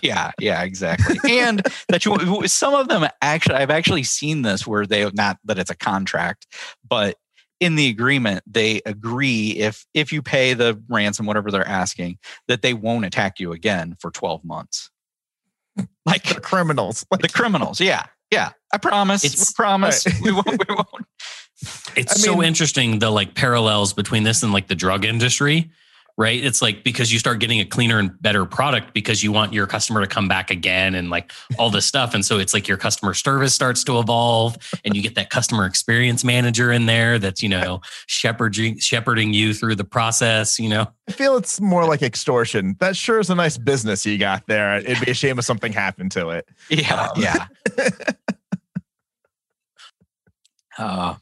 Yeah, 0.01 0.31
yeah, 0.39 0.63
exactly. 0.63 1.17
And 1.39 1.61
that 1.89 2.05
you 2.05 2.47
some 2.47 2.73
of 2.73 2.87
them 2.87 3.07
actually, 3.21 3.55
I've 3.55 3.69
actually 3.69 4.03
seen 4.03 4.41
this 4.41 4.65
where 4.65 4.85
they 4.85 5.09
not 5.11 5.37
that 5.45 5.59
it's 5.59 5.69
a 5.69 5.75
contract, 5.75 6.47
but 6.87 7.17
in 7.61 7.75
the 7.75 7.87
agreement 7.87 8.43
they 8.45 8.81
agree 8.85 9.51
if 9.51 9.85
if 9.93 10.11
you 10.11 10.21
pay 10.21 10.53
the 10.53 10.81
ransom 10.89 11.25
whatever 11.25 11.51
they're 11.51 11.67
asking 11.67 12.17
that 12.49 12.61
they 12.61 12.73
won't 12.73 13.05
attack 13.05 13.39
you 13.39 13.53
again 13.53 13.95
for 13.97 14.11
12 14.11 14.43
months 14.43 14.91
like 16.05 16.23
the 16.23 16.41
criminals 16.41 17.05
like, 17.09 17.21
the 17.21 17.29
criminals 17.29 17.79
yeah 17.79 18.07
yeah, 18.31 18.51
I 18.73 18.77
promise. 18.77 19.23
It's, 19.23 19.51
we 19.51 19.53
promise. 19.55 20.05
Right. 20.05 20.21
we 20.21 20.31
won't. 20.31 20.47
We 20.47 20.75
won't. 20.75 20.89
It's 21.95 22.11
I 22.11 22.27
mean, 22.27 22.35
so 22.35 22.43
interesting 22.43 22.99
the 22.99 23.09
like 23.09 23.33
parallels 23.33 23.93
between 23.93 24.23
this 24.23 24.43
and 24.43 24.51
like 24.51 24.67
the 24.67 24.75
drug 24.75 25.05
industry 25.05 25.71
right? 26.17 26.41
It's 26.41 26.61
like 26.61 26.83
because 26.83 27.11
you 27.11 27.19
start 27.19 27.39
getting 27.39 27.59
a 27.59 27.65
cleaner 27.65 27.99
and 27.99 28.21
better 28.21 28.45
product 28.45 28.93
because 28.93 29.21
you 29.21 29.31
want 29.31 29.51
your 29.51 29.67
customer 29.67 29.99
to 30.01 30.07
come 30.07 30.27
back 30.27 30.49
again 30.49 30.95
and 30.95 31.09
like 31.09 31.31
all 31.59 31.69
this 31.69 31.85
stuff. 31.85 32.13
And 32.13 32.25
so 32.25 32.39
it's 32.39 32.53
like 32.53 32.67
your 32.67 32.77
customer 32.77 33.13
service 33.13 33.53
starts 33.53 33.83
to 33.85 33.99
evolve 33.99 34.57
and 34.85 34.95
you 34.95 35.01
get 35.01 35.15
that 35.15 35.29
customer 35.29 35.65
experience 35.65 36.23
manager 36.23 36.71
in 36.71 36.85
there 36.85 37.19
that's, 37.19 37.43
you 37.43 37.49
know, 37.49 37.81
shepherding 38.07 38.79
shepherding 38.79 39.33
you 39.33 39.53
through 39.53 39.75
the 39.75 39.83
process, 39.83 40.57
you 40.57 40.69
know. 40.69 40.87
I 41.09 41.11
feel 41.11 41.35
it's 41.35 41.59
more 41.59 41.85
like 41.85 42.01
extortion. 42.01 42.77
That 42.79 42.95
sure 42.95 43.19
is 43.19 43.29
a 43.29 43.35
nice 43.35 43.57
business 43.57 44.05
you 44.05 44.17
got 44.17 44.47
there. 44.47 44.77
It'd 44.77 45.03
be 45.03 45.11
a 45.11 45.15
shame 45.15 45.37
if 45.37 45.45
something 45.45 45.73
happened 45.73 46.11
to 46.13 46.29
it. 46.29 46.47
Yeah. 46.69 47.09
Um, 47.13 47.21
yeah. 47.21 47.47
uh, 50.77 51.15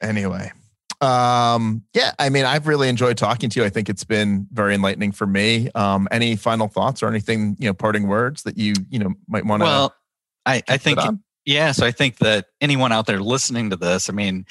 anyway 0.00 0.52
um, 1.02 1.82
yeah, 1.94 2.12
I 2.18 2.28
mean, 2.28 2.44
I've 2.44 2.68
really 2.68 2.88
enjoyed 2.88 3.18
talking 3.18 3.50
to 3.50 3.60
you. 3.60 3.66
I 3.66 3.70
think 3.70 3.88
it's 3.88 4.04
been 4.04 4.46
very 4.52 4.74
enlightening 4.74 5.10
for 5.10 5.26
me. 5.26 5.68
Um, 5.74 6.06
any 6.12 6.36
final 6.36 6.68
thoughts 6.68 7.02
or 7.02 7.08
anything, 7.08 7.56
you 7.58 7.66
know, 7.66 7.74
parting 7.74 8.06
words 8.06 8.44
that 8.44 8.56
you, 8.56 8.74
you 8.88 9.00
know, 9.00 9.12
might 9.28 9.44
want 9.44 9.62
to. 9.62 9.64
Well, 9.64 9.94
I, 10.46 10.62
I 10.68 10.76
think, 10.76 11.00
yeah. 11.44 11.72
So 11.72 11.84
I 11.84 11.90
think 11.90 12.18
that 12.18 12.46
anyone 12.60 12.92
out 12.92 13.06
there 13.06 13.20
listening 13.20 13.70
to 13.70 13.76
this, 13.76 14.08
I 14.08 14.12
mean, 14.12 14.46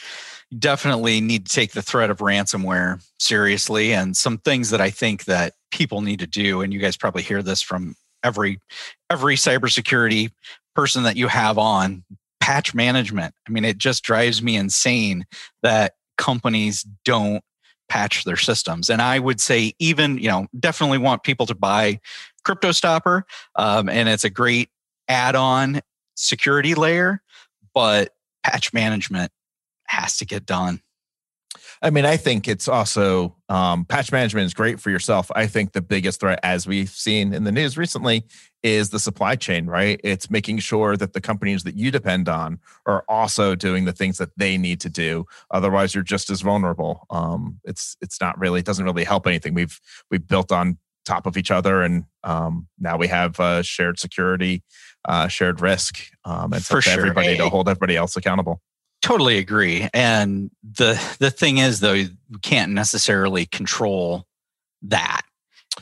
definitely 0.60 1.22
need 1.22 1.45
to 1.45 1.56
take 1.56 1.72
the 1.72 1.82
threat 1.82 2.10
of 2.10 2.18
ransomware 2.18 3.02
seriously 3.18 3.93
and 3.93 4.18
some 4.18 4.38
things 4.38 4.72
that 4.72 4.82
I 4.82 4.89
think 4.89 5.24
that 5.26 5.54
people 5.72 6.02
need 6.02 6.20
to 6.20 6.28
do. 6.28 6.62
And 6.62 6.74
you 6.74 6.80
guys 6.80 6.97
probably 6.97 7.24
hear 7.24 7.41
this 7.41 7.62
from 7.62 7.95
every, 8.24 8.60
every 9.10 9.38
cybersecurity 9.38 10.32
person 10.76 11.04
that 11.04 11.16
you 11.16 11.30
have 11.30 11.58
on 11.58 12.04
patch 12.41 12.74
management. 12.74 13.34
I 13.47 13.52
mean, 13.52 13.64
it 13.64 13.78
just 13.78 14.04
drives 14.04 14.43
me 14.43 14.58
insane 14.58 15.26
that 15.64 15.93
companies 16.22 16.86
don't 17.04 17.44
patch 17.90 18.24
their 18.24 18.38
systems. 18.38 18.90
And 18.90 19.02
I 19.02 19.18
would 19.20 19.42
say, 19.42 19.74
even, 19.80 20.20
you 20.20 20.30
know, 20.30 20.48
definitely 20.58 21.00
want 21.00 21.24
people 21.24 21.48
to 21.48 21.56
buy 21.56 22.00
CryptoStopper. 22.48 23.24
Um, 23.56 23.90
and 23.90 24.08
it's 24.08 24.24
a 24.24 24.30
great 24.30 24.70
add 25.10 25.36
on 25.36 25.82
security 26.16 26.76
layer, 26.76 27.22
but 27.74 28.14
patch 28.44 28.72
management 28.72 29.32
has 29.88 30.16
to 30.18 30.26
get 30.26 30.46
done. 30.46 30.82
I 31.84 31.90
mean, 31.90 32.06
I 32.06 32.16
think 32.16 32.48
it's 32.48 32.68
also 32.68 33.36
um, 33.50 33.86
patch 33.86 34.12
management 34.12 34.46
is 34.46 34.54
great 34.54 34.80
for 34.80 34.92
yourself. 34.92 35.32
I 35.36 35.48
think 35.48 35.72
the 35.72 35.82
biggest 35.82 36.20
threat, 36.20 36.40
as 36.44 36.68
we've 36.68 36.90
seen 36.90 37.34
in 37.34 37.44
the 37.44 37.52
news 37.52 37.76
recently, 37.76 38.24
is 38.62 38.92
the 38.92 39.00
supply 39.00 39.36
chain, 39.36 39.66
right? 39.66 40.00
It's 40.04 40.30
making 40.30 40.60
sure 40.60 40.96
that 40.96 41.14
the 41.14 41.22
companies 41.22 41.64
that 41.64 41.76
you 41.76 41.90
depend 41.90 42.30
on 42.30 42.60
are 42.86 43.04
also 43.10 43.56
doing 43.56 43.86
the 43.86 43.94
things 43.94 44.20
that 44.20 44.30
they 44.38 44.60
need 44.60 44.80
to 44.82 44.90
do. 44.90 45.26
Otherwise, 45.50 45.96
you're 45.96 46.04
just 46.04 46.30
as 46.30 46.42
vulnerable. 46.42 47.08
Um, 47.10 47.60
it's 47.64 47.98
it's 48.00 48.22
not 48.22 48.38
really 48.40 48.60
it 48.60 48.66
doesn't 48.66 48.86
really 48.86 49.04
help 49.04 49.26
anything. 49.26 49.56
We've 49.56 49.80
we've 50.12 50.28
built 50.28 50.52
on 50.52 50.78
top 51.04 51.26
of 51.26 51.36
each 51.36 51.50
other, 51.50 51.82
and 51.82 52.06
um, 52.24 52.68
now 52.80 52.96
we 52.96 53.08
have 53.08 53.40
uh, 53.40 53.64
shared 53.64 53.98
security, 53.98 54.62
uh, 55.06 55.28
shared 55.28 55.62
risk, 55.62 56.00
um, 56.26 56.54
and 56.54 56.64
for 56.64 56.80
sure. 56.80 56.94
everybody 56.94 57.38
to 57.38 57.50
hold 57.50 57.68
everybody 57.68 57.96
else 57.96 58.16
accountable. 58.16 58.62
Totally 59.02 59.38
agree. 59.38 59.88
And 59.93 60.52
the 60.64 61.02
the 61.20 61.32
thing 61.32 61.58
is 61.58 61.80
though, 61.80 61.93
you 61.93 62.10
can't 62.41 62.72
necessarily 62.72 63.45
control 63.45 64.26
that. 64.84 65.22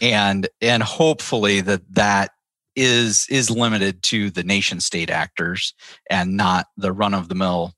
And 0.01 0.47
and 0.61 0.81
hopefully 0.83 1.61
that 1.61 1.81
that 1.95 2.31
is 2.75 3.27
is 3.29 3.49
limited 3.49 4.03
to 4.03 4.29
the 4.29 4.43
nation 4.43 4.79
state 4.79 5.09
actors 5.09 5.73
and 6.09 6.37
not 6.37 6.67
the 6.77 6.93
run 6.93 7.13
of 7.13 7.27
the 7.27 7.35
mill 7.35 7.73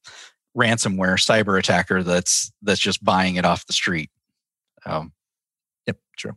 ransomware 0.55 1.15
cyber 1.15 1.57
attacker 1.57 2.03
that's 2.03 2.51
that's 2.61 2.79
just 2.79 3.03
buying 3.03 3.35
it 3.35 3.45
off 3.45 3.65
the 3.65 3.73
street. 3.73 4.09
Um, 4.85 5.13
Yep, 5.87 5.97
true. 6.17 6.35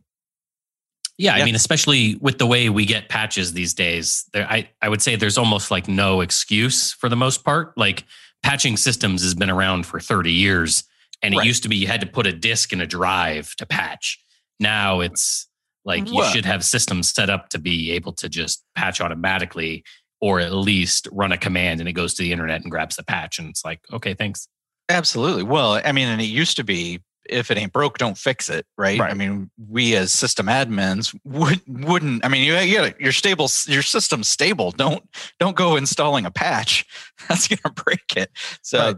Yeah, 1.17 1.37
Yeah. 1.37 1.43
I 1.43 1.45
mean, 1.45 1.55
especially 1.55 2.15
with 2.21 2.37
the 2.37 2.47
way 2.47 2.69
we 2.69 2.85
get 2.85 3.09
patches 3.09 3.53
these 3.53 3.73
days, 3.73 4.25
there, 4.33 4.47
I, 4.49 4.69
I 4.81 4.89
would 4.89 5.01
say 5.01 5.15
there's 5.15 5.37
almost 5.37 5.71
like 5.71 5.87
no 5.87 6.21
excuse 6.21 6.91
for 6.93 7.09
the 7.09 7.15
most 7.15 7.43
part. 7.43 7.77
Like 7.77 8.03
patching 8.45 8.77
systems 8.77 9.23
has 9.23 9.33
been 9.33 9.49
around 9.49 9.87
for 9.87 9.99
30 9.99 10.31
years, 10.31 10.83
and 11.23 11.33
it 11.33 11.37
Right. 11.37 11.47
used 11.47 11.63
to 11.63 11.69
be 11.69 11.75
you 11.77 11.87
had 11.87 12.01
to 12.01 12.05
put 12.07 12.27
a 12.27 12.31
disk 12.31 12.71
in 12.71 12.79
a 12.79 12.85
drive 12.85 13.55
to 13.55 13.65
patch. 13.65 14.19
Now 14.59 14.99
it's 14.99 15.47
like 15.83 16.07
you 16.07 16.13
What? 16.17 16.31
should 16.31 16.45
have 16.45 16.63
systems 16.63 17.11
set 17.11 17.27
up 17.31 17.49
to 17.49 17.57
be 17.59 17.89
able 17.91 18.13
to 18.13 18.29
just 18.29 18.63
patch 18.75 19.01
automatically, 19.01 19.83
or 20.21 20.39
at 20.39 20.53
least 20.53 21.07
run 21.11 21.31
a 21.31 21.37
command 21.39 21.79
and 21.79 21.89
it 21.89 21.93
goes 21.93 22.13
to 22.13 22.21
the 22.21 22.31
internet 22.31 22.61
and 22.61 22.69
grabs 22.69 22.97
the 22.97 23.03
patch, 23.03 23.39
and 23.39 23.49
it's 23.49 23.65
like, 23.65 23.79
okay, 23.91 24.13
thanks. 24.13 24.47
Absolutely. 24.89 25.41
Well, 25.41 25.81
I 25.83 25.91
mean, 25.91 26.07
and 26.07 26.21
it 26.21 26.25
used 26.25 26.55
to 26.57 26.63
be 26.63 26.99
if 27.29 27.51
it 27.51 27.57
ain't 27.57 27.73
broke, 27.73 27.97
don't 27.97 28.17
fix 28.17 28.49
it, 28.49 28.65
right? 28.77 28.99
I 29.01 29.13
mean, 29.13 29.49
we 29.69 29.95
as 29.95 30.13
system 30.13 30.47
admins 30.47 31.17
would 31.23 31.61
wouldn't. 31.67 32.25
I 32.25 32.29
mean, 32.29 32.43
you, 32.43 32.55
you 32.57 32.77
gotta, 32.77 32.95
your 32.99 33.11
stable, 33.11 33.49
your 33.67 33.81
system's 33.81 34.27
stable. 34.27 34.71
Don't 34.71 35.03
don't 35.39 35.55
go 35.55 35.75
installing 35.75 36.25
a 36.25 36.31
patch. 36.31 36.85
That's 37.29 37.47
gonna 37.47 37.73
break 37.73 38.15
it. 38.15 38.31
So 38.61 38.79
Right. 38.79 38.95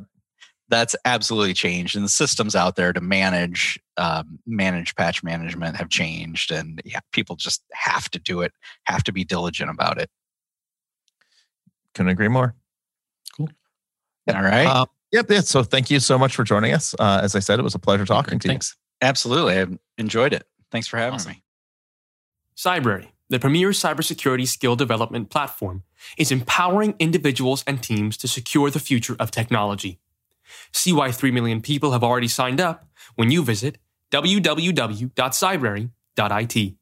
that's 0.69 0.95
absolutely 1.05 1.53
changed, 1.53 1.95
and 1.95 2.03
the 2.05 2.09
systems 2.09 2.55
out 2.55 2.75
there 2.75 2.93
to 2.93 3.01
manage 3.01 3.79
um, 3.97 4.39
manage 4.45 4.95
patch 4.95 5.23
management 5.23 5.75
have 5.77 5.89
changed, 5.89 6.51
and 6.51 6.81
yeah, 6.85 6.99
people 7.11 7.35
just 7.35 7.63
have 7.73 8.09
to 8.11 8.19
do 8.19 8.41
it. 8.41 8.51
Have 8.83 9.03
to 9.03 9.11
be 9.11 9.23
diligent 9.23 9.69
about 9.69 9.99
it. 9.99 10.09
Couldn't 11.93 12.11
agree 12.11 12.27
more. 12.27 12.55
Cool. 13.35 13.49
All 14.27 14.41
right. 14.41 14.67
Um, 14.67 14.87
yep. 15.17 15.29
Yeah. 15.29 15.41
So 15.41 15.63
thank 15.63 15.89
you 15.89 15.99
so 15.99 16.17
much 16.17 16.35
for 16.35 16.43
joining 16.43 16.73
us. 16.73 16.95
Uh, 16.97 17.19
as 17.21 17.35
I 17.35 17.39
said, 17.39 17.59
it 17.59 17.63
was 17.63 17.75
a 17.75 17.79
pleasure 17.79 18.05
talking 18.05 18.39
to 18.39 18.47
you. 18.47 18.51
Thanks. 18.51 18.75
Absolutely. 19.01 19.59
I 19.59 19.65
enjoyed 19.97 20.33
it. 20.33 20.47
Thanks 20.71 20.87
for 20.87 20.97
having 20.97 21.15
Awesome. 21.15 21.33
me. 21.33 21.43
Cybrary, 22.55 23.07
the 23.29 23.39
premier 23.39 23.69
cybersecurity 23.69 24.47
skill 24.47 24.75
development 24.75 25.29
platform, 25.29 25.83
is 26.17 26.31
empowering 26.31 26.95
individuals 26.99 27.63
and 27.67 27.81
teams 27.83 28.17
to 28.17 28.27
secure 28.27 28.69
the 28.71 28.79
future 28.79 29.15
of 29.19 29.31
technology. 29.31 29.99
See 30.73 30.93
why 30.93 31.11
3 31.11 31.31
million 31.31 31.61
people 31.61 31.91
have 31.91 32.03
already 32.03 32.27
signed 32.27 32.61
up 32.61 32.87
when 33.15 33.31
you 33.31 33.43
visit 33.43 33.77
www.cybrary.it. 34.11 36.73